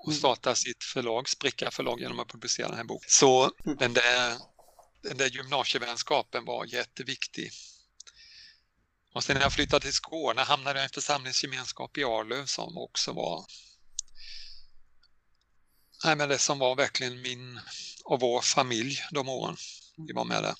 och 0.02 0.08
mm. 0.08 0.20
starta 0.20 0.56
sitt 0.56 0.84
förlag, 0.84 1.30
Spricka 1.30 1.72
förlag 1.72 2.00
genom 2.00 2.20
att 2.20 2.28
publicera 2.28 2.68
den 2.68 2.78
här 2.78 2.84
boken. 2.84 3.10
Så 3.10 3.52
mm. 3.66 3.78
den 3.78 3.94
där, 3.94 4.38
den 5.04 5.18
där 5.18 5.30
gymnasievänskapen 5.30 6.46
var 6.46 6.66
jätteviktig. 6.66 7.52
Och 9.14 9.24
sen 9.24 9.36
när 9.36 9.42
jag 9.42 9.54
flyttade 9.54 9.82
till 9.82 9.94
Skåne 9.94 10.42
hamnade 10.42 10.80
jag 10.80 10.84
i 10.84 10.86
en 10.86 10.90
församlingsgemenskap 10.90 11.98
i 11.98 12.04
Arlöv 12.04 12.46
som 12.46 12.78
också 12.78 13.12
var 13.12 13.46
Nej, 16.04 16.16
men 16.16 16.30
det 16.30 16.38
som 16.38 16.60
var 16.60 16.76
verkligen 16.76 17.22
min 17.22 17.60
och 18.04 18.20
vår 18.20 18.42
familj 18.42 19.00
de 19.12 19.30
åren 19.30 19.58
vi 20.08 20.14
var 20.14 20.26
med 20.26 20.44
där. 20.44 20.56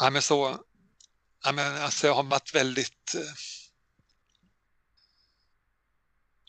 Nej, 0.00 0.10
men 0.10 0.22
så, 0.22 0.64
nej, 1.44 1.54
men 1.54 1.82
alltså 1.82 2.06
jag 2.06 2.14
har 2.14 2.22
varit 2.22 2.54
väldigt 2.54 3.14
eh, 3.14 3.32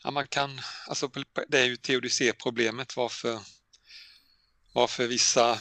ja, 0.06 0.10
man 0.10 0.28
kan, 0.28 0.60
alltså 0.86 1.10
det 1.48 1.58
är 1.58 1.64
ju 1.64 1.76
teodicé-problemet 1.76 2.96
varför, 2.96 3.40
varför 4.72 5.06
vissa 5.06 5.60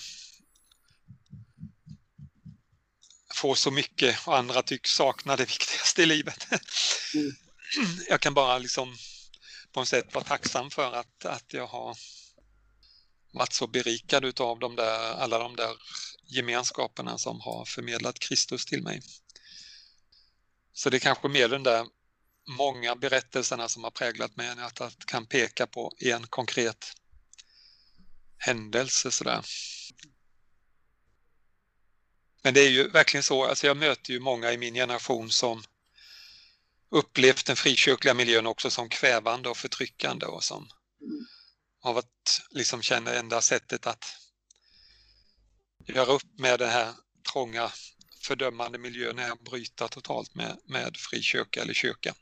får 3.36 3.56
så 3.56 3.72
mycket 3.72 4.28
och 4.28 4.38
andra 4.38 4.62
tycks 4.62 4.90
sakna 4.90 5.36
det 5.36 5.46
viktigaste 5.50 6.04
i 6.04 6.06
livet. 6.06 6.48
Mm. 7.14 7.36
Jag 8.10 8.22
kan 8.22 8.34
bara 8.34 8.58
liksom 8.58 8.98
på 9.72 9.80
något 9.80 9.90
sätt 9.90 10.14
vara 10.14 10.24
tacksam 10.24 10.72
för 10.72 10.94
att, 10.94 11.26
att 11.26 11.54
jag 11.54 11.68
har 11.68 11.98
varit 13.32 13.54
så 13.54 13.68
berikad 13.68 14.26
utav 14.26 14.60
de 14.60 14.76
där, 14.76 15.14
alla 15.14 15.40
de 15.40 15.56
där 15.56 15.76
gemenskaperna 16.24 17.18
som 17.18 17.42
har 17.42 17.66
förmedlat 17.66 18.20
Kristus 18.20 18.66
till 18.66 18.84
mig. 18.84 19.02
Så 20.74 20.90
det 20.90 20.98
är 20.98 21.00
kanske 21.00 21.28
mer 21.28 21.50
den 21.50 21.64
där 21.64 21.86
många 22.48 22.96
berättelserna 22.96 23.70
som 23.70 23.84
har 23.84 23.92
präglat 23.92 24.36
mig 24.36 24.48
än 24.48 24.60
att 24.60 24.80
jag 24.80 24.92
kan 25.08 25.26
peka 25.26 25.68
på 25.68 25.92
en 26.00 26.28
konkret 26.28 26.94
händelse 28.38 29.12
sådär. 29.12 29.46
Men 32.44 32.54
det 32.54 32.62
är 32.62 32.70
ju 32.70 32.90
verkligen 32.90 33.24
så, 33.24 33.46
alltså 33.46 33.68
jag 33.68 33.78
möter 33.78 34.14
ju 34.14 34.20
många 34.20 34.52
i 34.52 34.58
min 34.58 34.74
generation 34.74 35.32
som 35.32 35.64
upplevt 36.90 37.46
den 37.46 37.56
frikyrkliga 37.56 38.14
miljön 38.14 38.48
också 38.48 38.70
som 38.70 38.90
kvävande 38.90 39.50
och 39.50 39.58
förtryckande 39.58 40.26
och 40.26 40.44
som 40.44 40.70
har 41.80 41.94
varit, 41.94 42.42
liksom 42.50 42.82
känner 42.82 43.16
enda 43.16 43.42
sättet 43.42 43.88
att 43.88 44.06
göra 45.88 46.12
upp 46.12 46.40
med 46.40 46.60
den 46.60 46.70
här 46.70 46.94
trånga 47.32 47.72
fördömande 48.22 48.78
miljön 48.78 49.20
är 49.20 49.32
att 49.32 49.44
bryta 49.44 49.88
totalt 49.88 50.36
med, 50.36 50.58
med 50.66 50.98
frikyrka 50.98 51.62
eller 51.62 51.74
kyrka. 51.74 52.16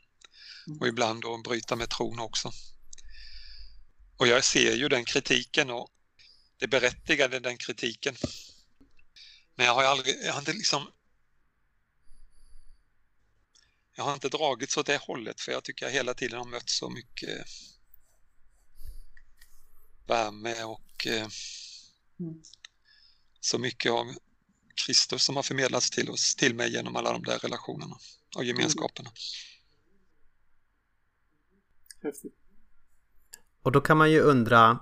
Och 0.80 0.88
ibland 0.88 1.22
då 1.22 1.38
bryta 1.38 1.76
med 1.76 1.90
tron 1.90 2.20
också. 2.20 2.52
Och 4.18 4.28
jag 4.28 4.44
ser 4.44 4.76
ju 4.76 4.90
den 4.90 5.06
kritiken 5.06 5.70
och 5.70 5.90
det 6.58 6.68
berättigade 6.68 7.40
den 7.40 7.58
kritiken. 7.58 8.16
Men 9.56 9.66
jag 9.66 9.74
har 9.74 9.84
aldrig, 9.84 10.16
jag 10.24 10.34
har 10.34 10.40
inte 10.40 10.54
liksom 10.54 10.92
jag 13.96 14.04
har 14.04 14.14
inte 14.14 14.30
dragits 14.30 14.78
åt 14.78 14.86
det 14.86 14.98
hållet 14.98 15.42
för 15.42 15.52
jag 15.52 15.64
tycker 15.64 15.86
jag 15.86 15.94
hela 15.94 16.14
tiden 16.14 16.38
har 16.38 16.46
mött 16.46 16.70
så 16.70 16.90
mycket 16.90 17.48
värme 20.08 20.64
och 20.64 21.08
eh, 21.08 21.28
mm. 22.20 22.42
så 23.40 23.58
mycket 23.60 23.92
av 23.92 24.16
Kristus 24.86 25.24
som 25.24 25.36
har 25.36 25.44
förmedlats 25.44 25.90
till 25.90 26.10
oss, 26.10 26.36
till 26.36 26.56
mig 26.56 26.72
genom 26.72 26.96
alla 26.96 27.12
de 27.12 27.24
där 27.24 27.40
relationerna 27.40 27.98
och 28.36 28.44
gemenskaperna. 28.44 29.12
Mm. 32.04 32.14
Och 33.64 33.72
då 33.72 33.82
kan 33.82 33.98
man 33.98 34.12
ju 34.12 34.20
undra 34.20 34.80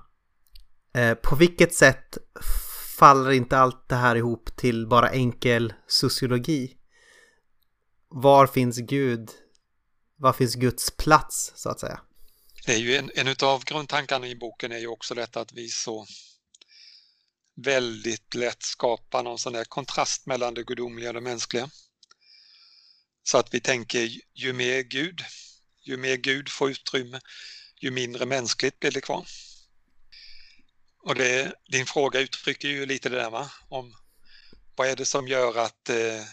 eh, 0.94 1.14
på 1.14 1.36
vilket 1.36 1.74
sätt 1.74 2.18
faller 2.98 3.32
inte 3.32 3.58
allt 3.58 3.90
det 3.90 3.96
här 3.96 4.16
ihop 4.16 4.58
till 4.58 4.88
bara 4.88 5.10
enkel 5.10 5.74
sociologi? 5.88 6.78
Var 8.08 8.48
finns 8.48 8.78
Gud? 8.78 9.30
Var 10.16 10.34
finns 10.34 10.56
Guds 10.56 10.92
plats 10.92 11.52
så 11.56 11.70
att 11.70 11.80
säga? 11.80 12.00
Det 12.66 12.74
är 12.74 12.78
ju 12.78 12.96
en, 12.96 13.12
en 13.16 13.36
av 13.44 13.64
grundtankarna 13.64 14.28
i 14.28 14.36
boken 14.36 14.72
är 14.72 14.78
ju 14.78 14.88
också 14.88 15.16
detta 15.16 15.42
att 15.42 15.54
vi 15.54 15.70
så 15.70 16.06
väldigt 17.56 18.36
lätt 18.36 18.64
skapar 18.64 19.24
någon 19.24 19.40
sån 19.40 19.54
där 19.54 19.64
kontrast 19.64 20.26
mellan 20.26 20.54
det 20.54 20.64
gudomliga 20.64 21.10
och 21.10 21.14
det 21.14 21.22
mänskliga. 21.22 21.70
Så 23.24 23.38
att 23.38 23.54
vi 23.54 23.60
tänker 23.60 24.10
ju 24.34 24.54
mer 24.54 24.82
Gud, 24.82 25.22
ju 25.82 25.98
mer 25.98 26.16
Gud 26.16 26.50
får 26.50 26.72
utrymme, 26.72 27.20
ju 27.82 27.92
mindre 27.92 28.26
mänskligt 28.26 28.80
blir 28.80 28.92
det 28.92 29.02
kvar. 29.02 29.26
Och 31.04 31.16
det, 31.16 31.54
din 31.72 31.86
fråga 31.86 32.20
uttrycker 32.20 32.68
ju 32.68 32.86
lite 32.86 33.10
det 33.10 33.16
där 33.16 33.30
va, 33.30 33.52
om 33.70 33.96
vad 34.76 34.88
är 34.88 34.96
det 34.96 35.06
som 35.06 35.28
gör 35.28 35.58
att 35.58 35.90
eh, 35.90 36.24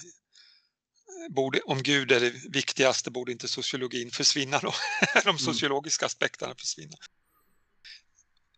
borde, 1.28 1.61
om 1.61 1.82
Gud 1.82 2.12
är 2.12 2.20
det 2.20 2.30
viktigaste 2.30 3.11
borde 3.11 3.32
inte 3.32 3.49
sociologin 3.49 4.11
försvinna 4.11 4.59
då, 4.59 4.74
de 5.14 5.28
mm. 5.28 5.38
sociologiska 5.38 6.07
aspekterna 6.07 6.55
försvinna. 6.59 6.96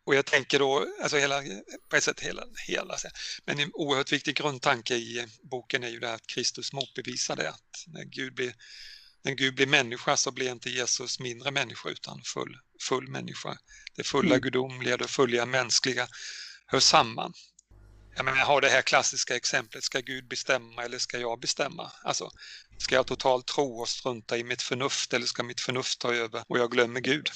Och 0.05 0.14
jag 0.14 0.26
tänker 0.26 0.59
då, 0.59 0.86
alltså 1.03 1.16
hela, 1.16 1.43
på 1.88 1.97
ett 1.97 2.05
sätt 2.05 2.20
hela, 2.20 2.45
hela, 2.68 2.97
men 3.45 3.59
en 3.59 3.70
oerhört 3.74 4.12
viktig 4.12 4.36
grundtanke 4.36 4.95
i 4.95 5.26
boken 5.43 5.82
är 5.82 5.88
ju 5.88 6.01
det 6.01 6.14
att 6.14 6.26
Kristus 6.26 6.72
motbevisar 6.72 7.36
det, 7.36 7.49
att 7.49 7.84
när 7.86 8.05
Gud 8.05 8.34
blir, 8.34 8.55
när 9.23 9.33
Gud 9.33 9.55
blir 9.55 9.66
människa 9.66 10.16
så 10.16 10.31
blir 10.31 10.51
inte 10.51 10.71
Jesus 10.71 11.21
mindre 11.21 11.51
människa 11.51 11.89
utan 11.89 12.23
full, 12.23 12.57
full 12.89 13.09
människa. 13.09 13.59
Det 13.97 14.05
fulla 14.05 14.29
mm. 14.29 14.41
gudomliga, 14.41 14.97
det 14.97 15.09
fulla 15.09 15.47
mänskliga 15.47 16.09
hör 16.66 16.81
samman. 16.81 17.33
Jag 18.16 18.25
menar, 18.25 18.39
jag 18.39 18.47
har 18.47 18.61
det 18.61 18.68
här 18.68 18.83
klassiska 18.83 19.37
exemplet, 19.37 19.85
ska 19.85 20.01
Gud 20.01 20.29
bestämma 20.29 20.85
eller 20.85 20.99
ska 20.99 21.18
jag 21.18 21.41
bestämma? 21.41 21.93
Alltså, 22.03 22.31
ska 22.79 22.95
jag 22.95 23.07
totalt 23.07 23.47
tro 23.47 23.81
och 23.81 23.89
strunta 23.89 24.39
i 24.39 24.45
mitt 24.45 24.62
förnuft 24.62 25.12
eller 25.12 25.27
ska 25.27 25.43
mitt 25.43 25.61
förnuft 25.61 25.99
ta 25.99 26.14
över 26.14 26.45
och 26.49 26.59
jag 26.59 26.71
glömmer 26.71 27.01
Gud? 27.01 27.31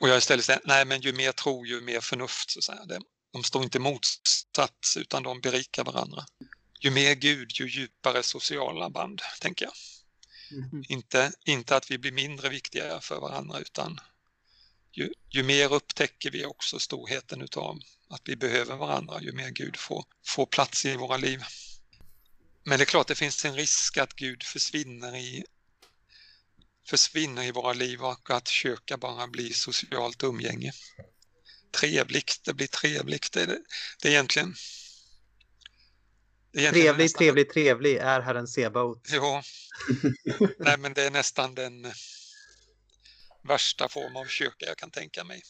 Och 0.00 0.08
jag 0.08 0.18
istället 0.18 0.44
säger, 0.44 0.60
nej 0.64 0.84
men 0.84 1.00
ju 1.00 1.12
mer 1.12 1.32
tro 1.32 1.66
ju 1.66 1.80
mer 1.80 2.00
förnuft. 2.00 2.50
Så 2.50 2.60
säger 2.60 2.80
jag. 2.88 3.02
De 3.32 3.44
står 3.44 3.62
inte 3.62 3.78
motsats 3.78 4.96
utan 4.96 5.22
de 5.22 5.40
berikar 5.40 5.84
varandra. 5.84 6.24
Ju 6.80 6.90
mer 6.90 7.14
Gud, 7.14 7.50
ju 7.54 7.68
djupare 7.68 8.22
sociala 8.22 8.90
band, 8.90 9.22
tänker 9.40 9.64
jag. 9.64 9.74
Mm. 10.50 10.84
Inte, 10.88 11.32
inte 11.44 11.76
att 11.76 11.90
vi 11.90 11.98
blir 11.98 12.12
mindre 12.12 12.48
viktiga 12.48 13.00
för 13.00 13.20
varandra 13.20 13.58
utan 13.58 14.00
ju, 14.92 15.12
ju 15.30 15.42
mer 15.42 15.72
upptäcker 15.72 16.30
vi 16.30 16.44
också 16.44 16.78
storheten 16.78 17.42
utav 17.42 17.78
att 18.08 18.22
vi 18.24 18.36
behöver 18.36 18.76
varandra, 18.76 19.22
ju 19.22 19.32
mer 19.32 19.50
Gud 19.50 19.76
får, 19.76 20.04
får 20.26 20.46
plats 20.46 20.84
i 20.84 20.96
våra 20.96 21.16
liv. 21.16 21.42
Men 22.64 22.78
det 22.78 22.84
är 22.84 22.86
klart 22.86 23.06
det 23.06 23.14
finns 23.14 23.44
en 23.44 23.54
risk 23.54 23.96
att 23.96 24.14
Gud 24.14 24.42
försvinner 24.42 25.16
i 25.16 25.44
försvinner 26.88 27.42
i 27.42 27.50
våra 27.50 27.72
liv 27.72 28.04
och 28.04 28.30
att 28.30 28.48
köka 28.48 28.96
bara 28.96 29.26
blir 29.26 29.52
socialt 29.52 30.22
umgänge. 30.22 30.72
Trevligt, 31.70 32.40
det 32.44 32.54
blir 32.54 32.66
trevligt. 32.66 33.32
Det, 33.32 33.46
det, 33.46 33.58
det 34.02 34.08
är 34.08 34.12
egentligen... 34.12 34.54
Trevlig, 36.56 36.84
nästan, 36.84 37.18
trevlig, 37.18 37.50
trevlig 37.50 37.96
är 37.96 38.20
Herren 38.20 38.48
Sebaot. 38.48 39.08
Ja, 39.12 39.42
nej 40.58 40.78
men 40.78 40.92
det 40.92 41.02
är 41.02 41.10
nästan 41.10 41.54
den 41.54 41.92
värsta 43.42 43.88
form 43.88 44.16
av 44.16 44.26
kyrka 44.26 44.66
jag 44.66 44.76
kan 44.76 44.90
tänka 44.90 45.24
mig. 45.24 45.42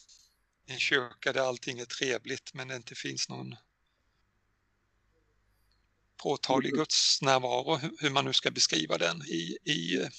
En 0.65 0.79
kyrka 0.79 1.33
där 1.33 1.41
allting 1.41 1.79
är 1.79 1.85
trevligt 1.85 2.53
men 2.53 2.67
det 2.67 2.75
inte 2.75 2.95
finns 2.95 3.29
någon 3.29 3.55
påtaglig 6.23 6.69
mm. 6.69 6.79
gudsnärvaro, 6.79 7.79
hur 7.99 8.09
man 8.09 8.25
nu 8.25 8.33
ska 8.33 8.51
beskriva 8.51 8.97
den 8.97 9.21
i, 9.21 9.57
i 9.63 10.09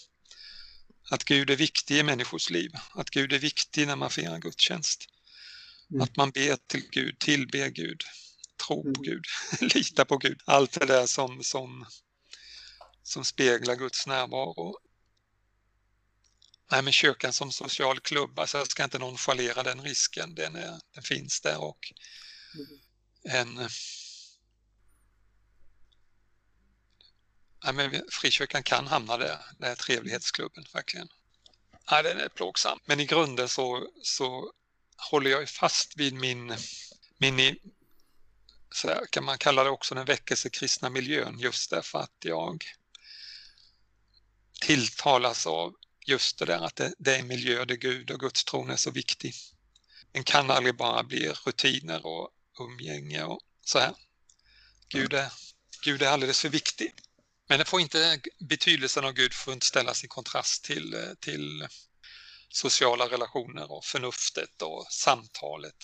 att 1.11 1.25
Gud 1.25 1.51
är 1.51 1.57
viktig 1.57 1.99
i 1.99 2.03
människors 2.03 2.51
liv, 2.51 2.71
att 2.95 3.11
Gud 3.11 3.33
är 3.33 3.39
viktig 3.39 3.87
när 3.87 3.97
man 3.97 4.11
firar 4.11 4.39
gudstjänst. 4.39 5.05
Mm. 5.91 6.03
Att 6.03 6.17
man 6.17 6.31
ber 6.31 6.57
till 6.67 6.89
Gud, 6.91 7.19
tillber 7.19 7.69
Gud. 7.69 8.03
Tro 8.59 8.83
på 8.83 8.89
Mm. 8.89 9.03
Gud, 9.03 9.25
lita 9.75 10.05
på 10.05 10.17
Gud. 10.17 10.41
Allt 10.45 10.73
det 10.73 10.87
där 10.87 11.07
som, 11.07 11.43
som, 11.43 11.87
som 13.03 13.25
speglar 13.25 13.75
Guds 13.75 14.07
närvaro. 14.07 14.79
Nej, 16.71 16.83
men 16.83 16.93
kyrkan 16.93 17.33
som 17.33 17.53
social 17.53 18.01
klubb, 18.01 18.39
alltså 18.39 18.59
jag 18.59 18.71
ska 18.71 18.85
inte 18.85 18.99
nonchalera 18.99 19.63
den 19.63 19.83
risken, 19.83 20.35
den, 20.35 20.57
är, 20.57 20.81
den 20.95 21.03
finns 21.03 21.41
där 21.41 21.61
och 21.61 21.93
en... 23.25 23.69
Nej, 27.65 27.75
men 27.75 28.03
frikyrkan 28.11 28.63
kan 28.63 28.87
hamna 28.87 29.17
där, 29.17 29.39
det 29.59 29.67
är 29.67 29.75
trevlighetsklubben 29.75 30.65
verkligen. 30.73 31.09
Nej, 31.91 32.03
den 32.03 32.21
är 32.21 32.29
plågsam. 32.29 32.79
Men 32.85 33.01
i 33.01 33.07
grunden 33.07 33.49
så, 33.49 33.91
så 34.03 34.53
håller 35.11 35.31
jag 35.31 35.49
fast 35.49 35.97
vid 35.97 36.15
min, 36.15 36.57
min 37.19 37.57
så 38.71 38.89
här 38.89 39.07
kan 39.11 39.25
man 39.25 39.39
kalla 39.39 39.65
det 39.65 39.71
också 39.71 39.95
den 39.95 40.05
väckelsekristna 40.05 40.91
miljön 40.91 41.39
just 41.39 41.71
därför 41.71 41.99
att 41.99 42.17
jag 42.25 42.65
tilltalas 44.61 45.47
av 45.47 45.75
just 46.07 46.39
det 46.39 46.45
där 46.45 46.61
att 46.61 46.77
det, 46.77 46.95
det 46.99 47.15
är 47.15 47.19
en 47.19 47.27
miljö 47.27 47.65
där 47.65 47.75
Gud 47.75 48.11
och 48.11 48.21
Guds 48.21 48.45
tron 48.45 48.71
är 48.71 48.77
så 48.77 48.91
viktig. 48.91 49.35
Den 50.13 50.25
kan 50.25 50.51
aldrig 50.51 50.77
bara 50.77 51.03
bli 51.03 51.29
rutiner 51.29 52.07
och 52.07 52.31
umgänge 52.61 53.25
och 53.25 53.41
så 53.65 53.79
här. 53.79 53.95
Gud 54.89 55.13
är, 55.13 55.33
Gud 55.85 56.03
är 56.03 56.09
alldeles 56.09 56.41
för 56.41 56.49
viktig. 56.49 56.93
Men 57.49 57.59
det 57.59 57.65
får 57.65 57.81
inte, 57.81 58.21
betydelsen 58.39 59.05
av 59.05 59.13
Gud 59.13 59.35
får 59.35 59.55
inte 59.55 59.67
ställas 59.67 60.05
i 60.05 60.09
kontrast 60.09 60.65
till, 60.65 60.95
eh, 60.95 61.15
till 61.21 61.69
sociala 62.49 63.05
relationer 63.05 63.73
och 63.73 63.85
förnuftet 63.85 64.63
och 64.63 64.87
samtalet, 64.91 65.77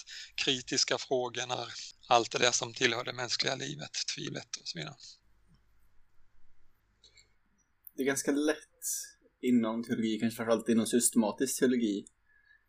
kritiska 0.45 0.99
frågorna, 0.99 1.67
allt 2.09 2.31
det 2.33 2.39
där 2.39 2.53
som 2.53 2.75
tillhör 2.75 3.05
det 3.05 3.13
mänskliga 3.13 3.55
livet, 3.55 3.91
tvivlet 4.15 4.57
och 4.61 4.69
så 4.69 4.79
vidare. 4.79 4.95
Det 7.97 8.03
är 8.03 8.07
ganska 8.07 8.33
lätt 8.33 8.81
inom 9.41 9.85
teologi, 9.85 10.19
kanske 10.21 10.37
framförallt 10.37 10.69
inom 10.69 10.87
systematisk 10.87 11.59
teologi, 11.59 12.07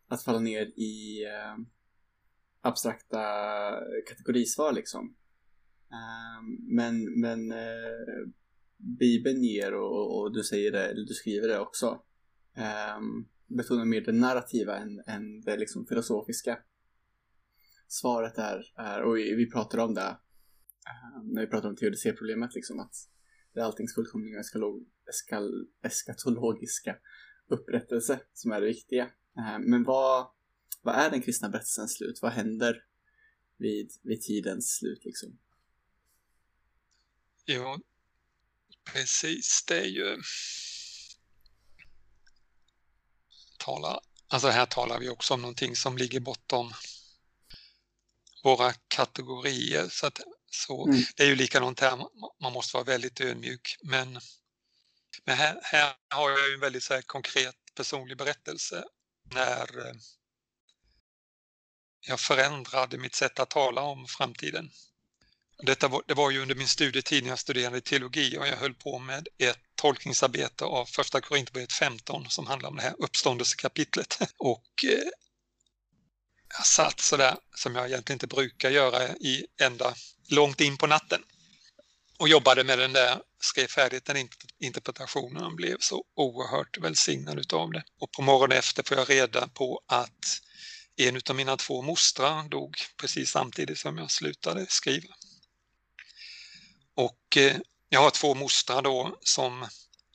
att 0.08 0.24
falla 0.24 0.38
ner 0.38 0.66
i 0.66 1.24
eh, 1.24 1.56
abstrakta 2.60 3.22
kategorisvar 4.08 4.72
liksom. 4.72 5.16
Ehm, 5.92 6.74
men 6.76 7.20
men 7.20 7.52
eh, 7.52 8.28
Bibeln 8.98 9.44
ger, 9.44 9.74
och, 9.74 10.20
och 10.20 10.34
du 10.34 10.44
säger 10.44 10.72
det, 10.72 10.86
eller 10.86 11.06
du 11.06 11.14
skriver 11.14 11.48
det 11.48 11.58
också, 11.58 12.02
ehm, 12.56 13.26
betonar 13.46 13.84
mer 13.84 14.00
det 14.00 14.12
narrativa 14.12 14.76
än, 14.76 15.02
än 15.06 15.40
det 15.40 15.56
liksom 15.56 15.86
filosofiska. 15.86 16.58
Svaret 17.88 18.38
är, 18.38 18.72
är 18.76 19.02
och 19.02 19.16
vi, 19.16 19.34
vi 19.34 19.50
pratar 19.50 19.78
om 19.78 19.94
det 19.94 20.18
eh, 20.86 21.22
när 21.22 21.40
vi 21.40 21.46
pratar 21.46 21.68
om 21.68 21.76
teodicéproblemet, 21.76 22.54
liksom 22.54 22.80
att 22.80 22.94
det 23.54 23.60
är 23.60 23.64
alltings 23.64 23.94
fullkomliga 23.94 24.40
eskal, 25.08 25.66
eskatologiska 25.82 26.96
upprättelse 27.48 28.20
som 28.32 28.52
är 28.52 28.60
det 28.60 28.66
viktiga. 28.66 29.04
Eh, 29.38 29.58
men 29.58 29.84
vad, 29.84 30.26
vad 30.82 30.94
är 30.94 31.10
den 31.10 31.22
kristna 31.22 31.48
berättelsens 31.48 31.96
slut? 31.96 32.18
Vad 32.22 32.32
händer 32.32 32.84
vid, 33.56 33.92
vid 34.02 34.22
tidens 34.22 34.76
slut 34.76 35.04
liksom? 35.04 35.38
Ja, 37.44 37.80
precis. 38.92 39.64
Det 39.68 39.80
är 39.80 39.86
ju... 39.86 40.16
Tala... 43.66 44.00
Alltså 44.28 44.48
här 44.48 44.66
talar 44.66 44.98
vi 44.98 45.08
också 45.08 45.34
om 45.34 45.42
någonting 45.42 45.76
som 45.76 45.98
ligger 45.98 46.20
bortom 46.20 46.72
våra 48.44 48.72
kategorier. 48.72 49.88
Så, 49.88 50.06
att, 50.06 50.20
så 50.50 50.86
Mm. 50.86 51.02
Det 51.16 51.22
är 51.22 51.26
ju 51.26 51.36
likadant 51.36 51.80
här, 51.80 51.96
man 52.42 52.52
måste 52.52 52.76
vara 52.76 52.84
väldigt 52.84 53.20
ödmjuk. 53.20 53.76
Men, 53.82 54.20
men 55.24 55.36
här, 55.36 55.60
här 55.62 55.94
har 56.08 56.30
jag 56.30 56.48
ju 56.48 56.54
en 56.54 56.60
väldigt 56.60 56.82
så 56.82 56.94
här, 56.94 57.02
konkret 57.02 57.56
personlig 57.74 58.16
berättelse 58.16 58.84
när 59.34 59.86
eh, 59.86 59.94
jag 62.00 62.20
förändrade 62.20 62.98
mitt 62.98 63.14
sätt 63.14 63.38
att 63.38 63.50
tala 63.50 63.80
om 63.82 64.06
framtiden. 64.06 64.70
Detta 65.62 65.88
var, 65.88 66.02
det 66.06 66.14
var 66.14 66.30
ju 66.30 66.42
under 66.42 66.54
min 66.54 66.68
studietid 66.68 67.22
när 67.22 67.30
jag 67.30 67.38
studerade 67.38 67.80
teologi 67.80 68.38
och 68.38 68.46
jag 68.46 68.56
höll 68.56 68.74
på 68.74 68.98
med 68.98 69.28
ett 69.38 69.58
tolkningsarbete 69.74 70.64
av 70.64 70.86
första 70.86 71.20
Korinthierbrevet 71.20 71.72
15 71.72 72.30
som 72.30 72.46
handlar 72.46 72.68
om 72.68 72.76
det 72.76 72.82
här 72.82 72.94
uppståndelsekapitlet. 72.98 74.18
Och 74.36 74.84
eh, 74.84 75.08
jag 76.56 76.66
satt 76.66 77.00
sådär 77.00 77.36
som 77.54 77.74
jag 77.74 77.86
egentligen 77.86 78.16
inte 78.16 78.26
brukar 78.26 78.70
göra 78.70 79.08
i 79.08 79.46
ända 79.60 79.94
långt 80.28 80.60
in 80.60 80.76
på 80.76 80.86
natten 80.86 81.22
och 82.18 82.28
jobbade 82.28 82.64
med 82.64 82.78
den 82.78 82.92
där, 82.92 83.20
skrev 83.40 83.66
färdigt 83.66 84.04
den 84.04 84.28
interpretationen 84.60 85.44
och 85.44 85.54
blev 85.54 85.76
så 85.80 86.04
oerhört 86.14 86.78
välsignad 86.78 87.38
utav 87.38 87.72
det. 87.72 87.84
Och 87.98 88.12
på 88.12 88.22
morgonen 88.22 88.58
efter 88.58 88.82
får 88.82 88.96
jag 88.96 89.10
reda 89.10 89.48
på 89.48 89.80
att 89.86 90.40
en 90.96 91.20
av 91.30 91.36
mina 91.36 91.56
två 91.56 91.82
mostrar 91.82 92.48
dog 92.48 92.76
precis 92.96 93.30
samtidigt 93.30 93.78
som 93.78 93.98
jag 93.98 94.10
slutade 94.10 94.66
skriva. 94.68 95.14
Och 96.96 97.36
eh, 97.36 97.56
jag 97.88 98.00
har 98.00 98.10
två 98.10 98.34
mostrar 98.34 98.82
då 98.82 99.18
som 99.20 99.68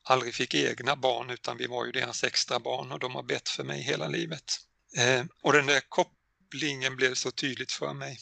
aldrig 0.04 0.36
fick 0.36 0.54
egna 0.54 0.96
barn 0.96 1.30
utan 1.30 1.58
vi 1.58 1.68
var 1.68 1.86
ju 1.86 1.92
deras 1.92 2.24
extra 2.24 2.60
barn 2.60 2.92
och 2.92 3.00
de 3.00 3.16
har 3.16 3.24
bett 3.24 3.50
för 3.50 3.64
mig 3.64 3.82
hela 3.82 4.08
livet. 4.08 4.60
Eh, 4.98 5.26
och 5.42 5.54
den 5.54 5.66
där 5.66 5.82
kopplingen 5.90 6.96
blev 6.96 7.14
så 7.16 7.32
tydligt 7.32 7.72
för 7.72 7.94
mig. 7.94 8.18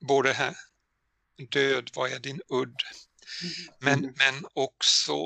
Både 0.00 0.32
här, 0.32 0.56
död, 1.50 1.90
vad 1.94 2.12
är 2.12 2.18
din 2.18 2.40
udd? 2.48 2.82
Men, 3.78 3.98
Mm. 3.98 4.14
men 4.16 4.46
också 4.52 5.16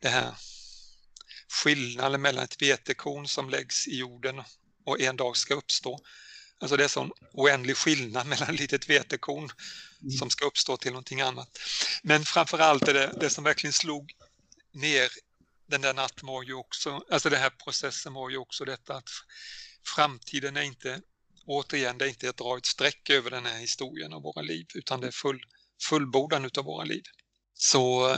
det 0.00 0.08
här 0.08 0.34
skillnaden 1.48 2.22
mellan 2.22 2.44
ett 2.44 2.62
vetekorn 2.62 3.28
som 3.28 3.50
läggs 3.50 3.88
i 3.88 3.98
jorden 3.98 4.42
och 4.84 5.00
en 5.00 5.16
dag 5.16 5.36
ska 5.36 5.54
uppstå. 5.54 6.00
Alltså 6.60 6.76
det 6.76 6.84
är 6.84 6.88
sån 6.88 7.10
oändlig 7.32 7.76
skillnad 7.76 8.26
mellan 8.26 8.54
ett 8.54 8.60
litet 8.60 8.90
vetekorn 8.90 9.50
som 10.18 10.30
ska 10.30 10.46
uppstå 10.46 10.76
till 10.76 10.92
någonting 10.92 11.20
annat. 11.20 11.58
Men 12.02 12.24
framförallt 12.24 12.88
är 12.88 12.94
det, 12.94 13.12
det 13.20 13.30
som 13.30 13.44
verkligen 13.44 13.72
slog 13.72 14.12
ner 14.72 15.08
den 15.68 15.80
där 15.80 15.94
natten 15.94 16.26
var 16.26 16.42
ju 16.42 16.54
också, 16.54 17.04
alltså 17.10 17.30
den 17.30 17.40
här 17.40 17.50
processen 17.50 18.12
var 18.12 18.30
ju 18.30 18.36
också 18.36 18.64
detta 18.64 18.96
att 18.96 19.08
framtiden 19.94 20.56
är 20.56 20.62
inte, 20.62 21.00
återigen, 21.46 21.98
det 21.98 22.04
är 22.04 22.08
inte 22.08 22.28
att 22.28 22.36
dra 22.36 22.58
ett 22.58 22.66
streck 22.66 23.10
över 23.10 23.30
den 23.30 23.46
här 23.46 23.58
historien 23.58 24.12
av 24.12 24.22
våra 24.22 24.42
liv, 24.42 24.66
utan 24.74 25.00
det 25.00 25.06
är 25.06 25.10
full, 25.12 25.40
fullbordan 25.88 26.44
utav 26.44 26.64
våra 26.64 26.84
liv. 26.84 27.02
Så 27.54 28.16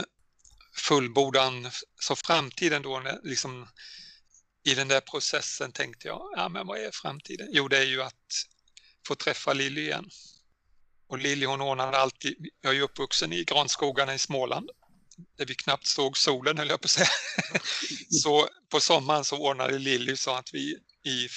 fullbordan, 0.75 1.71
så 2.01 2.15
framtiden 2.15 2.81
då, 2.81 3.19
liksom 3.23 3.67
i 4.63 4.75
den 4.75 4.87
där 4.87 5.01
processen 5.01 5.71
tänkte 5.71 6.07
jag, 6.07 6.31
ja 6.35 6.49
men 6.49 6.67
vad 6.67 6.79
är 6.79 6.91
framtiden? 6.91 7.47
Jo, 7.51 7.67
det 7.67 7.77
är 7.77 7.85
ju 7.85 8.01
att 8.01 8.45
få 9.07 9.15
träffa 9.15 9.53
Lilly 9.53 9.81
igen. 9.81 10.09
Och 11.07 11.19
Lilly 11.19 11.45
hon 11.45 11.61
ordnade 11.61 11.97
alltid, 11.97 12.49
jag 12.61 12.77
är 12.77 12.81
uppvuxen 12.81 13.33
i 13.33 13.43
granskogarna 13.43 14.13
i 14.13 14.19
Småland, 14.19 14.69
där 15.37 15.45
vi 15.45 15.55
knappt 15.55 15.87
såg 15.87 16.17
solen 16.17 16.57
höll 16.57 16.69
jag 16.69 16.81
på 16.81 16.85
att 16.85 16.91
säga. 16.91 17.07
så 18.09 18.49
på 18.69 18.79
sommaren 18.79 19.25
så 19.25 19.37
ordnade 19.37 19.79
Lilly 19.79 20.15
så 20.15 20.35
att 20.35 20.53
vi 20.53 20.77
i 21.05 21.29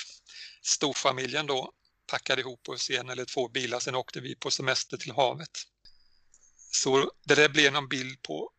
storfamiljen 0.62 1.46
då 1.46 1.72
packade 2.06 2.40
ihop 2.40 2.68
oss 2.68 2.90
i 2.90 2.96
en 2.96 3.10
eller 3.10 3.24
två 3.24 3.48
bilar, 3.48 3.80
sen 3.80 3.94
åkte 3.94 4.20
vi 4.20 4.34
på 4.34 4.50
semester 4.50 4.96
till 4.96 5.12
havet. 5.12 5.50
Så 6.70 7.12
det 7.24 7.34
där 7.34 7.48
blev 7.48 7.72
någon 7.72 7.88
bild 7.88 8.22
på 8.22 8.50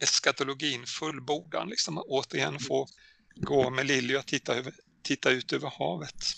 eskatologin, 0.00 0.86
fullbordan, 0.86 1.68
liksom 1.68 2.02
återigen 2.06 2.58
få 2.58 2.88
gå 3.36 3.70
med 3.70 3.86
Lilly 3.86 4.16
och 4.16 4.26
titta, 4.26 4.54
över, 4.54 4.74
titta 5.02 5.30
ut 5.30 5.52
över 5.52 5.72
havet. 5.78 6.34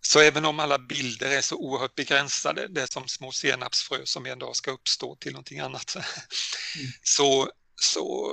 Så 0.00 0.20
även 0.20 0.44
om 0.44 0.60
alla 0.60 0.78
bilder 0.78 1.30
är 1.30 1.40
så 1.40 1.56
oerhört 1.56 1.94
begränsade, 1.94 2.68
det 2.68 2.82
är 2.82 2.86
som 2.86 3.08
små 3.08 3.32
senapsfrö 3.32 3.98
som 4.04 4.26
en 4.26 4.38
dag 4.38 4.56
ska 4.56 4.70
uppstå 4.70 5.16
till 5.16 5.32
någonting 5.32 5.60
annat, 5.60 5.96
så, 7.02 7.50
så 7.80 8.32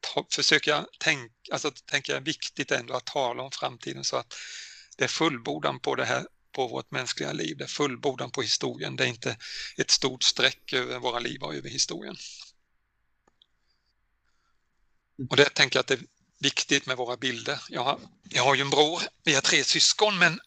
ta, 0.00 0.26
försöker 0.34 0.70
jag 0.70 0.86
tänka, 0.98 1.34
alltså 1.52 1.70
tänker 1.70 2.12
jag 2.12 2.20
viktigt 2.20 2.70
ändå 2.70 2.94
att 2.94 3.06
tala 3.06 3.42
om 3.42 3.50
framtiden 3.50 4.04
så 4.04 4.16
att 4.16 4.34
det 4.96 5.04
är 5.04 5.08
fullbordan 5.08 5.80
på 5.80 5.94
det 5.94 6.04
här 6.04 6.26
på 6.52 6.68
vårt 6.68 6.90
mänskliga 6.90 7.32
liv, 7.32 7.56
det 7.56 7.64
är 7.64 7.68
fullbordan 7.68 8.30
på 8.30 8.42
historien, 8.42 8.96
det 8.96 9.04
är 9.04 9.08
inte 9.08 9.36
ett 9.76 9.90
stort 9.90 10.22
streck 10.22 10.72
över 10.72 10.98
våra 10.98 11.18
liv 11.18 11.42
och 11.42 11.54
över 11.54 11.68
historien. 11.68 12.16
Och 15.30 15.36
det 15.36 15.44
tänker 15.54 15.76
jag 15.76 15.80
att 15.80 15.86
det 15.86 15.94
är 15.94 16.04
viktigt 16.40 16.86
med 16.86 16.96
våra 16.96 17.16
bilder. 17.16 17.58
Jag 17.68 17.84
har, 17.84 18.00
jag 18.30 18.42
har 18.44 18.54
ju 18.54 18.60
en 18.60 18.70
bror, 18.70 19.02
vi 19.24 19.34
har 19.34 19.40
tre 19.40 19.64
syskon 19.64 20.18
men 20.18 20.40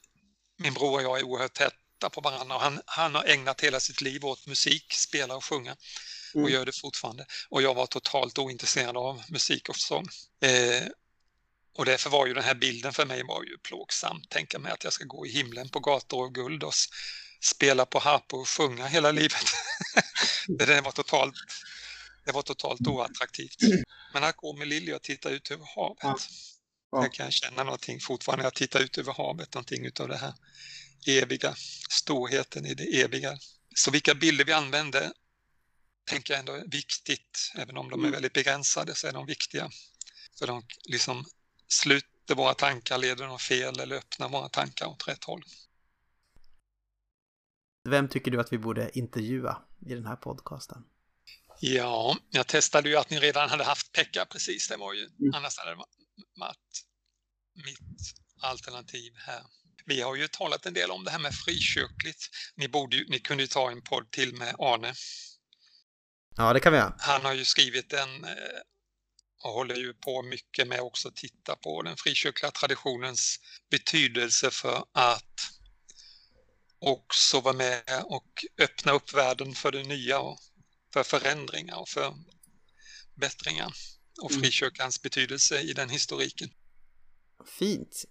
min 0.58 0.74
bror 0.74 0.94
och 0.96 1.04
jag 1.04 1.20
är 1.20 1.24
oerhört 1.24 1.54
täta 1.54 2.10
på 2.12 2.22
varandra 2.22 2.56
och 2.56 2.62
han, 2.62 2.82
han 2.86 3.16
har 3.16 3.24
ägnat 3.24 3.62
hela 3.62 3.80
sitt 3.80 4.02
liv 4.02 4.26
åt 4.26 4.48
musik, 4.48 4.94
spela 4.94 5.36
och 5.36 5.46
sjunga 5.46 5.72
och 5.72 6.40
Mm. 6.42 6.52
gör 6.54 6.66
det 6.66 6.80
fortfarande. 6.80 7.26
Och 7.50 7.62
jag 7.62 7.74
var 7.74 7.86
totalt 7.86 8.38
ointresserad 8.38 8.98
av 8.98 9.24
musik 9.30 9.70
och 9.70 9.76
sång. 9.76 10.06
Eh, 10.42 10.84
Och 11.78 11.86
därför 11.86 12.10
var 12.10 12.26
ju 12.28 12.34
den 12.34 12.44
här 12.44 12.56
bilden 12.56 12.94
för 12.94 13.06
mig 13.06 13.24
var 13.24 13.44
ju 13.44 13.58
plågsam. 13.58 14.22
Tänka 14.30 14.60
mig 14.60 14.72
att 14.72 14.84
jag 14.84 14.94
ska 14.94 15.06
gå 15.06 15.26
i 15.28 15.30
himlen 15.32 15.70
på 15.70 15.80
gator 15.80 16.24
och 16.26 16.36
guld 16.36 16.64
och 16.64 16.74
spela 17.42 17.86
på 17.86 18.00
harpa 18.00 18.36
och 18.38 18.48
sjunga 18.50 18.88
hela 18.88 19.12
livet. 19.12 19.46
det 20.48 20.82
var 20.82 20.92
totalt 20.92 21.36
det 22.26 22.32
var 22.32 22.42
totalt 22.42 22.88
oattraktivt. 22.88 23.58
Men 24.14 24.24
att 24.24 24.38
gå 24.38 24.54
med 24.54 24.68
Lilly 24.68 24.94
och 24.94 25.02
titta 25.02 25.30
ut 25.30 25.52
över 25.52 25.66
havet. 25.76 25.98
Ja. 26.02 26.18
Ja. 26.92 27.02
Jag 27.04 27.14
kan 27.14 27.32
känna 27.32 27.64
någonting 27.64 28.00
fortfarande, 28.00 28.48
att 28.48 28.56
titta 28.56 28.80
ut 28.80 28.98
över 28.98 29.14
havet, 29.14 29.54
någonting 29.54 29.86
utav 29.86 30.08
det 30.08 30.18
här 30.18 30.34
eviga, 31.08 31.56
storheten 31.90 32.66
i 32.66 32.74
det 32.74 33.02
eviga. 33.02 33.38
Så 33.76 33.92
vilka 33.92 34.16
bilder 34.16 34.46
vi 34.46 34.54
använder 34.54 35.12
tänker 36.06 36.34
jag 36.34 36.40
ändå 36.40 36.54
är 36.54 36.66
viktigt, 36.68 37.52
även 37.56 37.78
om 37.78 37.90
de 37.90 38.00
är 38.00 38.04
mm. 38.04 38.12
väldigt 38.12 38.34
begränsade 38.34 38.96
så 38.96 39.08
är 39.08 39.14
de 39.14 39.26
viktiga. 39.26 39.70
För 40.40 40.48
de 40.48 40.64
liksom 40.84 41.26
sluter 41.68 42.36
våra 42.36 42.54
tankar, 42.54 42.98
leder 42.98 43.28
dem 43.28 43.40
fel 43.40 43.80
eller 43.80 43.96
öppnar 43.96 44.30
våra 44.30 44.50
tankar 44.50 44.86
åt 44.86 45.08
rätt 45.08 45.24
håll. 45.24 45.44
Vem 47.90 48.08
tycker 48.08 48.32
du 48.32 48.40
att 48.40 48.54
vi 48.54 48.58
borde 48.58 48.98
intervjua 48.98 49.62
i 49.86 49.94
den 49.94 50.06
här 50.06 50.16
podcasten? 50.16 50.84
Ja, 51.60 52.18
jag 52.30 52.48
testade 52.48 52.90
ju 52.90 52.96
att 52.96 53.10
ni 53.10 53.20
redan 53.20 53.50
hade 53.50 53.64
haft 53.64 53.92
Pekka 53.92 54.26
precis. 54.26 54.68
Det 54.68 54.78
var 54.78 54.94
ju, 54.94 55.02
mm. 55.02 55.34
annars 55.34 55.58
hade 55.58 55.72
det 55.72 55.84
varit 56.36 56.86
mitt 57.66 58.14
alternativ 58.42 59.14
här. 59.18 59.44
Vi 59.86 60.02
har 60.02 60.16
ju 60.16 60.28
talat 60.28 60.66
en 60.66 60.74
del 60.74 60.92
om 60.92 61.04
det 61.04 61.12
här 61.12 61.20
med 61.20 61.36
frikyrkligt. 61.36 62.30
Ni, 62.56 62.68
borde 62.68 62.96
ju, 62.96 63.06
ni 63.10 63.20
kunde 63.20 63.44
ju 63.44 63.48
ta 63.48 63.72
en 63.72 63.82
podd 63.82 64.12
till 64.12 64.36
med 64.36 64.56
Arne. 64.60 64.94
Ja, 66.36 66.54
det 66.54 66.60
kan 66.60 66.72
vi 66.72 66.80
göra. 66.80 66.96
Han 67.00 67.26
har 67.26 67.34
ju 67.34 67.46
skrivit 67.46 67.94
en 67.94 68.24
eh, 68.24 68.60
och 69.44 69.52
håller 69.52 69.76
ju 69.76 69.94
på 69.94 70.22
mycket 70.22 70.68
med 70.68 70.82
också 70.82 71.08
att 71.08 71.16
titta 71.16 71.56
på 71.56 71.82
den 71.82 71.98
frikyrkliga 71.98 72.52
traditionens 72.52 73.40
betydelse 73.72 74.52
för 74.52 74.86
att 74.94 75.52
också 76.80 77.42
vara 77.42 77.56
med 77.56 78.04
och 78.04 78.46
öppna 78.62 78.92
upp 78.92 79.14
världen 79.14 79.56
för 79.56 79.72
det 79.72 79.84
nya 79.84 80.20
och 80.20 80.40
för 80.96 81.04
förändringar 81.04 81.80
och 81.80 81.90
för 81.90 82.14
bättringar 83.16 83.72
och 84.22 84.32
mm. 84.32 84.44
frikyrkans 84.44 85.02
betydelse 85.02 85.62
i 85.62 85.74
den 85.74 85.90
historiken. 85.90 86.50
Fint. 87.60 88.06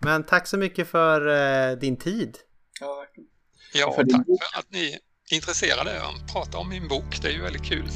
Men 0.00 0.26
tack 0.26 0.46
så 0.46 0.56
mycket 0.56 0.88
för 0.88 1.26
eh, 1.28 1.78
din 1.78 1.96
tid. 1.96 2.38
Ja. 2.80 3.06
Ja, 3.72 3.92
tack 3.96 4.26
för 4.26 4.58
att 4.58 4.70
ni 4.70 4.92
är 4.92 4.98
intresserade 5.34 6.02
av 6.02 6.14
att 6.14 6.32
prata 6.32 6.58
om 6.58 6.68
min 6.68 6.88
bok. 6.88 7.22
Det 7.22 7.28
är 7.28 7.32
ju 7.32 7.42
väldigt 7.42 7.64
kul. 7.64 7.88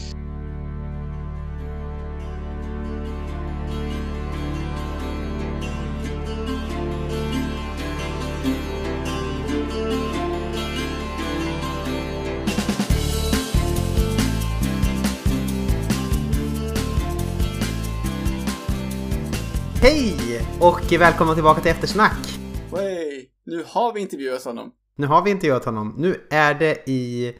Hej 19.80 20.40
och 20.60 20.92
välkomna 20.92 21.34
tillbaka 21.34 21.60
till 21.60 21.70
Eftersnack! 21.70 22.38
Hey, 22.76 23.26
nu 23.44 23.64
har 23.66 23.92
vi 23.92 24.00
intervjuat 24.00 24.44
honom. 24.44 24.72
Nu 24.96 25.06
har 25.06 25.22
vi 25.22 25.30
intervjuat 25.30 25.64
honom. 25.64 25.94
Nu 25.98 26.26
är 26.30 26.54
det 26.54 26.88
i... 26.90 27.36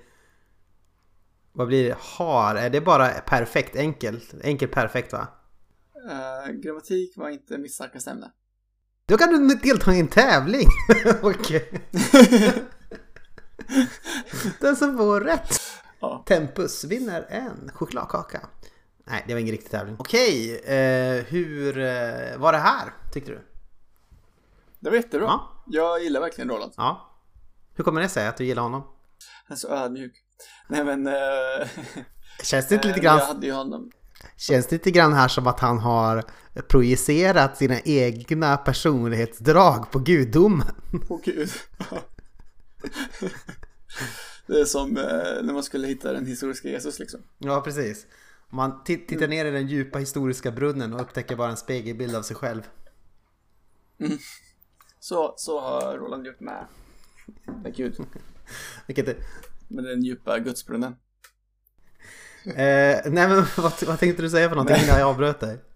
Vad 1.52 1.66
blir 1.66 1.88
det? 1.88 1.96
Har? 2.00 2.54
Är 2.54 2.70
det 2.70 2.80
bara 2.80 3.08
perfekt 3.08 3.76
enkelt? 3.76 4.34
Enkelt 4.44 4.72
perfekt 4.72 5.12
va? 5.12 5.28
Uh, 6.10 6.52
grammatik 6.52 7.16
var 7.16 7.28
inte 7.28 7.58
mitt 7.58 7.74
starkaste 7.74 8.10
ämne. 8.10 8.30
Då 9.06 9.16
kan 9.16 9.28
du 9.28 9.54
delta 9.54 9.94
i 9.94 10.00
en 10.00 10.08
tävling! 10.08 10.68
Okej. 11.22 11.70
Den 14.60 14.76
som 14.76 14.96
får 14.96 15.20
rätt. 15.20 15.60
Ja. 16.00 16.24
Tempus 16.26 16.84
vinner 16.84 17.26
en 17.30 17.70
chokladkaka. 17.74 18.48
Nej, 19.10 19.24
det 19.26 19.34
var 19.34 19.40
ingen 19.40 19.52
riktig 19.52 19.70
tävling. 19.70 19.96
Okej, 19.98 20.58
eh, 20.58 21.24
hur 21.24 21.78
eh, 21.78 22.38
var 22.38 22.52
det 22.52 22.58
här 22.58 22.94
tyckte 23.12 23.30
du? 23.30 23.40
Det 24.80 24.90
var 24.90 24.96
jättebra. 24.96 25.26
Ja. 25.26 25.64
Jag 25.66 26.02
gillar 26.02 26.20
verkligen 26.20 26.50
Roland. 26.50 26.72
Ja. 26.76 27.14
Hur 27.74 27.84
kommer 27.84 28.00
det 28.00 28.08
sig 28.08 28.26
att 28.26 28.36
du 28.36 28.44
gillar 28.44 28.62
honom? 28.62 28.82
Han 29.46 29.54
är 29.54 29.58
så 29.58 29.68
ödmjuk. 29.68 30.12
Nej 30.68 30.84
men... 30.84 31.06
Eh, 31.06 31.12
Känns 32.42 32.68
det 32.68 32.74
inte 32.74 32.88
lite 32.88 33.00
grann... 33.00 33.18
Jag 33.18 33.26
hade 33.26 33.46
ju 33.46 33.52
honom. 33.52 33.90
Känns 34.36 34.66
det 34.66 34.76
lite 34.76 34.90
grann 34.90 35.12
här 35.12 35.28
som 35.28 35.46
att 35.46 35.60
han 35.60 35.78
har 35.78 36.24
projicerat 36.68 37.56
sina 37.56 37.80
egna 37.80 38.56
personlighetsdrag 38.56 39.90
på 39.90 39.98
gudomen? 39.98 40.66
På 41.08 41.20
gud. 41.24 41.50
det 44.46 44.60
är 44.60 44.64
som 44.64 44.96
eh, 44.96 45.42
när 45.42 45.52
man 45.52 45.62
skulle 45.62 45.86
hitta 45.86 46.12
den 46.12 46.26
historiska 46.26 46.68
Jesus 46.68 46.98
liksom. 46.98 47.20
Ja, 47.38 47.60
precis. 47.60 48.06
Man 48.50 48.84
tittar 48.84 49.28
ner 49.28 49.44
i 49.44 49.50
den 49.50 49.66
djupa 49.66 49.98
historiska 49.98 50.50
brunnen 50.50 50.92
och 50.92 51.00
upptäcker 51.00 51.36
bara 51.36 51.50
en 51.50 51.56
spegelbild 51.56 52.14
av 52.14 52.22
sig 52.22 52.36
själv. 52.36 52.62
Mm. 54.00 54.18
Så, 55.00 55.34
så 55.36 55.60
har 55.60 55.98
Roland 55.98 56.26
gjort 56.26 56.40
med, 56.40 56.66
med 57.62 57.76
Gud. 57.76 57.96
Vilket 58.86 59.08
är... 59.08 59.16
Med 59.68 59.84
den 59.84 60.02
djupa 60.02 60.38
gudsbrunnen. 60.38 60.96
eh, 62.44 62.54
nej 62.54 63.28
men 63.28 63.44
vad, 63.56 63.82
vad 63.86 63.98
tänkte 63.98 64.22
du 64.22 64.30
säga 64.30 64.48
för 64.48 64.56
någonting 64.56 64.84
innan 64.84 64.98
jag 64.98 65.08
avbröt 65.08 65.40
dig? 65.40 65.60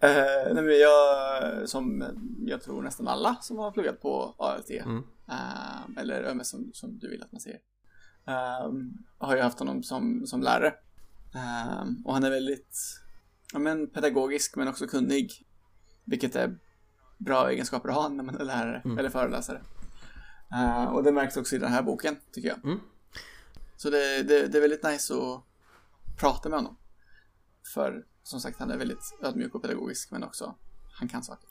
Eh, 0.00 0.54
nej 0.54 0.62
men 0.62 0.78
jag, 0.78 1.68
som 1.68 2.04
jag 2.46 2.62
tror 2.62 2.82
nästan 2.82 3.08
alla 3.08 3.36
som 3.40 3.58
har 3.58 3.70
pluggat 3.70 4.00
på 4.00 4.34
ALT, 4.38 4.70
mm. 4.70 5.02
eh, 5.28 6.02
eller 6.02 6.22
ÖMS 6.22 6.48
som, 6.48 6.70
som 6.74 6.98
du 6.98 7.10
vill 7.10 7.22
att 7.22 7.32
man 7.32 7.40
säger, 7.40 7.58
eh, 8.26 8.72
har 9.18 9.36
ju 9.36 9.42
haft 9.42 9.58
honom 9.58 9.82
som, 9.82 10.26
som 10.26 10.42
lärare. 10.42 10.74
Um, 11.34 12.02
och 12.04 12.14
han 12.14 12.24
är 12.24 12.30
väldigt 12.30 13.00
ja, 13.52 13.58
men, 13.58 13.90
pedagogisk 13.90 14.56
men 14.56 14.68
också 14.68 14.86
kunnig. 14.86 15.46
Vilket 16.04 16.36
är 16.36 16.58
bra 17.18 17.50
egenskaper 17.50 17.88
att 17.88 17.94
ha 17.94 18.08
när 18.08 18.24
man 18.24 18.40
är 18.40 18.44
lärare 18.44 18.82
mm. 18.84 18.98
eller 18.98 19.10
föreläsare. 19.10 19.62
Uh, 20.52 20.84
och 20.84 21.02
det 21.02 21.12
märks 21.12 21.36
också 21.36 21.56
i 21.56 21.58
den 21.58 21.72
här 21.72 21.82
boken, 21.82 22.16
tycker 22.32 22.48
jag. 22.48 22.64
Mm. 22.64 22.80
Så 23.76 23.90
det, 23.90 24.22
det, 24.22 24.46
det, 24.46 24.58
är 24.58 24.62
väldigt 24.62 24.84
nice 24.84 25.14
att 25.14 25.42
prata 26.20 26.48
med 26.48 26.58
honom. 26.58 26.76
För 27.74 28.04
som 28.22 28.40
sagt, 28.40 28.58
han 28.58 28.70
är 28.70 28.76
väldigt 28.76 29.18
ödmjuk 29.22 29.54
och 29.54 29.62
pedagogisk 29.62 30.10
men 30.10 30.24
också 30.24 30.54
han 30.92 31.08
kan 31.08 31.22
saker. 31.22 31.48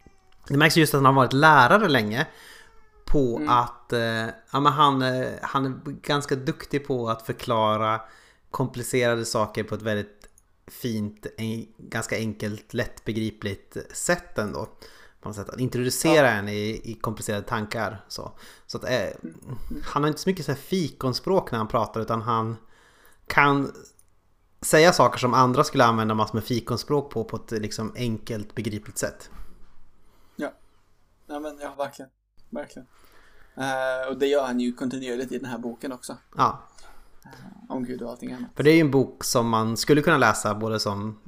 Det 0.48 0.58
märks 0.58 0.78
just 0.78 0.94
att 0.94 0.98
han 0.98 1.06
har 1.06 1.14
varit 1.14 1.34
lärare 1.34 1.90
länge. 1.90 2.28
På 3.06 3.38
mm. 3.38 3.50
att 3.50 3.94
eh, 3.94 4.26
ja, 4.52 4.60
men 4.60 4.66
han, 4.66 5.02
eh, 5.02 5.32
han 5.42 5.66
är 5.66 5.92
ganska 5.92 6.36
duktig 6.36 6.88
på 6.88 7.10
att 7.10 7.22
förklara 7.22 8.02
komplicerade 8.58 9.26
saker 9.26 9.64
på 9.64 9.76
ett 9.76 9.82
väldigt 9.82 10.30
fint, 10.68 11.26
en, 11.38 11.68
ganska 11.78 12.16
enkelt, 12.16 12.74
lättbegripligt 12.74 13.78
sätt 13.92 14.38
ändå. 14.38 14.68
På 15.22 15.30
något 15.30 15.36
sätt. 15.36 15.50
Att 15.50 15.60
introducera 15.60 16.28
ja. 16.28 16.34
en 16.34 16.50
i, 16.50 16.82
i 16.84 16.98
komplicerade 17.02 17.44
tankar. 17.44 18.06
Så, 18.08 18.32
så 18.68 18.78
att, 18.78 18.84
eh, 18.84 19.10
han 19.84 20.04
har 20.04 20.08
inte 20.08 20.22
så 20.22 20.30
mycket 20.30 20.46
så 20.46 20.52
här 20.52 20.60
fikonspråk 20.60 21.52
när 21.52 21.58
han 21.58 21.68
pratar 21.68 22.02
utan 22.02 22.22
han 22.22 22.58
kan 23.28 23.72
säga 24.62 24.94
saker 24.94 25.20
som 25.20 25.34
andra 25.34 25.64
skulle 25.64 25.86
använda 25.86 26.14
massor 26.14 26.34
med 26.34 26.44
fikonspråk 26.44 27.12
på 27.12 27.24
på 27.24 27.36
ett 27.36 27.52
liksom 27.52 27.94
enkelt 27.96 28.56
begripligt 28.56 28.98
sätt. 28.98 29.30
Ja, 30.36 30.54
ja 31.28 31.40
men 31.40 31.60
ja 31.62 31.76
verkligen. 31.78 32.12
Verkligen. 32.50 32.88
Uh, 33.58 34.10
och 34.10 34.18
det 34.18 34.28
gör 34.28 34.46
han 34.46 34.60
ju 34.60 34.74
kontinuerligt 34.74 35.32
i 35.32 35.38
den 35.38 35.50
här 35.50 35.58
boken 35.58 35.92
också. 35.92 36.18
Ja, 36.38 36.68
om 37.70 37.84
Gud 37.84 38.02
och 38.02 38.10
allting 38.10 38.32
annat. 38.32 38.52
För 38.56 38.64
det 38.64 38.72
är 38.72 38.76
ju 38.76 38.82
en 38.82 38.92
bok 38.92 39.24
som 39.24 39.50
man 39.50 39.78
skulle 39.78 40.02
kunna 40.02 40.18
läsa 40.18 40.56
både 40.56 40.80
som 40.80 41.20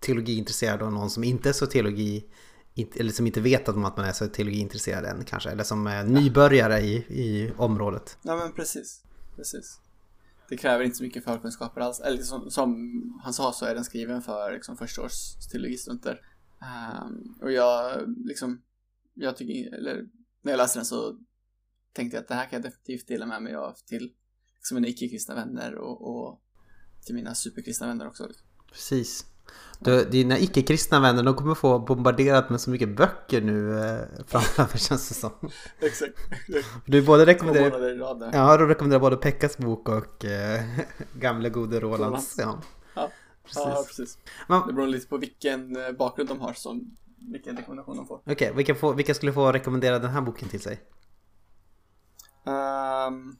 teologiintresserad 0.00 0.82
och 0.82 0.92
någon 0.92 1.10
som 1.10 1.24
inte 1.24 1.48
är 1.48 1.52
så 1.52 1.66
teologi 1.66 2.24
eller 2.76 3.12
som 3.12 3.26
inte 3.26 3.40
vet 3.40 3.68
att 3.68 3.76
man 3.76 3.98
är 3.98 4.12
så 4.12 4.26
teologiintresserad 4.26 5.04
än 5.04 5.24
kanske. 5.24 5.50
Eller 5.50 5.64
som 5.64 5.86
är 5.86 6.04
nybörjare 6.04 6.80
i, 6.80 6.94
i 6.96 7.52
området. 7.56 8.18
Ja 8.22 8.36
men 8.36 8.52
precis. 8.52 9.02
precis. 9.36 9.80
Det 10.48 10.56
kräver 10.56 10.84
inte 10.84 10.96
så 10.96 11.02
mycket 11.02 11.24
förkunskaper 11.24 11.80
alls. 11.80 12.00
Eller 12.00 12.22
som, 12.22 12.50
som 12.50 12.70
han 13.24 13.32
sa 13.32 13.52
så 13.52 13.64
är 13.64 13.74
den 13.74 13.84
skriven 13.84 14.22
för 14.22 14.52
liksom, 14.52 14.76
förstaårs 14.76 15.34
teologistudenter. 15.52 16.20
Um, 16.60 17.38
och 17.42 17.52
jag 17.52 18.02
liksom, 18.26 18.62
jag 19.14 19.36
tycker, 19.36 19.74
eller 19.74 20.06
när 20.42 20.52
jag 20.52 20.58
läste 20.58 20.78
den 20.78 20.86
så 20.86 21.18
tänkte 21.92 22.16
jag 22.16 22.22
att 22.22 22.28
det 22.28 22.34
här 22.34 22.50
kan 22.50 22.62
jag 22.62 22.62
definitivt 22.62 23.08
dela 23.08 23.26
med 23.26 23.42
mig 23.42 23.54
av 23.54 23.74
till 23.86 24.12
som 24.66 24.74
mina 24.74 24.88
icke-kristna 24.88 25.34
vänner 25.34 25.74
och, 25.74 26.08
och 26.26 26.40
till 27.06 27.14
mina 27.14 27.34
superkristna 27.34 27.86
vänner 27.86 28.06
också. 28.06 28.28
Precis. 28.72 29.26
Du, 29.78 30.04
dina 30.04 30.38
icke-kristna 30.38 31.00
vänner 31.00 31.22
de 31.22 31.34
kommer 31.34 31.54
få 31.54 31.78
bombarderat 31.78 32.50
med 32.50 32.60
så 32.60 32.70
mycket 32.70 32.96
böcker 32.96 33.40
nu 33.42 33.78
eh, 33.78 34.24
framöver 34.26 34.78
känns 34.88 35.08
det 35.08 35.14
som. 35.14 35.30
exakt. 35.80 36.14
Du 36.86 37.02
både 37.02 37.26
rekommenderar, 37.26 38.30
ja, 38.32 38.56
du 38.56 38.66
rekommenderar 38.66 39.00
både 39.00 39.16
Pekkas 39.16 39.58
bok 39.58 39.88
och 39.88 40.24
eh, 40.24 40.62
gamle 41.18 41.50
gode 41.50 41.80
Rolands. 41.80 42.34
Ja. 42.38 42.60
Ja. 42.94 43.10
Precis. 43.44 43.62
Ja, 43.64 43.84
precis. 43.86 44.18
Det 44.66 44.72
beror 44.72 44.86
lite 44.86 45.06
på 45.06 45.16
vilken 45.18 45.76
eh, 45.76 45.92
bakgrund 45.92 46.28
de 46.28 46.40
har 46.40 46.52
som 46.52 46.96
vilken 47.32 47.56
rekommendation 47.56 47.96
de 47.96 48.06
får. 48.06 48.20
Okej, 48.26 48.52
vilka, 48.56 48.74
får- 48.74 48.94
vilka 48.94 49.14
skulle 49.14 49.32
få 49.32 49.52
rekommendera 49.52 49.98
den 49.98 50.10
här 50.10 50.20
boken 50.20 50.48
till 50.48 50.60
sig? 50.60 50.80
Um, 52.44 53.36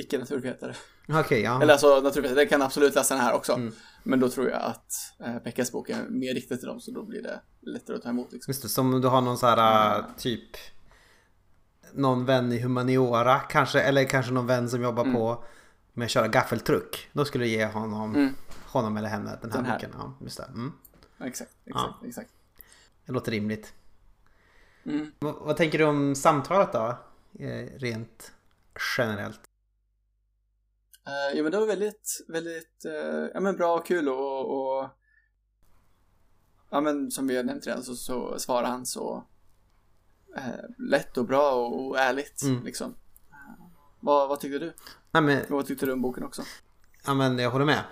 icke 0.00 0.18
naturvetare. 0.18 0.74
Okej, 1.08 1.40
ja. 1.40 1.62
Eller 1.62 1.72
alltså 1.72 2.00
naturvetare 2.00 2.46
kan 2.46 2.62
absolut 2.62 2.94
läsa 2.94 3.14
den 3.14 3.24
här 3.24 3.34
också. 3.34 3.52
Mm. 3.52 3.72
Men 4.02 4.20
då 4.20 4.28
tror 4.28 4.48
jag 4.50 4.62
att 4.62 4.92
eh, 5.20 5.36
Pekkas 5.38 5.72
bok 5.72 5.90
är 5.90 6.04
mer 6.08 6.34
riktad 6.34 6.56
till 6.56 6.66
dem 6.66 6.80
så 6.80 6.90
då 6.90 7.02
blir 7.02 7.22
det 7.22 7.40
lättare 7.60 7.96
att 7.96 8.02
ta 8.02 8.08
emot. 8.08 8.32
Liksom. 8.32 8.50
Just 8.50 8.62
det, 8.62 8.68
som 8.68 8.94
om 8.94 9.00
du 9.00 9.08
har 9.08 9.20
någon 9.20 9.38
så 9.38 9.46
här 9.46 9.98
äh, 9.98 10.04
typ 10.18 10.56
någon 11.92 12.24
vän 12.24 12.52
i 12.52 12.60
humaniora 12.60 13.38
kanske, 13.38 13.80
eller 13.80 14.04
kanske 14.04 14.32
någon 14.32 14.46
vän 14.46 14.68
som 14.70 14.82
jobbar 14.82 15.04
på 15.04 15.44
med 15.92 16.04
att 16.04 16.10
köra 16.10 16.28
gaffeltruck. 16.28 17.08
Då 17.12 17.24
skulle 17.24 17.44
du 17.44 17.50
ge 17.50 17.66
honom, 17.66 18.14
Mm. 18.14 18.34
honom 18.66 18.96
eller 18.96 19.08
henne 19.08 19.38
den 19.42 19.52
här, 19.52 19.58
Den 19.58 19.66
här. 19.66 19.74
boken. 19.74 19.90
Ja, 19.98 20.14
just 20.20 20.36
det. 20.36 20.44
Mm. 20.44 20.72
Exakt, 21.20 21.50
exakt, 21.66 22.04
exakt. 22.04 22.30
det 23.06 23.12
låter 23.12 23.30
rimligt. 23.32 23.72
Mm. 24.86 25.12
Vad, 25.18 25.34
vad 25.34 25.56
tänker 25.56 25.78
du 25.78 25.84
om 25.84 26.14
samtalet 26.14 26.72
då? 26.72 26.98
Eh, 27.38 27.66
rent 27.78 28.32
generellt. 28.98 29.40
Uh, 31.08 31.36
ja 31.36 31.42
men 31.42 31.52
det 31.52 31.58
var 31.58 31.66
väldigt, 31.66 32.24
väldigt 32.28 32.84
eh, 32.84 33.30
ja, 33.34 33.40
men 33.40 33.56
bra 33.56 33.78
och 33.78 33.86
kul 33.86 34.08
och, 34.08 34.50
och 34.50 34.88
ja 36.70 36.80
men 36.80 37.10
som 37.10 37.26
vi 37.26 37.36
har 37.36 37.44
nämnt 37.44 37.66
redan 37.66 37.82
så, 37.82 37.94
så 37.96 38.38
svarar 38.38 38.68
han 38.68 38.86
så 38.86 39.24
eh, 40.36 40.64
lätt 40.78 41.16
och 41.16 41.26
bra 41.26 41.52
och, 41.52 41.86
och 41.86 41.98
ärligt 41.98 42.42
Mm. 42.42 42.64
liksom. 42.64 42.94
Vad, 44.00 44.28
vad 44.28 44.40
tyckte 44.40 44.58
du? 44.58 44.72
Nej, 45.10 45.22
men, 45.22 45.44
vad 45.48 45.66
tyckte 45.66 45.86
du 45.86 45.92
om 45.92 46.02
boken 46.02 46.24
också? 46.24 46.42
ja, 47.06 47.14
men 47.14 47.38
jag 47.38 47.50
håller 47.50 47.64
med. 47.64 47.84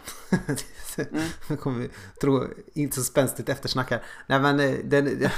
Mm. 0.96 1.56
Kommer 1.58 1.88
tro 2.20 2.44
inte 2.72 2.96
så 2.96 3.02
spänstigt 3.02 3.48
eftersnack 3.48 3.90
här. 3.90 4.02
Nej 4.26 4.40
men 4.40 4.88
den, 4.88 5.28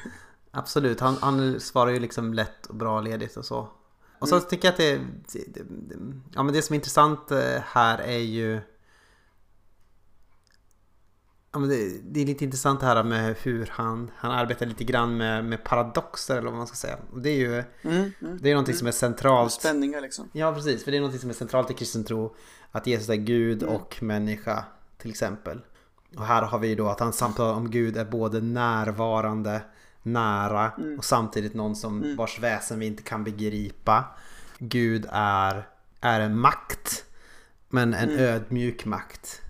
absolut, 0.50 1.00
han, 1.00 1.16
han 1.20 1.60
svarar 1.60 1.90
ju 1.90 1.98
liksom 1.98 2.34
lätt 2.34 2.66
och 2.66 2.74
bra 2.74 3.00
ledigt 3.00 3.36
och 3.36 3.44
så. 3.44 3.68
Och 4.18 4.28
så 4.28 4.34
Mm. 4.36 4.48
tycker 4.48 4.68
jag 4.68 4.72
att 4.72 4.78
det, 4.78 4.96
det, 5.32 5.62
det, 5.62 5.94
ja, 6.34 6.42
men 6.42 6.54
det 6.54 6.62
som 6.62 6.74
är 6.74 6.76
intressant 6.76 7.30
eh, 7.30 7.60
här 7.64 7.98
är 7.98 8.18
ju 8.18 8.60
Ja, 11.52 11.58
men 11.58 11.68
det, 11.68 12.00
det 12.02 12.20
är 12.20 12.26
lite 12.26 12.44
intressant 12.44 12.80
det 12.80 12.86
här 12.86 13.04
med 13.04 13.36
hur 13.42 13.68
han, 13.72 14.10
han 14.16 14.30
arbetar 14.32 14.66
lite 14.66 14.84
grann 14.84 15.16
med, 15.16 15.44
med 15.44 15.64
paradoxer 15.64 16.36
eller 16.36 16.48
vad 16.50 16.58
man 16.58 16.66
ska 16.66 16.76
säga. 16.76 16.98
Och 17.12 17.20
det 17.20 17.30
är 17.30 17.36
ju 17.36 17.52
Mm, 17.82 18.12
mm. 18.20 18.38
det 18.42 18.50
är 18.50 18.54
någonting 18.54 18.74
som 18.74 18.86
är 18.86 18.92
centralt. 18.92 19.52
Spänningar 19.52 20.00
liksom. 20.00 20.28
Ja, 20.32 20.54
precis. 20.54 20.84
För 20.84 20.90
det 20.90 20.96
är 20.96 21.00
något 21.00 21.20
som 21.20 21.30
är 21.30 21.34
centralt 21.34 21.70
i 21.70 21.74
kristen 21.74 22.04
tro. 22.04 22.34
Att 22.72 22.86
Jesus 22.86 23.08
är 23.08 23.14
Gud 23.14 23.62
och 23.62 24.02
människa 24.02 24.64
till 24.98 25.10
exempel. 25.10 25.60
Och 26.16 26.24
här 26.24 26.42
har 26.42 26.58
vi 26.58 26.68
ju 26.68 26.74
då 26.74 26.88
att 26.88 27.00
han 27.00 27.12
samtalar 27.12 27.54
om 27.54 27.70
Gud 27.70 27.96
är 27.96 28.04
både 28.04 28.40
närvarande, 28.40 29.62
nära 30.02 30.72
och 30.98 31.04
samtidigt 31.04 31.54
någon 31.54 31.76
som 31.76 32.16
vars 32.16 32.38
väsen 32.38 32.78
vi 32.78 32.86
inte 32.86 33.02
kan 33.02 33.24
begripa. 33.24 34.04
Gud 34.58 35.06
är, 35.12 35.68
är 36.00 36.20
en 36.20 36.38
makt, 36.38 37.04
men 37.68 37.94
en 37.94 38.10
ödmjuk 38.10 38.84
makt. 38.84 39.42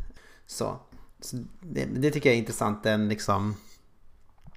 Så, 0.46 0.80
så 1.20 1.36
det, 1.61 1.84
det 1.84 2.11
tycker 2.11 2.28
jag 2.28 2.34
är 2.34 2.40
intressant. 2.40 2.82
Den 2.82 3.09
liksom, 3.09 3.57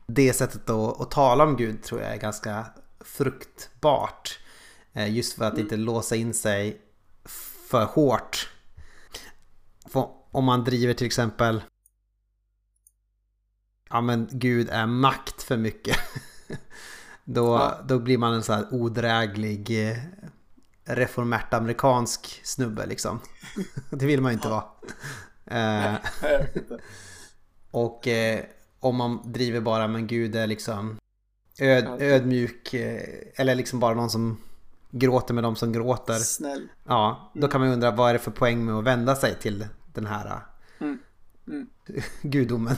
det 0.06 0.34
sättet 0.34 0.70
att, 0.70 1.02
att 1.02 1.12
tala 1.12 1.44
om 1.44 1.58
Gud 1.58 1.84
tror 1.84 2.02
jag 2.02 2.14
är 2.14 2.18
ganska 2.18 2.66
fruktbart. 3.00 4.40
Eh, 4.94 5.14
Just 5.16 5.34
för 5.34 5.46
att 5.46 5.58
inte 5.58 5.78
låsa 5.78 6.16
in 6.16 6.34
sig 6.34 6.82
för 7.70 7.86
hårt. 7.86 8.50
För 9.86 10.10
om 10.32 10.46
man 10.46 10.64
driver 10.64 10.94
till 10.94 11.08
exempel 11.08 11.62
Ja 13.92 14.02
men 14.02 14.28
Gud 14.32 14.70
är 14.70 14.86
makt 14.86 15.44
för 15.44 15.58
mycket. 15.58 15.98
Då, 17.24 17.46
Ja. 17.46 17.80
då 17.88 18.00
blir 18.00 18.18
man 18.18 18.34
en 18.34 18.44
så 18.44 18.54
här 18.54 18.66
odräglig 18.74 19.90
eh, 19.90 19.98
reformärt 20.86 21.54
amerikansk 21.54 22.42
snubbe 22.44 22.86
liksom. 22.86 23.20
Det 23.90 24.06
vill 24.06 24.22
man 24.22 24.32
ju 24.32 24.34
inte 24.36 24.50
vara. 24.50 24.64
Eh, 25.46 25.94
och 27.72 28.08
eh, 28.08 28.40
om 28.80 28.96
man 28.96 29.32
driver 29.32 29.60
bara 29.62 29.88
men 29.88 30.08
Gud 30.08 30.36
är 30.36 30.48
liksom 30.48 30.98
öd, 31.60 31.88
ödmjuk 32.02 32.74
eh, 32.74 33.02
eller 33.36 33.56
liksom 33.56 33.80
bara 33.80 33.94
någon 33.96 34.10
som 34.10 34.38
gråter 34.92 35.34
med 35.34 35.44
de 35.44 35.56
som 35.56 35.72
gråter. 35.72 36.14
Snäll. 36.14 36.68
Ja, 36.88 37.32
då 37.36 37.48
kan 37.48 37.62
man 37.62 37.68
ju 37.70 37.74
undra 37.74 37.92
vad 37.92 38.10
är 38.10 38.14
det 38.14 38.20
för 38.20 38.32
poäng 38.32 38.66
med 38.66 38.76
att 38.76 38.84
vända 38.84 39.16
sig 39.16 39.36
till 39.40 39.68
den 39.94 40.06
här 40.06 40.42
Mm. 40.80 41.00
Mm. 41.48 41.68
gudomen. 42.22 42.76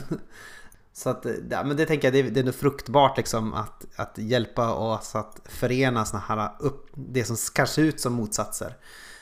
Så 0.96 1.10
att, 1.10 1.26
ja, 1.50 1.64
men 1.64 1.76
det 1.76 1.86
tänker 1.86 2.06
jag, 2.06 2.12
det 2.12 2.28
är, 2.28 2.30
det 2.30 2.40
är 2.40 2.44
nog 2.44 2.54
fruktbart 2.54 3.16
liksom 3.16 3.54
att, 3.54 3.86
att 3.96 4.18
hjälpa 4.18 4.74
oss 4.74 5.14
att 5.14 5.40
förena 5.44 6.04
såna 6.04 6.22
här 6.28 6.50
upp, 6.58 6.90
det 6.94 7.24
som 7.24 7.36
kanske 7.54 7.74
ser 7.74 7.82
ut 7.82 8.00
som 8.00 8.12
motsatser. 8.12 8.76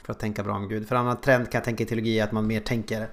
För 0.05 0.13
att 0.13 0.19
tänka 0.19 0.43
bra 0.43 0.55
om 0.55 0.69
Gud. 0.69 0.89
För 0.89 0.97
en 0.97 1.01
annan 1.01 1.21
trend 1.21 1.51
kan 1.51 1.59
jag 1.59 1.65
tänka 1.65 1.85
i 1.85 1.87
teologi 1.87 2.19
är 2.19 2.25
att 2.25 2.33
man 2.33 2.47
mer 2.47 2.61
tänker 2.61 3.09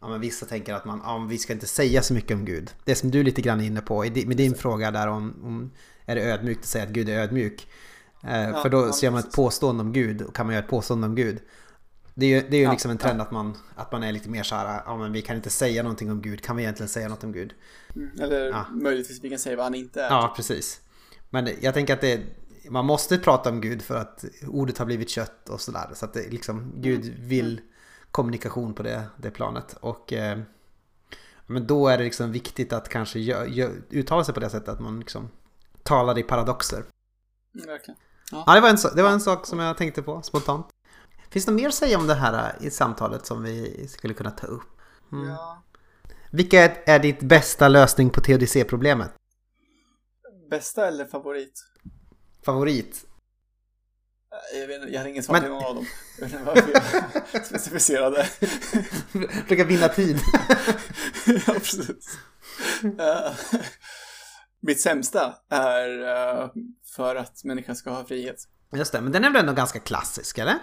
Ja 0.00 0.08
men 0.08 0.20
vissa 0.20 0.46
tänker 0.46 0.74
att 0.74 0.84
man, 0.84 1.00
ja, 1.04 1.26
vi 1.30 1.38
ska 1.38 1.52
inte 1.52 1.66
säga 1.66 2.02
så 2.02 2.14
mycket 2.14 2.36
om 2.36 2.44
Gud. 2.44 2.70
Det 2.84 2.94
som 2.94 3.10
du 3.10 3.22
lite 3.22 3.42
grann 3.42 3.60
är 3.60 3.64
inne 3.64 3.80
på 3.80 4.00
med 4.00 4.36
din 4.36 4.54
fråga 4.54 4.90
där 4.90 5.08
om, 5.08 5.34
om 5.44 5.70
är 6.04 6.14
det 6.14 6.22
ödmjukt 6.22 6.60
att 6.60 6.66
säga 6.66 6.84
att 6.84 6.90
Gud 6.90 7.08
är 7.08 7.18
ödmjuk? 7.18 7.68
Eh, 8.22 8.62
för 8.62 8.68
då 8.68 8.86
ja, 8.86 8.92
ser 8.92 9.10
man 9.10 9.20
ett 9.20 9.32
påstående 9.32 9.82
om 9.82 9.92
Gud 9.92 10.22
och 10.22 10.34
kan 10.34 10.46
man 10.46 10.54
göra 10.54 10.64
ett 10.64 10.70
påstående 10.70 11.06
om 11.06 11.14
Gud. 11.14 11.40
Det 12.14 12.26
är 12.26 12.30
ju, 12.42 12.48
det 12.48 12.56
är 12.56 12.58
ju 12.58 12.64
Ja, 12.64 12.70
liksom 12.70 12.90
en 12.90 12.98
trend 12.98 13.20
att, 13.20 13.30
man, 13.30 13.56
att 13.74 13.92
man 13.92 14.02
är 14.02 14.12
lite 14.12 14.28
mer 14.28 14.42
så 14.42 14.54
här, 14.54 14.82
ja 14.86 14.96
men 14.96 15.12
vi 15.12 15.22
kan 15.22 15.36
inte 15.36 15.50
säga 15.50 15.82
någonting 15.82 16.10
om 16.10 16.22
Gud, 16.22 16.42
kan 16.42 16.56
vi 16.56 16.62
egentligen 16.62 16.88
säga 16.88 17.08
något 17.08 17.24
om 17.24 17.32
Gud? 17.32 17.54
Mm. 17.96 18.20
Eller 18.20 18.46
Ja. 18.48 18.64
möjligtvis 18.72 19.24
vi 19.24 19.30
kan 19.30 19.38
säga 19.38 19.56
vad 19.56 19.64
han 19.66 19.74
inte 19.74 20.02
är. 20.02 20.10
Ja, 20.10 20.32
precis. 20.36 20.80
Men 21.30 21.48
jag 21.60 21.74
tänker 21.74 21.94
att 21.94 22.00
det, 22.00 22.20
man 22.70 22.84
måste 22.84 23.18
prata 23.18 23.50
om 23.50 23.60
Gud 23.60 23.82
för 23.82 23.96
att 23.96 24.24
ordet 24.48 24.78
har 24.78 24.86
blivit 24.86 25.10
kött 25.10 25.48
och 25.48 25.60
sådär. 25.60 25.90
Så 25.94 26.04
att 26.04 26.12
det 26.12 26.30
liksom, 26.30 26.72
Gud 26.76 27.04
vill 27.18 27.60
kommunikation 28.10 28.74
på 28.74 28.82
det, 28.82 29.02
det 29.16 29.30
planet. 29.30 29.76
Och 29.80 30.12
eh, 30.12 30.38
men 31.46 31.66
då 31.66 31.88
är 31.88 31.98
det 31.98 32.04
liksom 32.04 32.32
viktigt 32.32 32.72
att 32.72 32.88
kanske 32.88 33.18
gö, 33.18 33.46
gö, 33.46 33.70
uttala 33.90 34.24
sig 34.24 34.34
på 34.34 34.40
det 34.40 34.50
sättet 34.50 34.68
att 34.68 34.80
man 34.80 34.98
liksom 35.00 35.28
talar 35.82 36.18
i 36.18 36.22
paradoxer. 36.22 36.84
Mm, 37.54 37.66
verkligen. 37.66 37.98
Ja, 38.30 38.54
det 38.54 38.60
var 38.60 38.68
en, 38.68 38.76
det 38.96 39.02
var 39.02 39.10
en 39.10 39.20
sak 39.20 39.46
som 39.46 39.58
jag 39.58 39.76
tänkte 39.76 40.02
på 40.02 40.22
spontant. 40.22 40.66
Finns 41.34 41.46
det 41.46 41.52
något 41.52 41.60
mer 41.60 41.68
att 41.68 41.74
säga 41.74 41.98
om 41.98 42.06
det 42.06 42.14
här 42.14 42.56
i 42.60 42.70
samtalet 42.70 43.26
som 43.26 43.42
vi 43.42 43.88
skulle 43.88 44.14
kunna 44.14 44.30
ta 44.30 44.46
upp? 44.46 44.62
Mm. 45.12 45.28
Ja. 45.28 45.64
Vilka 46.30 46.62
är, 46.62 46.82
är 46.86 46.98
ditt 46.98 47.20
bästa 47.20 47.68
lösning 47.68 48.10
på 48.10 48.20
teodicé-problemet? 48.20 49.10
Bästa 50.50 50.88
eller 50.88 51.04
favorit? 51.04 51.64
Favorit? 52.44 53.04
Jag, 54.54 54.66
vet, 54.66 54.92
jag 54.92 55.00
har 55.00 55.08
ingen 55.08 55.22
svar 55.22 55.40
på 55.40 55.48
någon 55.48 55.64
av 55.64 55.74
dem. 55.74 55.86
Jag 56.18 56.24
vet 56.26 56.34
inte 56.34 56.44
varför 56.44 56.72
jag 57.32 57.46
specificerade. 57.46 58.24
Försöka 59.42 59.64
vinna 59.64 59.88
tid. 59.88 60.16
ja, 61.26 61.52
precis. 61.52 62.18
Eh, 62.82 63.32
mitt 64.60 64.80
sämsta 64.80 65.34
är 65.48 66.50
för 66.96 67.16
att 67.16 67.44
människan 67.44 67.76
ska 67.76 67.90
ha 67.90 68.04
frihet. 68.04 68.36
Just 68.72 68.92
det, 68.92 69.00
men 69.00 69.12
den 69.12 69.24
är 69.24 69.30
väl 69.30 69.40
ändå 69.40 69.52
ganska 69.52 69.78
klassisk, 69.78 70.38
eller? 70.38 70.58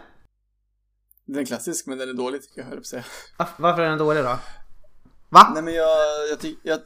Den 1.32 1.40
är 1.42 1.46
klassisk, 1.46 1.88
men 1.88 1.98
den 1.98 2.10
är 2.10 2.14
dålig 2.14 2.42
tycker 2.42 2.62
jag, 2.62 2.68
höll 2.68 2.78
på 2.78 2.84
säga. 2.84 3.04
Varf- 3.38 3.54
Varför 3.58 3.82
är 3.82 3.90
den 3.90 3.98
dålig 3.98 4.24
då? 4.24 4.40
Va? 5.30 5.52
Nej, 5.54 5.64
men 5.64 5.74
jag, 5.74 5.98
jag, 6.30 6.40
ty- 6.40 6.56
jag, 6.64 6.80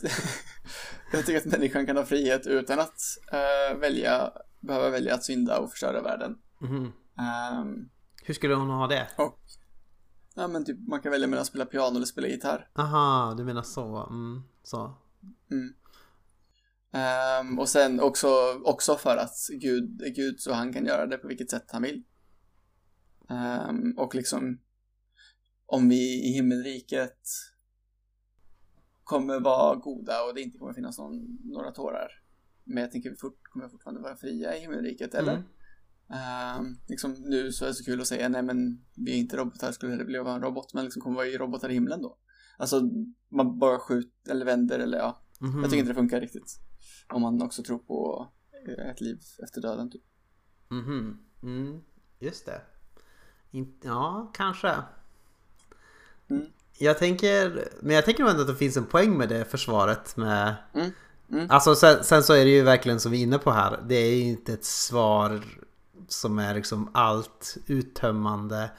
jag 1.12 1.26
tycker 1.26 1.38
att 1.39 1.46
människan 1.46 1.86
kan 1.86 1.98
ha 1.98 2.06
frihet 2.06 2.48
utan 2.48 2.80
att 2.80 3.00
eh, 3.32 3.78
välja, 3.78 4.32
behöva 4.60 4.89
välja 4.89 5.14
att 5.16 5.24
synda 5.24 5.58
och 5.60 5.72
förstöra 5.72 6.02
världen. 6.02 6.38
Mhm. 6.62 6.91
Ehm, 7.20 7.89
Hur 8.24 8.34
skulle 8.34 8.56
hon 8.56 8.70
ha 8.70 8.88
det? 8.88 9.08
och 9.18 9.39
ja, 10.36 10.48
men 10.48 10.66
typ, 10.66 10.88
man 10.88 11.02
kan 11.02 11.12
välja 11.12 11.28
mellan 11.28 11.41
att 11.41 11.48
spela 11.48 11.66
piano 11.66 11.96
eller 11.96 12.06
spela 12.06 12.28
gitarr. 12.28 12.70
Aha, 12.76 13.34
du 13.38 13.43
menar 13.43 13.62
så. 13.64 14.08
Mm, 14.10 14.43
så. 14.64 14.93
Mm. 15.52 15.74
Ehm, 16.93 17.60
och 17.60 17.70
sen 17.70 18.00
också, 18.00 18.28
också 18.64 18.96
för 18.96 19.18
att 19.18 19.36
Gud 19.62 20.02
är 20.02 20.10
Gud 20.10 20.39
så 20.39 20.54
han 20.54 20.74
kan 20.74 20.86
göra 20.86 21.06
det 21.06 21.18
på 21.18 21.28
vilket 21.28 21.50
sätt 21.50 21.66
han 21.72 21.82
vill. 21.82 22.04
Ehm, 23.30 23.98
och 23.98 24.16
liksom 24.16 24.60
om 25.66 25.90
vi 25.90 26.30
i 26.30 26.32
himmelriket 26.34 27.20
kommer 29.04 29.40
vara 29.40 29.76
goda 29.76 30.24
och 30.24 30.36
det 30.36 30.42
inte 30.42 30.58
kommer 30.58 30.74
finnas 30.74 30.98
någon, 30.98 31.38
några 31.44 31.72
tårar. 31.72 32.08
Men 32.64 32.82
jag 32.84 32.92
tänker 32.92 33.10
vi 33.10 33.16
fort, 33.16 33.40
kommer 33.44 33.70
fortfarande 33.70 34.02
vara 34.02 34.16
fria 34.18 34.58
i 34.58 34.60
himmelriket, 34.60 35.14
eller? 35.16 35.34
Mm. 35.34 35.46
Ehm, 36.10 36.78
liksom, 36.88 37.12
nu 37.14 37.52
så 37.52 37.66
är 37.66 37.70
det 37.70 37.74
så 37.76 37.84
kul 37.84 38.02
att 38.02 38.08
säga 38.08 38.30
nej 38.30 38.44
men 38.44 38.86
vi 38.96 39.12
är 39.12 39.18
inte 39.18 39.38
robotar, 39.38 39.72
skulle 39.72 39.92
hellre 39.92 40.06
vilja 40.06 40.24
vara 40.24 40.36
en 40.36 40.42
robot, 40.42 40.74
men 40.74 40.84
liksom 40.84 41.02
kommer 41.02 41.16
vara 41.16 41.28
robotar 41.28 41.70
i 41.70 41.74
himlen 41.74 42.02
då? 42.02 42.18
Alltså 42.58 42.82
man 43.30 43.60
bara 43.60 43.80
skjuter 43.80 44.32
eller 44.32 44.46
vänder 44.46 44.80
eller 44.80 44.98
ja, 44.98 45.22
Mhm. 45.40 45.62
jag 45.62 45.70
tycker 45.70 45.80
inte 45.80 45.92
det 45.92 45.96
funkar 45.96 46.22
riktigt. 46.22 46.60
Om 47.14 47.22
man 47.22 47.42
också 47.42 47.64
tror 47.64 47.78
på 47.80 48.28
eh, 48.68 48.90
ett 48.90 49.02
liv 49.02 49.20
efter 49.44 49.62
döden 49.62 49.92
typ. 49.92 50.04
Mhm. 50.70 51.20
Mm, 51.44 51.82
just 52.20 52.46
det. 52.46 52.62
Ja, 53.82 54.32
kanske. 54.34 54.76
Mm. 56.30 56.45
Jag 56.78 56.97
tänker, 56.97 57.68
men 57.80 57.95
jag 57.95 58.06
tänker 58.06 58.26
ändå 58.26 58.41
att 58.41 58.47
det 58.47 58.56
finns 58.56 58.78
en 58.78 58.86
poäng 58.86 59.18
med 59.18 59.30
det 59.30 59.45
försvaret 59.45 60.18
med 60.18 60.56
Mm. 60.74 60.91
Mm. 61.32 61.47
Alltså 61.51 61.76
sen, 61.76 62.03
sen 62.03 62.24
så 62.24 62.34
är 62.34 62.45
det 62.45 62.51
ju 62.51 62.62
verkligen 62.62 62.99
som 62.99 63.12
vi 63.12 63.20
är 63.20 63.24
inne 63.24 63.38
på 63.38 63.51
här. 63.51 63.80
Det 63.88 63.95
är 63.95 64.16
ju 64.16 64.22
inte 64.22 64.53
ett 64.53 64.66
svar 64.66 65.41
som 66.08 66.39
är 66.39 66.56
liksom 66.56 66.89
allt 66.93 67.58
uttömmande. 67.68 68.70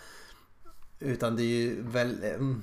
Utan 0.99 1.37
det 1.37 1.43
är 1.43 1.47
ju 1.47 1.83
väl... 1.83 2.23
mm, 2.25 2.63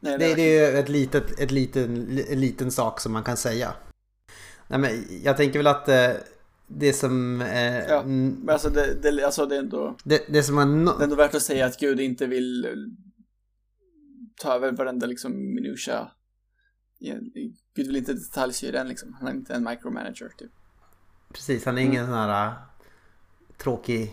Nej, 0.00 0.18
Det, 0.18 0.32
är 0.32 0.36
det 0.36 0.42
är 0.42 0.70
ju 0.72 0.78
ett 0.78 0.88
litet, 0.88 1.40
ett 1.40 1.50
liten, 1.50 2.18
en 2.28 2.40
liten 2.40 2.70
sak 2.72 3.00
som 3.00 3.12
man 3.12 3.24
kan 3.24 3.36
säga. 3.36 3.74
Nej, 4.66 4.78
men 4.78 5.06
jag 5.22 5.36
tänker 5.36 5.58
väl 5.58 5.66
att 5.66 5.88
eh, 5.88 6.10
det 6.76 6.92
som... 6.92 7.40
Eh, 7.40 7.78
Ja. 7.78 8.00
mm, 8.00 8.28
Men 8.30 8.52
alltså 8.52 8.70
det, 8.70 8.94
det, 9.02 9.24
alltså 9.24 9.46
det 9.46 9.54
är 9.54 9.58
ändå... 9.58 9.96
det, 10.04 10.22
det 10.28 10.42
som 10.42 10.54
man... 10.54 10.84
Det 10.84 10.90
är 10.90 11.02
ändå 11.02 11.16
värt 11.16 11.34
att 11.34 11.42
säga 11.42 11.66
att 11.66 11.78
Gud 11.80 12.00
inte 12.00 12.26
vill 12.26 12.64
eh, 12.64 12.70
ta 14.42 14.54
över 14.54 14.72
varenda 14.72 15.06
liksom 15.06 15.32
minutia. 15.54 16.10
Gud 17.74 17.86
vill 17.86 17.96
inte 17.96 18.12
detaljstyra 18.12 18.78
den 18.78 18.88
liksom. 18.88 19.14
Han 19.18 19.28
är 19.28 19.32
inte 19.32 19.54
en 19.54 19.64
micromanager 19.64 20.28
typ. 20.38 20.50
Precis, 21.32 21.64
han 21.64 21.78
är 21.78 21.82
ingen 21.82 22.06
sån 22.06 22.14
här 22.14 22.46
äh, 22.46 22.52
tråkig, 23.58 24.12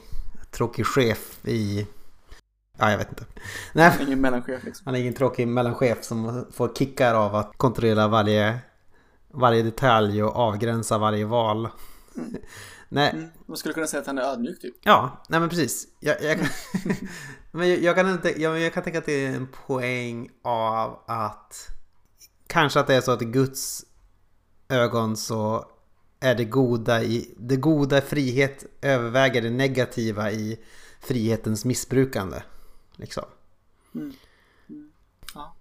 tråkig 0.51 0.85
chef 0.85 1.39
i... 1.47 1.87
Ja, 2.77 2.91
jag 2.91 2.97
vet 2.97 3.09
inte. 3.09 3.25
Nej, 3.73 3.89
Han 3.89 3.99
är 4.01 4.05
ingen 4.05 4.21
mellanchef 4.21 4.63
liksom. 4.63 4.83
han 4.85 4.95
är 4.95 4.99
ingen 4.99 5.13
tråkig 5.13 5.47
mellanchef 5.47 6.03
som 6.03 6.45
får 6.51 6.73
kickar 6.75 7.15
av 7.15 7.35
att 7.35 7.57
kontrollera 7.57 8.07
varje, 8.07 8.59
varje 9.33 9.63
detalj 9.63 10.23
och 10.23 10.35
avgränsa 10.35 10.97
varje 10.97 11.25
val. 11.25 11.69
Nej, 12.89 13.11
Mm. 13.13 13.29
Man 13.45 13.57
skulle 13.57 13.73
kunna 13.73 13.87
säga 13.87 14.01
att 14.01 14.07
han 14.07 14.17
är 14.17 14.21
ödmjuk 14.21 14.61
typ. 14.61 14.75
ja, 14.83 15.23
nej 15.29 15.39
men 15.39 15.49
precis. 15.49 15.87
Jag, 15.99 16.23
jag, 16.23 16.37
kan, 16.39 16.47
men 17.51 17.83
jag, 17.83 17.95
kan 17.95 18.09
inte, 18.09 18.41
jag, 18.41 18.59
jag 18.59 18.73
kan 18.73 18.83
tänka 18.83 18.99
att 18.99 19.05
det 19.05 19.25
är 19.25 19.35
en 19.35 19.47
poäng 19.67 20.29
av 20.41 21.03
att 21.07 21.67
kanske 22.47 22.79
att 22.79 22.87
det 22.87 22.95
är 22.95 23.01
så 23.01 23.11
att 23.11 23.21
i 23.21 23.25
Guds 23.25 23.85
ögon 24.69 25.17
så 25.17 25.65
är 26.19 26.35
det 26.35 26.45
goda 26.45 27.03
i 27.03 27.35
det 27.37 27.55
goda 27.55 28.01
frihet 28.01 28.65
överväger 28.81 29.41
det 29.41 29.49
negativa 29.49 30.31
i 30.31 30.59
frihetens 30.99 31.65
missbrukande. 31.65 32.41
Liksom. 32.95 33.23
Ja, 35.33 35.55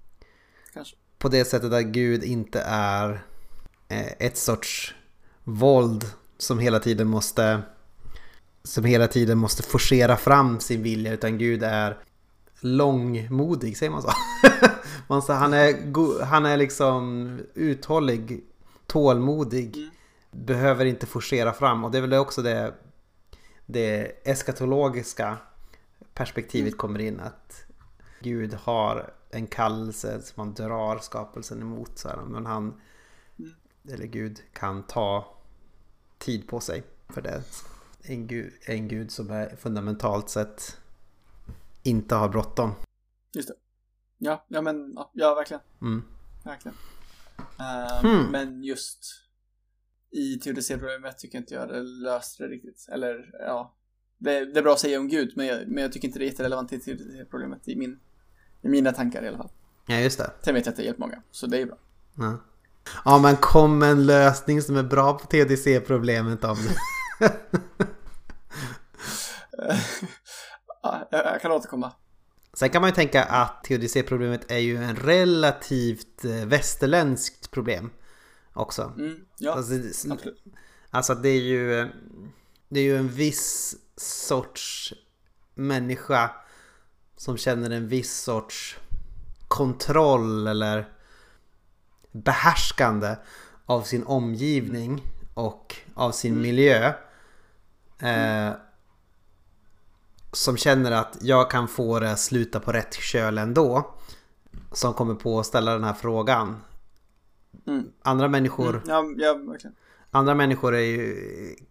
kanske. 0.74 0.96
På 1.18 1.28
det 1.28 1.44
sättet 1.44 1.72
att 1.72 1.84
Gud 1.84 2.24
inte 2.24 2.61
är 2.66 3.24
eh, 3.88 4.12
ett 4.18 4.36
sorts 4.38 4.94
våld 5.44 6.04
som 6.39 6.59
hela 6.59 6.78
tiden 6.78 7.09
måste 7.09 7.62
som 8.62 8.84
hela 8.84 9.07
tiden 9.07 9.39
måste 9.39 9.62
forcera 9.62 10.16
fram 10.16 10.61
sin 10.61 10.82
vilja 10.82 11.12
utan 11.12 11.39
Gud 11.39 11.62
är 11.62 11.99
långmodig, 12.61 13.76
säger 13.76 13.93
man 13.93 14.03
så? 14.03 14.11
man 15.09 15.22
säger, 15.22 15.41
han, 15.41 15.55
är 15.55 16.24
han 16.24 16.47
är 16.47 16.57
liksom 16.57 17.41
uthållig, 17.55 18.45
tålmodig, 18.86 19.76
Mm. 19.76 20.47
behöver 20.47 20.84
inte 20.84 21.07
forcera 21.07 21.53
fram 21.53 21.84
och 21.84 21.91
det 21.91 21.99
är 21.99 22.03
väl 22.03 22.14
också 22.14 22.43
det, 22.43 22.74
det 23.66 24.12
eskatologiska 24.28 25.36
perspektivet 26.14 26.76
kommer 26.76 26.99
in 26.99 27.20
att 27.20 27.62
Gud 28.20 28.55
har 28.55 29.11
en 29.30 29.47
kallelse 29.47 30.22
som 30.22 30.41
han 30.41 30.55
drar 30.55 30.99
skapelsen 30.99 31.62
emot. 31.62 31.99
Så 31.99 32.09
här, 32.09 32.16
men 32.16 32.47
han, 32.47 32.80
eller 33.93 34.07
Gud, 34.07 34.39
kan 34.53 34.82
ta 34.82 35.38
tid 36.19 36.49
på 36.49 36.61
sig 36.61 36.83
för 37.09 37.23
det. 37.23 37.43
En 38.03 38.27
Gud, 38.27 38.53
en 38.66 38.89
Gud 38.89 39.11
som 39.11 39.31
är 39.31 39.57
fundamentalt 39.57 40.31
sett 40.31 40.77
inte 41.83 42.14
har 42.14 42.29
bråttom. 42.29 42.75
Just 43.35 43.49
det. 43.49 43.55
Ja, 44.19 44.45
ja 44.49 44.62
men 44.62 44.97
ja, 45.12 45.35
verkligen. 45.35 45.61
Mm. 45.81 46.03
Verkligen. 46.45 46.77
Ehm, 47.59 48.07
Hmm. 48.07 48.33
Men 48.33 48.62
just 48.62 48.99
i 50.11 50.39
teodicéproblemet 50.39 51.19
tycker 51.19 51.39
inte 51.39 51.55
jag 51.55 51.69
det 51.69 51.83
löste 51.83 52.43
det 52.43 52.49
riktigt. 52.49 52.87
Eller 52.89 53.31
ja, 53.39 53.75
det, 54.19 54.45
det 54.53 54.59
är 54.59 54.62
bra 54.62 54.73
att 54.73 54.81
säga 54.81 55.01
om 55.01 55.09
Gud, 55.09 55.33
men 55.37 55.47
jag, 55.47 55.69
men 55.69 55.83
jag 55.83 55.93
tycker 55.93 56.09
inte 56.09 56.19
det 56.19 56.25
är 56.25 56.31
jätterelevant 56.31 56.73
i 56.73 56.79
teodicéproblemet 56.79 57.69
i, 57.69 57.77
min, 57.77 58.01
i 58.62 58.69
mina 58.69 58.93
tankar 58.93 59.25
i 59.25 59.29
alla 59.29 59.37
fall. 59.37 59.51
Ja, 59.87 60.01
just 60.01 60.19
det. 60.19 60.31
Sen 60.43 60.55
vet 60.55 60.66
jag 60.66 60.73
att 60.73 60.77
det 60.77 60.83
hjälpt 60.83 60.99
många, 61.01 61.23
så 61.31 61.47
det 61.47 61.59
är 61.59 61.66
bra. 61.66 61.79
Ja. 62.16 62.39
Ja, 63.05 63.18
men 63.18 63.36
kom 63.36 63.78
med 63.78 63.91
en 63.91 64.07
lösning 64.07 64.62
som 64.62 64.76
är 64.76 64.82
bra 64.82 65.18
på 65.18 65.26
TDC-problemet 65.26 66.45
om 66.45 66.57
ja, 70.82 71.09
jag, 71.11 71.41
kan 71.41 71.53
återkomma. 71.53 71.93
Sen 72.53 72.70
kan 72.70 72.82
man 72.82 72.91
ju 72.91 72.95
tänka 72.95 73.24
att 73.24 73.64
teodicéproblemet 73.64 74.51
är 74.51 74.59
ju 74.59 74.76
en 74.76 74.97
relativt 74.97 76.24
eh, 76.24 76.47
västerländskt 76.47 77.51
problem 77.51 77.91
också. 78.53 78.93
Mm, 78.97 79.20
ja, 79.39 79.53
Alltså, 79.53 79.74
absolut. 80.12 80.45
Alltså 80.91 81.14
det 81.14 81.28
är 81.28 81.41
ju 81.41 81.89
Det 82.68 82.80
är 82.80 82.84
ju 82.84 82.97
en 82.97 83.09
viss 83.09 83.76
sorts 83.97 84.95
människa 85.55 86.30
Som 87.16 87.36
känner 87.36 87.70
en 87.70 87.89
viss 87.89 88.20
sorts 88.20 88.78
Kontroll 89.49 90.47
eller 90.47 90.97
Behärskande 92.12 93.16
Av 93.66 93.82
sin 93.82 94.04
omgivning 94.04 95.02
Och 95.34 95.76
av 95.94 96.12
sin 96.12 96.40
miljö 96.40 96.92
eh, 97.98 98.50
Som 100.32 100.56
känner 100.56 100.90
att 100.90 101.18
jag 101.20 101.50
kan 101.50 101.68
få 101.68 102.00
det 102.00 102.12
att 102.12 102.20
sluta 102.20 102.61
på 102.61 102.72
rätt 102.72 102.94
köl 102.94 103.38
ändå 103.38 103.94
Som 104.72 104.94
kommer 104.94 105.14
på 105.14 105.40
att 105.40 105.46
ställa 105.46 105.72
den 105.72 105.84
här 105.84 105.94
frågan 105.94 106.56
Mm. 107.66 107.92
Andra 108.02 108.28
människor 108.28 108.74
Mm, 108.74 108.82
ja, 108.88 109.14
ja, 109.16 109.34
verkligen. 109.34 109.76
Andra 110.11 110.34
människor 110.34 110.74
är 110.74 110.80
ju, 110.80 111.16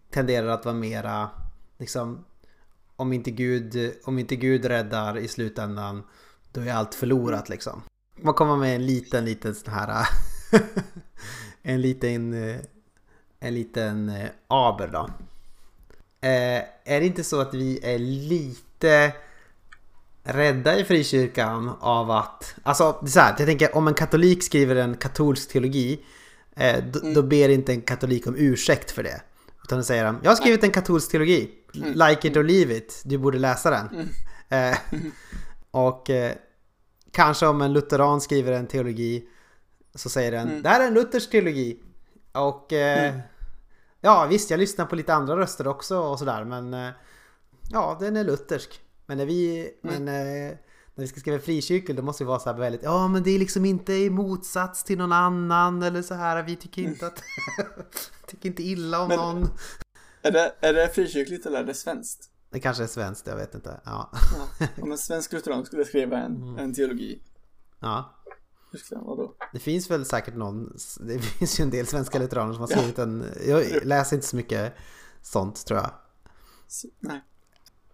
tenderar 0.09 0.47
att 0.47 0.65
vara 0.65 0.75
mera 0.75 1.29
liksom 1.77 2.25
om 2.95 3.13
inte, 3.13 3.31
Gud, 3.31 3.93
om 4.03 4.19
inte 4.19 4.35
Gud 4.35 4.65
räddar 4.65 5.17
i 5.17 5.27
slutändan 5.27 6.03
då 6.51 6.61
är 6.61 6.73
allt 6.73 6.95
förlorat 6.95 7.49
liksom. 7.49 7.81
Man 8.21 8.33
kommer 8.33 8.55
med 8.55 8.75
en 8.75 8.85
liten, 8.85 9.25
liten 9.25 9.55
sån 9.55 9.73
här 9.73 10.07
en 11.61 11.81
liten 11.81 12.49
eh, 12.49 12.57
en 13.39 13.53
liten 13.53 14.09
eh, 14.09 14.29
aber 14.47 14.87
då. 14.87 15.09
Eh, 16.21 16.63
är 16.83 16.99
det 16.99 17.05
inte 17.05 17.23
så 17.23 17.41
att 17.41 17.53
vi 17.53 17.79
är 17.83 17.99
lite 17.99 19.13
rädda 20.23 20.79
i 20.79 20.83
frikyrkan 20.83 21.69
av 21.79 22.11
att, 22.11 22.55
alltså 22.63 22.97
det 23.01 23.07
är 23.07 23.09
så 23.09 23.19
här, 23.19 23.35
jag 23.37 23.47
tänker 23.47 23.75
om 23.77 23.87
en 23.87 23.93
katolik 23.93 24.43
skriver 24.43 24.75
en 24.75 24.95
katolsk 24.95 25.49
teologi 25.49 25.99
eh, 26.55 26.83
då, 26.83 26.99
då 27.13 27.21
ber 27.21 27.49
inte 27.49 27.71
en 27.73 27.81
katolik 27.81 28.27
om 28.27 28.35
ursäkt 28.37 28.91
för 28.91 29.03
det. 29.03 29.21
Utan 29.63 29.77
då 29.77 29.83
säger 29.83 30.05
han, 30.05 30.19
jag 30.23 30.31
har 30.31 30.35
skrivit 30.35 30.63
en 30.63 30.71
katolsk 30.71 31.11
teologi, 31.11 31.49
like 31.73 32.27
it 32.27 32.37
or 32.37 32.43
leave 32.43 32.77
it, 32.77 33.01
du 33.05 33.17
borde 33.17 33.39
läsa 33.39 33.69
den. 33.69 34.09
Eh, 34.49 34.77
och 35.71 36.09
eh, 36.09 36.35
kanske 37.17 37.47
om 37.47 37.61
en 37.61 37.73
lutheran 37.73 38.21
skriver 38.21 38.51
en 38.51 38.67
teologi 38.67 39.27
så 39.95 40.09
säger 40.09 40.31
den, 40.31 40.61
det 40.63 40.69
här 40.69 40.81
är 40.83 40.87
en 40.87 40.93
luthersk 40.93 41.31
teologi. 41.31 41.79
Och 42.31 42.73
eh, 42.73 43.15
ja 44.01 44.27
visst, 44.29 44.49
jag 44.49 44.59
lyssnar 44.59 44.85
på 44.85 44.95
lite 44.95 45.13
andra 45.13 45.37
röster 45.37 45.67
också 45.67 45.97
och 45.97 46.19
sådär 46.19 46.43
men 46.43 46.73
eh, 46.73 46.89
ja, 47.71 47.97
den 47.99 48.15
är 48.15 48.23
luthersk. 48.23 48.81
Men 49.05 49.17
när 49.17 49.25
vi, 49.25 49.69
men, 49.81 50.07
eh, 50.07 50.57
när 50.95 51.01
vi 51.01 51.07
ska 51.07 51.19
skriva 51.19 51.39
frikyrkor 51.39 51.93
då 51.93 52.01
måste 52.01 52.23
vi 52.23 52.27
vara 52.27 52.39
så 52.39 52.49
här 52.51 52.57
väldigt, 52.57 52.83
ja 52.83 53.07
men 53.07 53.23
det 53.23 53.31
är 53.31 53.39
liksom 53.39 53.65
inte 53.65 53.93
i 53.93 54.09
motsats 54.09 54.83
till 54.83 54.97
någon 54.97 55.11
annan 55.11 55.83
eller 55.83 56.01
så 56.01 56.13
här, 56.13 56.43
vi 56.43 56.55
tycker 56.55 56.81
inte 56.81 57.07
att, 57.07 57.23
tycker 58.27 58.49
inte 58.49 58.63
illa 58.63 59.01
om 59.01 59.07
Men- 59.07 59.17
någon. 59.17 59.49
Är 60.21 60.31
det, 60.31 60.55
är 60.59 60.73
det 60.73 60.87
frikyrkligt 60.87 61.45
eller 61.45 61.59
är 61.59 61.63
det 61.63 61.73
svenskt? 61.73 62.29
Det 62.49 62.59
kanske 62.59 62.83
är 62.83 62.87
svenskt, 62.87 63.27
jag 63.27 63.35
vet 63.35 63.55
inte. 63.55 63.81
Ja. 63.85 64.11
Ja. 64.59 64.67
Om 64.81 64.91
en 64.91 64.97
svensk 64.97 65.33
lutheran 65.33 65.65
skulle 65.65 65.85
skriva 65.85 66.17
en, 66.17 66.35
Mm. 66.35 66.57
en 66.57 66.73
teologi, 66.73 67.21
ja. 67.79 68.13
hur 68.71 68.79
skulle 68.79 68.99
den 68.99 69.05
vara 69.07 69.15
då? 69.17 69.35
Det 69.53 69.59
finns 69.59 69.91
väl 69.91 70.05
säkert 70.05 70.35
någon, 70.35 70.77
det 70.99 71.19
finns 71.19 71.59
ju 71.59 71.61
en 71.63 71.69
del 71.69 71.87
svenska 71.87 72.19
lutheraner 72.19 72.53
som 72.53 72.59
har 72.61 72.67
skrivit 72.67 72.99
en, 72.99 73.25
jag 73.47 73.85
läser 73.85 74.15
inte 74.15 74.27
så 74.27 74.35
mycket 74.35 74.73
sånt 75.21 75.65
tror 75.65 75.79
jag. 75.79 75.91
Så, 76.67 76.87
nej. 76.99 77.23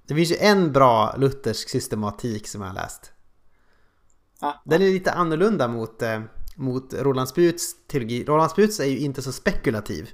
Det 0.08 0.16
finns 0.16 0.32
ju 0.32 0.36
en 0.36 0.72
bra 0.72 1.16
luthersk 1.18 1.70
systematik 1.70 2.48
som 2.48 2.62
jag 2.62 2.68
har 2.70 2.76
läst. 2.76 3.12
Ja, 4.42 4.62
Den 4.66 4.82
är 4.82 4.86
lite 4.86 5.12
annorlunda 5.12 5.68
mot, 5.68 6.02
eh, 6.02 6.22
mot 6.56 6.94
Roland 6.94 7.30
Sputs 7.30 7.88
teologi. 7.88 8.26
Roland 8.26 8.52
Sputs 8.52 8.80
är 8.80 8.86
ju 8.86 8.98
inte 9.00 9.22
så 9.22 9.32
spekulativ. 9.32 10.10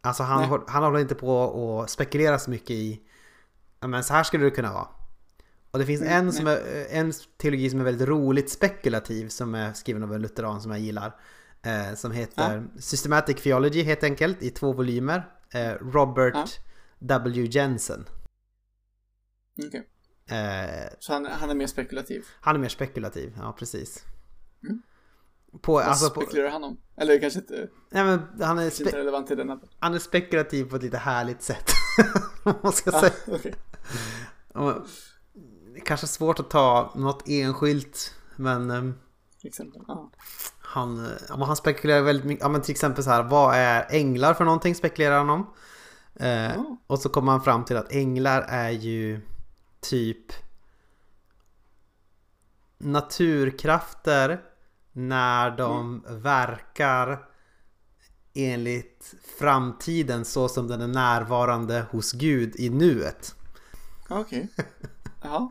Alltså 0.00 0.22
han, 0.22 0.44
håll, 0.44 0.64
han 0.66 0.82
håller 0.82 0.98
inte 0.98 1.14
på 1.14 1.36
och 1.38 1.90
spekulera 1.90 2.38
så 2.38 2.50
mycket 2.50 2.70
i 2.70 3.00
men 3.88 4.04
så 4.04 4.14
här 4.14 4.22
skulle 4.22 4.44
det 4.44 4.50
kunna 4.50 4.72
vara. 4.72 4.88
Och 5.70 5.78
det 5.78 5.86
finns 5.86 6.02
en, 6.02 6.32
som 6.32 6.46
är, 6.46 6.86
en 6.90 7.12
teologi 7.38 7.70
som 7.70 7.80
är 7.80 7.84
väldigt 7.84 8.08
roligt 8.08 8.50
spekulativ 8.50 9.28
som 9.28 9.54
är 9.54 9.72
skriven 9.72 10.02
av 10.02 10.14
en 10.14 10.22
lutheran 10.22 10.60
som 10.62 10.70
jag 10.70 10.80
gillar. 10.80 11.16
Eh, 11.62 11.94
som 11.94 12.12
heter 12.12 12.66
Systematic 12.78 13.42
Theology 13.42 13.82
helt 13.82 14.04
enkelt 14.04 14.42
i 14.42 14.50
två 14.50 14.72
volymer. 14.72 15.28
Eh, 15.54 15.72
Robert 15.72 16.34
Ja. 16.34 16.46
W. 16.98 17.44
Jensen. 17.50 18.04
okej. 19.66 19.88
Eh, 20.38 20.88
Så 20.98 21.12
han, 21.12 21.26
han 21.26 21.50
är 21.50 21.54
mer 21.54 21.66
spekulativ. 21.66 22.24
han 22.40 22.54
är 22.54 22.60
mer 22.60 22.68
spekulativ, 22.68 23.32
ja 23.40 23.56
precis. 23.58 24.04
Mm. 24.62 24.82
På, 25.62 25.72
Vad 25.72 25.82
alltså 25.84 26.10
på, 26.10 26.20
spekulerar 26.20 26.50
han 26.50 26.64
om? 26.64 26.76
Eller 26.96 27.20
kanske 27.20 27.38
inte, 27.40 27.68
nej, 27.90 28.04
men 28.04 28.20
han, 28.40 28.58
är 28.58 28.64
inte 28.64 28.76
spe, 28.76 28.98
relevant 28.98 29.26
till 29.26 29.36
den 29.36 29.48
här. 29.48 29.58
han 29.78 29.94
är 29.94 29.98
spekulativ 29.98 30.64
på 30.64 30.76
ett 30.76 30.82
lite 30.82 30.98
härligt 30.98 31.42
sätt. 31.42 31.64
Man 32.62 32.72
ska 32.72 32.90
Ah, 32.96 33.00
säga. 33.00 33.12
okej. 33.26 33.54
Kanske 35.84 36.06
svårt 36.06 36.40
att 36.40 36.50
ta 36.50 36.92
något 36.94 37.28
enskilt, 37.28 38.14
men 38.36 38.70
ehm, 38.70 38.94
Exempel. 39.42 39.82
Ja. 39.88 40.10
han, 40.58 41.08
ja, 41.28 41.44
han 41.44 41.56
spekulerar 41.56 42.02
väldigt 42.02 42.24
mycket. 42.26 42.42
Ja, 42.42 42.48
men 42.48 42.62
till 42.62 42.72
exempel 42.72 43.04
så 43.04 43.10
här, 43.10 43.22
vad 43.22 43.54
är 43.54 43.86
änglar 43.90 44.34
för 44.34 44.44
någonting 44.44 44.74
spekulerar 44.74 45.18
han 45.18 45.30
om. 45.30 45.46
Eh, 46.14 46.28
Ja. 46.28 46.76
Och 46.86 46.98
så 46.98 47.08
kommer 47.08 47.32
han 47.32 47.42
fram 47.42 47.64
till 47.64 47.76
att 47.76 47.92
änglar 47.92 48.42
är 48.48 48.70
ju 48.70 49.20
typ 49.80 50.32
naturkrafter 52.78 54.42
när 54.92 55.50
de 55.50 56.04
verkar 56.08 57.28
enligt 58.34 59.14
framtiden 59.38 60.24
så 60.24 60.48
som 60.48 60.68
den 60.68 60.80
är 60.80 60.88
närvarande 60.88 61.86
hos 61.90 62.12
Gud 62.12 62.56
i 62.56 62.70
nuet. 62.70 63.34
Ja, 64.08 64.20
Okej. 64.20 64.48
Jaha. 65.22 65.50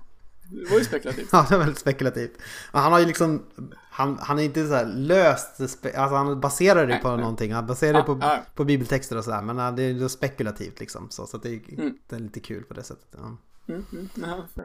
Det 0.49 0.69
var 0.71 0.77
ju 0.77 0.83
spekulativt. 0.83 1.29
Ja, 1.31 1.45
det 1.49 1.55
är 1.55 1.59
väldigt 1.59 1.77
spekulativt. 1.79 2.37
Men 2.71 2.81
han 2.81 2.91
har 2.91 2.99
ju 2.99 3.05
liksom, 3.05 3.45
han, 3.91 4.17
han 4.21 4.39
är 4.39 4.43
inte 4.43 4.67
så 4.67 4.73
här 4.73 4.85
löst, 4.85 5.59
alltså 5.83 6.15
han 6.15 6.39
baserar 6.39 6.87
det 6.87 6.97
på 6.97 7.09
nej. 7.09 7.17
någonting. 7.17 7.53
Han 7.53 7.67
baserar 7.67 7.93
det 7.93 7.99
Ja, 7.99 8.03
på, 8.03 8.17
ja. 8.21 8.39
på 8.55 8.63
bibeltexter 8.65 9.17
och 9.17 9.23
sådär. 9.23 9.41
Men 9.41 9.57
ja, 9.57 9.71
det 9.71 9.83
är 9.83 9.89
ju 9.89 10.09
spekulativt 10.09 10.79
liksom. 10.79 11.09
Så, 11.09 11.27
så 11.27 11.37
att 11.37 11.43
det, 11.43 11.49
är, 11.49 11.79
Mm. 11.79 11.97
det 12.07 12.15
är 12.15 12.19
lite 12.19 12.39
kul 12.39 12.63
på 12.63 12.73
det 12.73 12.83
sättet. 12.83 13.07
Ja. 13.11 13.37
Mm, 13.73 13.85
mm, 13.91 14.09
ja. 14.15 14.63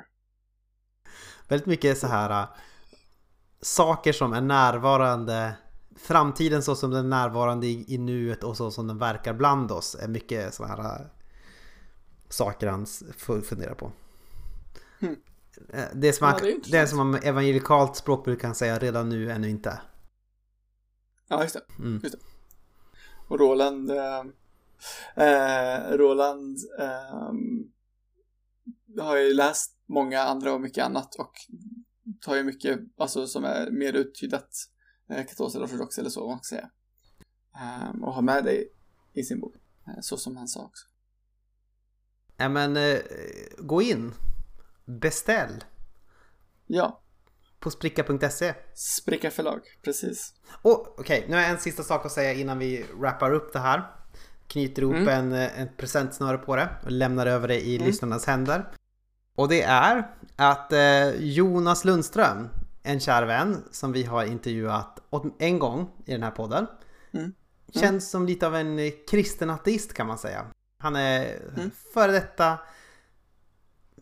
Väldigt 1.48 1.66
mycket 1.66 1.98
så 1.98 2.06
här 2.06 2.42
äh, 2.42 2.48
saker 3.60 4.12
som 4.12 4.32
är 4.32 4.40
närvarande 4.40 5.54
Framtiden 5.96 6.62
så 6.62 6.76
som 6.76 6.90
den 6.90 7.04
är 7.04 7.08
närvarande 7.08 7.66
i, 7.66 7.84
i 7.94 7.98
nuet 7.98 8.44
och 8.44 8.56
så 8.56 8.70
som 8.70 8.86
den 8.86 8.98
verkar 8.98 9.34
bland 9.34 9.72
oss 9.72 9.96
är 10.00 10.08
mycket 10.08 10.54
sådana 10.54 10.82
här 10.82 11.10
saker 12.28 12.66
han 12.66 12.86
funderar 13.42 13.74
på. 13.74 13.92
Eh, 15.72 15.84
Det 15.94 16.12
som, 16.12 16.26
Ja, 16.28 16.38
det 16.42 16.50
är 16.50 16.80
det 16.80 16.86
som 16.86 16.98
om 16.98 17.14
evangelikalt 17.14 17.96
språkbruk 17.96 18.40
kan 18.40 18.54
säga 18.54 18.78
redan 18.78 19.08
nu, 19.08 19.30
ännu 19.30 19.50
inte. 19.50 19.80
Ja, 21.28 21.42
just 21.42 21.54
det. 21.54 21.62
Mm. 21.78 22.02
Och 23.28 23.38
Roland, 23.40 23.90
eh, 23.90 24.24
eh, 25.14 25.90
Roland 25.90 26.58
eh, 26.78 27.32
har 29.04 29.16
ju 29.16 29.34
läst 29.34 29.76
många 29.86 30.20
andra 30.22 30.52
och 30.52 30.60
mycket 30.60 30.84
annat 30.84 31.14
och 31.14 31.32
tar 32.20 32.36
ju 32.36 32.44
mycket, 32.44 32.80
alltså 32.98 33.26
som 33.26 33.44
är 33.44 33.70
mer 33.70 33.92
uttydat 33.92 34.48
eh, 35.10 35.26
katolsk 35.26 35.56
eller 35.56 35.66
ortodox 35.66 35.98
eller 35.98 36.10
så, 36.10 36.28
man 36.28 36.38
ska 36.42 36.56
säga. 36.56 36.70
Eh, 37.54 38.02
och 38.02 38.14
har 38.14 38.22
med 38.22 38.44
det 38.44 38.64
i 39.12 39.22
sin 39.22 39.40
bok, 39.40 39.54
så 40.00 40.16
som 40.16 40.36
han 40.36 40.48
sa 40.48 40.64
också. 40.64 40.86
Ja 42.38 42.48
men 42.48 42.76
eh, 42.76 42.98
gå 43.58 43.82
in, 43.82 44.14
beställ 44.84 45.64
Ja, 46.66 47.00
på 47.60 47.70
spricka.se. 47.70 48.54
Spricka 48.74 49.30
förlag, 49.30 49.60
precis. 49.84 50.32
Och 50.62 50.98
okej, 51.00 51.24
nu 51.28 51.34
har 51.34 51.42
jag 51.42 51.50
en 51.50 51.58
sista 51.58 51.82
sak 51.82 52.06
att 52.06 52.12
säga 52.12 52.32
innan 52.32 52.58
vi 52.58 52.84
wrappar 53.00 53.32
upp 53.32 53.52
det 53.52 53.58
här. 53.58 53.82
Knyter 54.46 54.82
ihop 54.82 54.94
Mm. 54.94 55.08
en, 55.08 55.32
eh, 55.32 55.60
en 55.60 55.68
presentsnöre 55.76 56.38
på 56.38 56.56
det 56.56 56.68
och 56.84 56.90
lämnar 56.92 57.26
över 57.26 57.48
det 57.48 57.60
i 57.60 57.74
Mm. 57.76 57.86
lyssnarnas 57.86 58.26
händer. 58.26 58.72
Och 59.36 59.48
det 59.48 59.62
är 59.62 60.14
att 60.36 60.72
eh, 60.72 61.08
Jonas 61.10 61.84
Lundström, 61.84 62.48
en 62.82 63.00
kär 63.00 63.22
vän 63.26 63.64
som 63.70 63.92
vi 63.92 64.02
har 64.04 64.24
intervjuat 64.24 64.98
en 65.38 65.58
gång 65.58 65.90
i 66.06 66.12
den 66.12 66.22
här 66.22 66.30
podden. 66.30 66.66
Mm. 67.12 67.32
Känns 67.74 68.10
som 68.10 68.26
lite 68.26 68.46
av 68.46 68.56
en 68.56 68.78
eh, 68.78 68.92
kristen 69.10 69.50
ateist 69.50 69.94
kan 69.94 70.06
man 70.06 70.18
säga. 70.18 70.46
Han 70.78 70.96
är 70.96 71.40
Mm. 71.56 71.70
före 71.94 72.12
detta, 72.12 72.58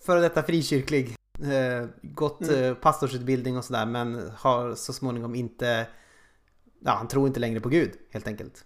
före 0.06 0.20
detta 0.20 0.42
frikyrklig. 0.42 1.16
Eh, 1.42 1.86
gått 2.02 2.42
Mm. 2.42 2.64
eh, 2.64 2.74
pastorsutbildning 2.74 3.56
och 3.56 3.64
sådär 3.64 3.86
men 3.86 4.30
har 4.36 4.74
så 4.74 4.92
småningom 4.92 5.34
inte 5.34 5.86
Ja, 6.80 6.92
han 6.92 7.08
tror 7.08 7.26
inte 7.26 7.40
längre 7.40 7.60
på 7.60 7.68
Gud 7.68 7.92
helt 8.10 8.26
enkelt. 8.26 8.64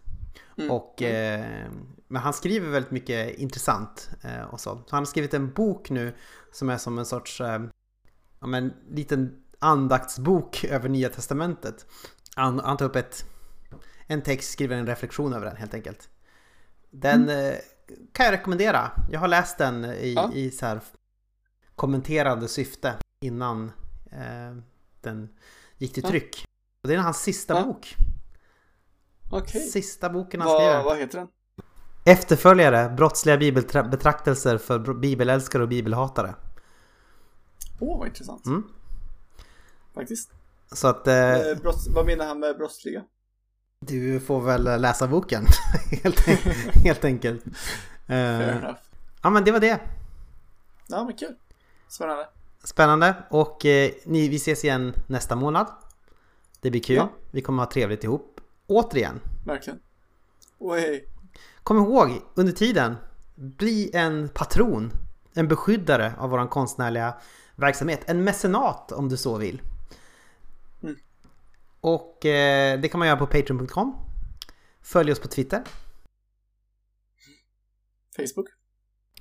Mm. 0.59 0.71
Och, 0.71 1.03
eh, 1.03 1.71
men 2.09 2.23
han 2.23 2.33
skriver 2.33 2.71
väldigt 2.71 2.91
mycket 2.91 3.39
intressant 3.39 4.11
eh, 4.23 4.43
och 4.43 4.61
så. 4.61 4.71
så. 4.71 4.85
Han 4.91 4.99
har 4.99 5.05
skrivit 5.05 5.35
en 5.35 5.53
bok 5.53 5.91
nu 5.91 6.15
som 6.53 6.71
är 6.71 6.79
som 6.79 6.99
en 6.99 7.07
sorts 7.07 7.41
eh, 7.41 7.63
ja, 8.41 8.47
men, 8.47 8.73
liten 8.91 9.43
andaktsbok 9.59 10.65
över 10.65 10.89
Nya 10.89 11.09
Testamentet. 11.09 11.87
Han, 12.37 12.59
han 12.61 12.77
tar 12.77 12.87
upp 12.87 12.97
ett, 12.97 13.25
en 14.07 14.23
text, 14.23 14.53
skriver 14.53 14.77
en 14.77 14.87
reflektion 14.87 15.33
över 15.33 15.47
den 15.47 15.57
helt 15.57 15.75
enkelt. 15.75 16.09
Den 16.91 17.29
eh, 17.29 17.55
kan 18.13 18.27
jag 18.27 18.33
rekommendera. 18.33 18.91
Jag 19.11 19.21
har 19.21 19.29
läst 19.29 19.59
den 19.59 19.85
i, 19.85 20.13
Ja. 20.15 20.33
i 20.35 20.51
så 20.51 20.67
här 20.67 20.81
kommenterande 21.77 22.49
syfte 22.49 22.95
innan 23.25 23.73
eh, 24.13 24.57
den 25.01 25.29
gick 25.79 25.93
till 25.95 26.03
Ja. 26.03 26.09
tryck. 26.11 26.45
Och 26.83 26.89
det 26.89 26.95
är 26.95 26.99
hans 26.99 27.23
sista 27.23 27.55
Ja. 27.55 27.65
bok. 27.65 27.95
Okej. 29.31 29.61
Sista 29.61 30.11
boken 30.11 30.41
han 30.41 30.51
skriver. 30.51 30.83
Vad, 30.85 30.99
heter 30.99 31.19
den? 31.19 31.29
Efterföljare, 32.05 32.89
brottsliga 32.97 33.37
bibelbetraktelser 33.37 34.59
för 34.59 34.95
bibelälskare 34.95 35.63
och 35.63 35.69
bibelhatare. 35.69 36.35
Åh, 37.81 37.99
vad 37.99 38.09
intressant. 38.09 38.47
Mm. 38.47 38.63
Faktiskt. 39.95 40.31
Så 40.73 40.89
att 40.89 41.07
Eh, 41.07 41.39
brotts, 41.63 41.89
vad 41.89 42.07
menar 42.07 42.27
han 42.27 42.41
med 42.41 42.57
brottsliga? 42.57 43.03
Du 43.87 44.21
får 44.21 44.41
väl 44.41 44.81
läsa 44.81 45.09
boken 45.09 45.47
helt, 46.03 46.21
helt 46.85 47.05
enkelt. 47.05 47.45
Enough. 48.07 48.79
ja 49.23 49.31
men 49.31 49.45
det 49.45 49.53
var 49.53 49.61
det. 49.61 49.81
Ja, 50.89 51.05
men 51.05 51.17
kul. 51.17 51.35
Spännande. 51.89 52.29
Spännande 52.65 53.15
och 53.31 53.67
eh, 53.67 53.91
ni, 54.05 54.29
vi 54.29 54.37
ses 54.37 54.65
igen 54.65 54.95
nästa 55.07 55.37
månad. 55.37 55.67
Det 56.61 56.71
blir 56.71 56.81
kul. 56.81 56.97
Ja. 56.97 57.09
Vi 57.31 57.41
kommer 57.41 57.63
ha 57.63 57.71
trevligt 57.71 58.05
ihop. 58.05 58.41
Återigen. 58.67 59.21
Verkligen. 59.47 59.79
Och 60.59 60.75
hej. 60.75 61.09
Kom 61.63 61.77
ihåg 61.77 62.23
under 62.35 62.53
tiden. 62.53 62.97
Bli 63.35 63.91
en 63.95 64.29
patron. 64.29 64.93
En 65.35 65.49
beskyddare 65.49 66.13
av 66.19 66.31
våran 66.31 66.49
konstnärliga 66.49 67.15
verksamhet. 67.57 68.01
En 68.07 68.25
mecenat 68.25 68.93
om 68.93 69.09
du 69.09 69.17
så 69.17 69.37
vill. 69.37 69.63
Och 71.81 72.27
eh, 72.27 72.81
det 72.81 72.89
kan 72.89 72.99
man 72.99 73.09
göra 73.09 73.19
på 73.19 73.27
patreon.com. 73.27 73.97
Följ 74.83 75.13
oss 75.13 75.21
på 75.21 75.29
Twitter. 75.29 75.65
Facebook. 78.17 78.47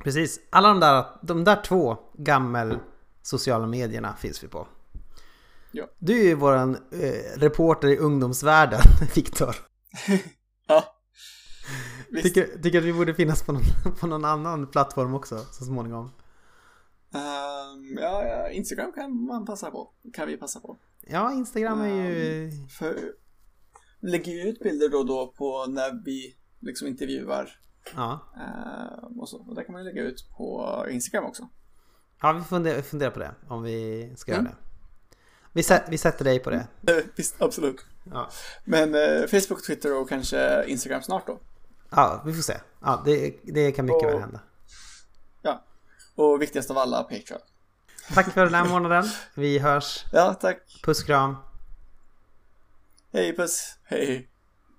Precis. 0.03 0.39
Alla 0.49 0.67
de 0.67 0.79
där, 0.79 1.05
de 1.21 1.43
där 1.43 1.63
två 1.63 1.97
gammel 2.13 2.79
sociala 3.21 3.67
medierna 3.67 4.15
finns 4.15 4.43
vi 4.43 4.47
på. 4.47 4.67
Ja. 5.71 5.87
Du 5.99 6.19
är 6.19 6.23
ju 6.23 6.35
våran 6.35 6.75
eh, 6.91 7.39
reporter 7.39 7.87
i 7.87 7.97
ungdomsvärlden, 7.97 8.81
Viktor. 9.15 9.55
Ja. 10.67 10.95
Visst. 12.09 12.23
Tycker, 12.23 12.61
tycker 12.61 12.77
att 12.77 12.83
vi 12.83 12.93
borde 12.93 13.13
finnas 13.13 13.43
på 13.43 13.51
någon, 13.51 13.63
på 13.99 14.07
någon 14.07 14.25
annan 14.25 14.67
plattform 14.67 15.13
också 15.13 15.37
så 15.51 15.65
småningom. 15.65 16.11
Ehm, 17.13 17.97
ja, 17.99 18.49
Instagram 18.49 18.91
kan 18.91 19.23
man 19.25 19.45
passa 19.45 19.71
på. 19.71 19.91
Kan 20.13 20.27
vi 20.27 20.37
passa 20.37 20.59
på. 20.59 20.77
Ja, 21.01 21.33
Instagram 21.33 21.81
är 21.81 21.87
ju... 22.09 22.51
För 22.79 23.13
lägger 24.01 24.31
ju 24.31 24.41
ut 24.49 24.59
bilder 24.59 24.89
då 24.89 24.97
och 24.97 25.05
då 25.05 25.27
på 25.37 25.65
när 25.65 26.05
vi 26.05 26.35
liksom 26.59 26.87
intervjuar. 26.87 27.49
Ja, 27.95 28.19
ehm, 28.37 29.19
och 29.19 29.29
så. 29.29 29.37
Och 29.47 29.55
där 29.55 29.63
kan 29.63 29.73
man 29.73 29.83
lägga 29.83 30.01
ut 30.01 30.29
på 30.37 30.85
Instagram 30.89 31.25
också. 31.25 31.47
ja 32.21 32.31
vi 32.33 32.43
funderar, 32.43 32.81
funderar 32.81 33.11
på 33.11 33.19
det 33.19 33.31
om 33.47 33.63
vi 33.63 34.13
ska 34.17 34.31
Mm. 34.33 34.45
göra 34.45 34.55
det. 34.55 34.61
Vi, 35.53 35.63
sä, 35.63 35.83
vi 35.89 35.97
sätter 35.97 36.25
dig 36.25 36.39
på 36.39 36.49
det. 36.49 36.67
Eh, 36.87 37.03
visst, 37.15 37.41
absolut. 37.41 37.85
Ja. 38.11 38.29
Men 38.65 38.95
eh, 38.95 39.27
Facebook, 39.27 39.65
Twitter 39.65 40.01
och 40.01 40.09
kanske 40.09 40.65
Instagram 40.67 41.01
snart 41.01 41.27
då. 41.27 41.39
ja, 41.91 42.23
vi 42.25 42.33
får 42.33 42.41
se. 42.41 42.53
Ja, 42.81 43.01
det, 43.05 43.35
det 43.43 43.71
kan 43.71 43.85
mycket 43.85 44.03
Och- 44.03 44.11
väl 44.11 44.19
hända. 44.19 44.39
Och 46.19 46.41
viktigast 46.41 46.71
av 46.71 46.77
alla, 46.77 47.03
Patreon. 47.03 47.39
Tack 48.13 48.33
för 48.33 48.45
den 48.45 48.53
här 48.53 48.65
månaden. 48.65 49.05
Vi 49.33 49.59
hörs. 49.59 50.05
Ja, 50.11 50.33
tack. 50.33 50.81
Puss 50.83 51.03
kram. 51.03 51.35
Hej 53.13 53.35
puss. 53.35 53.77
Hej. 53.83 54.29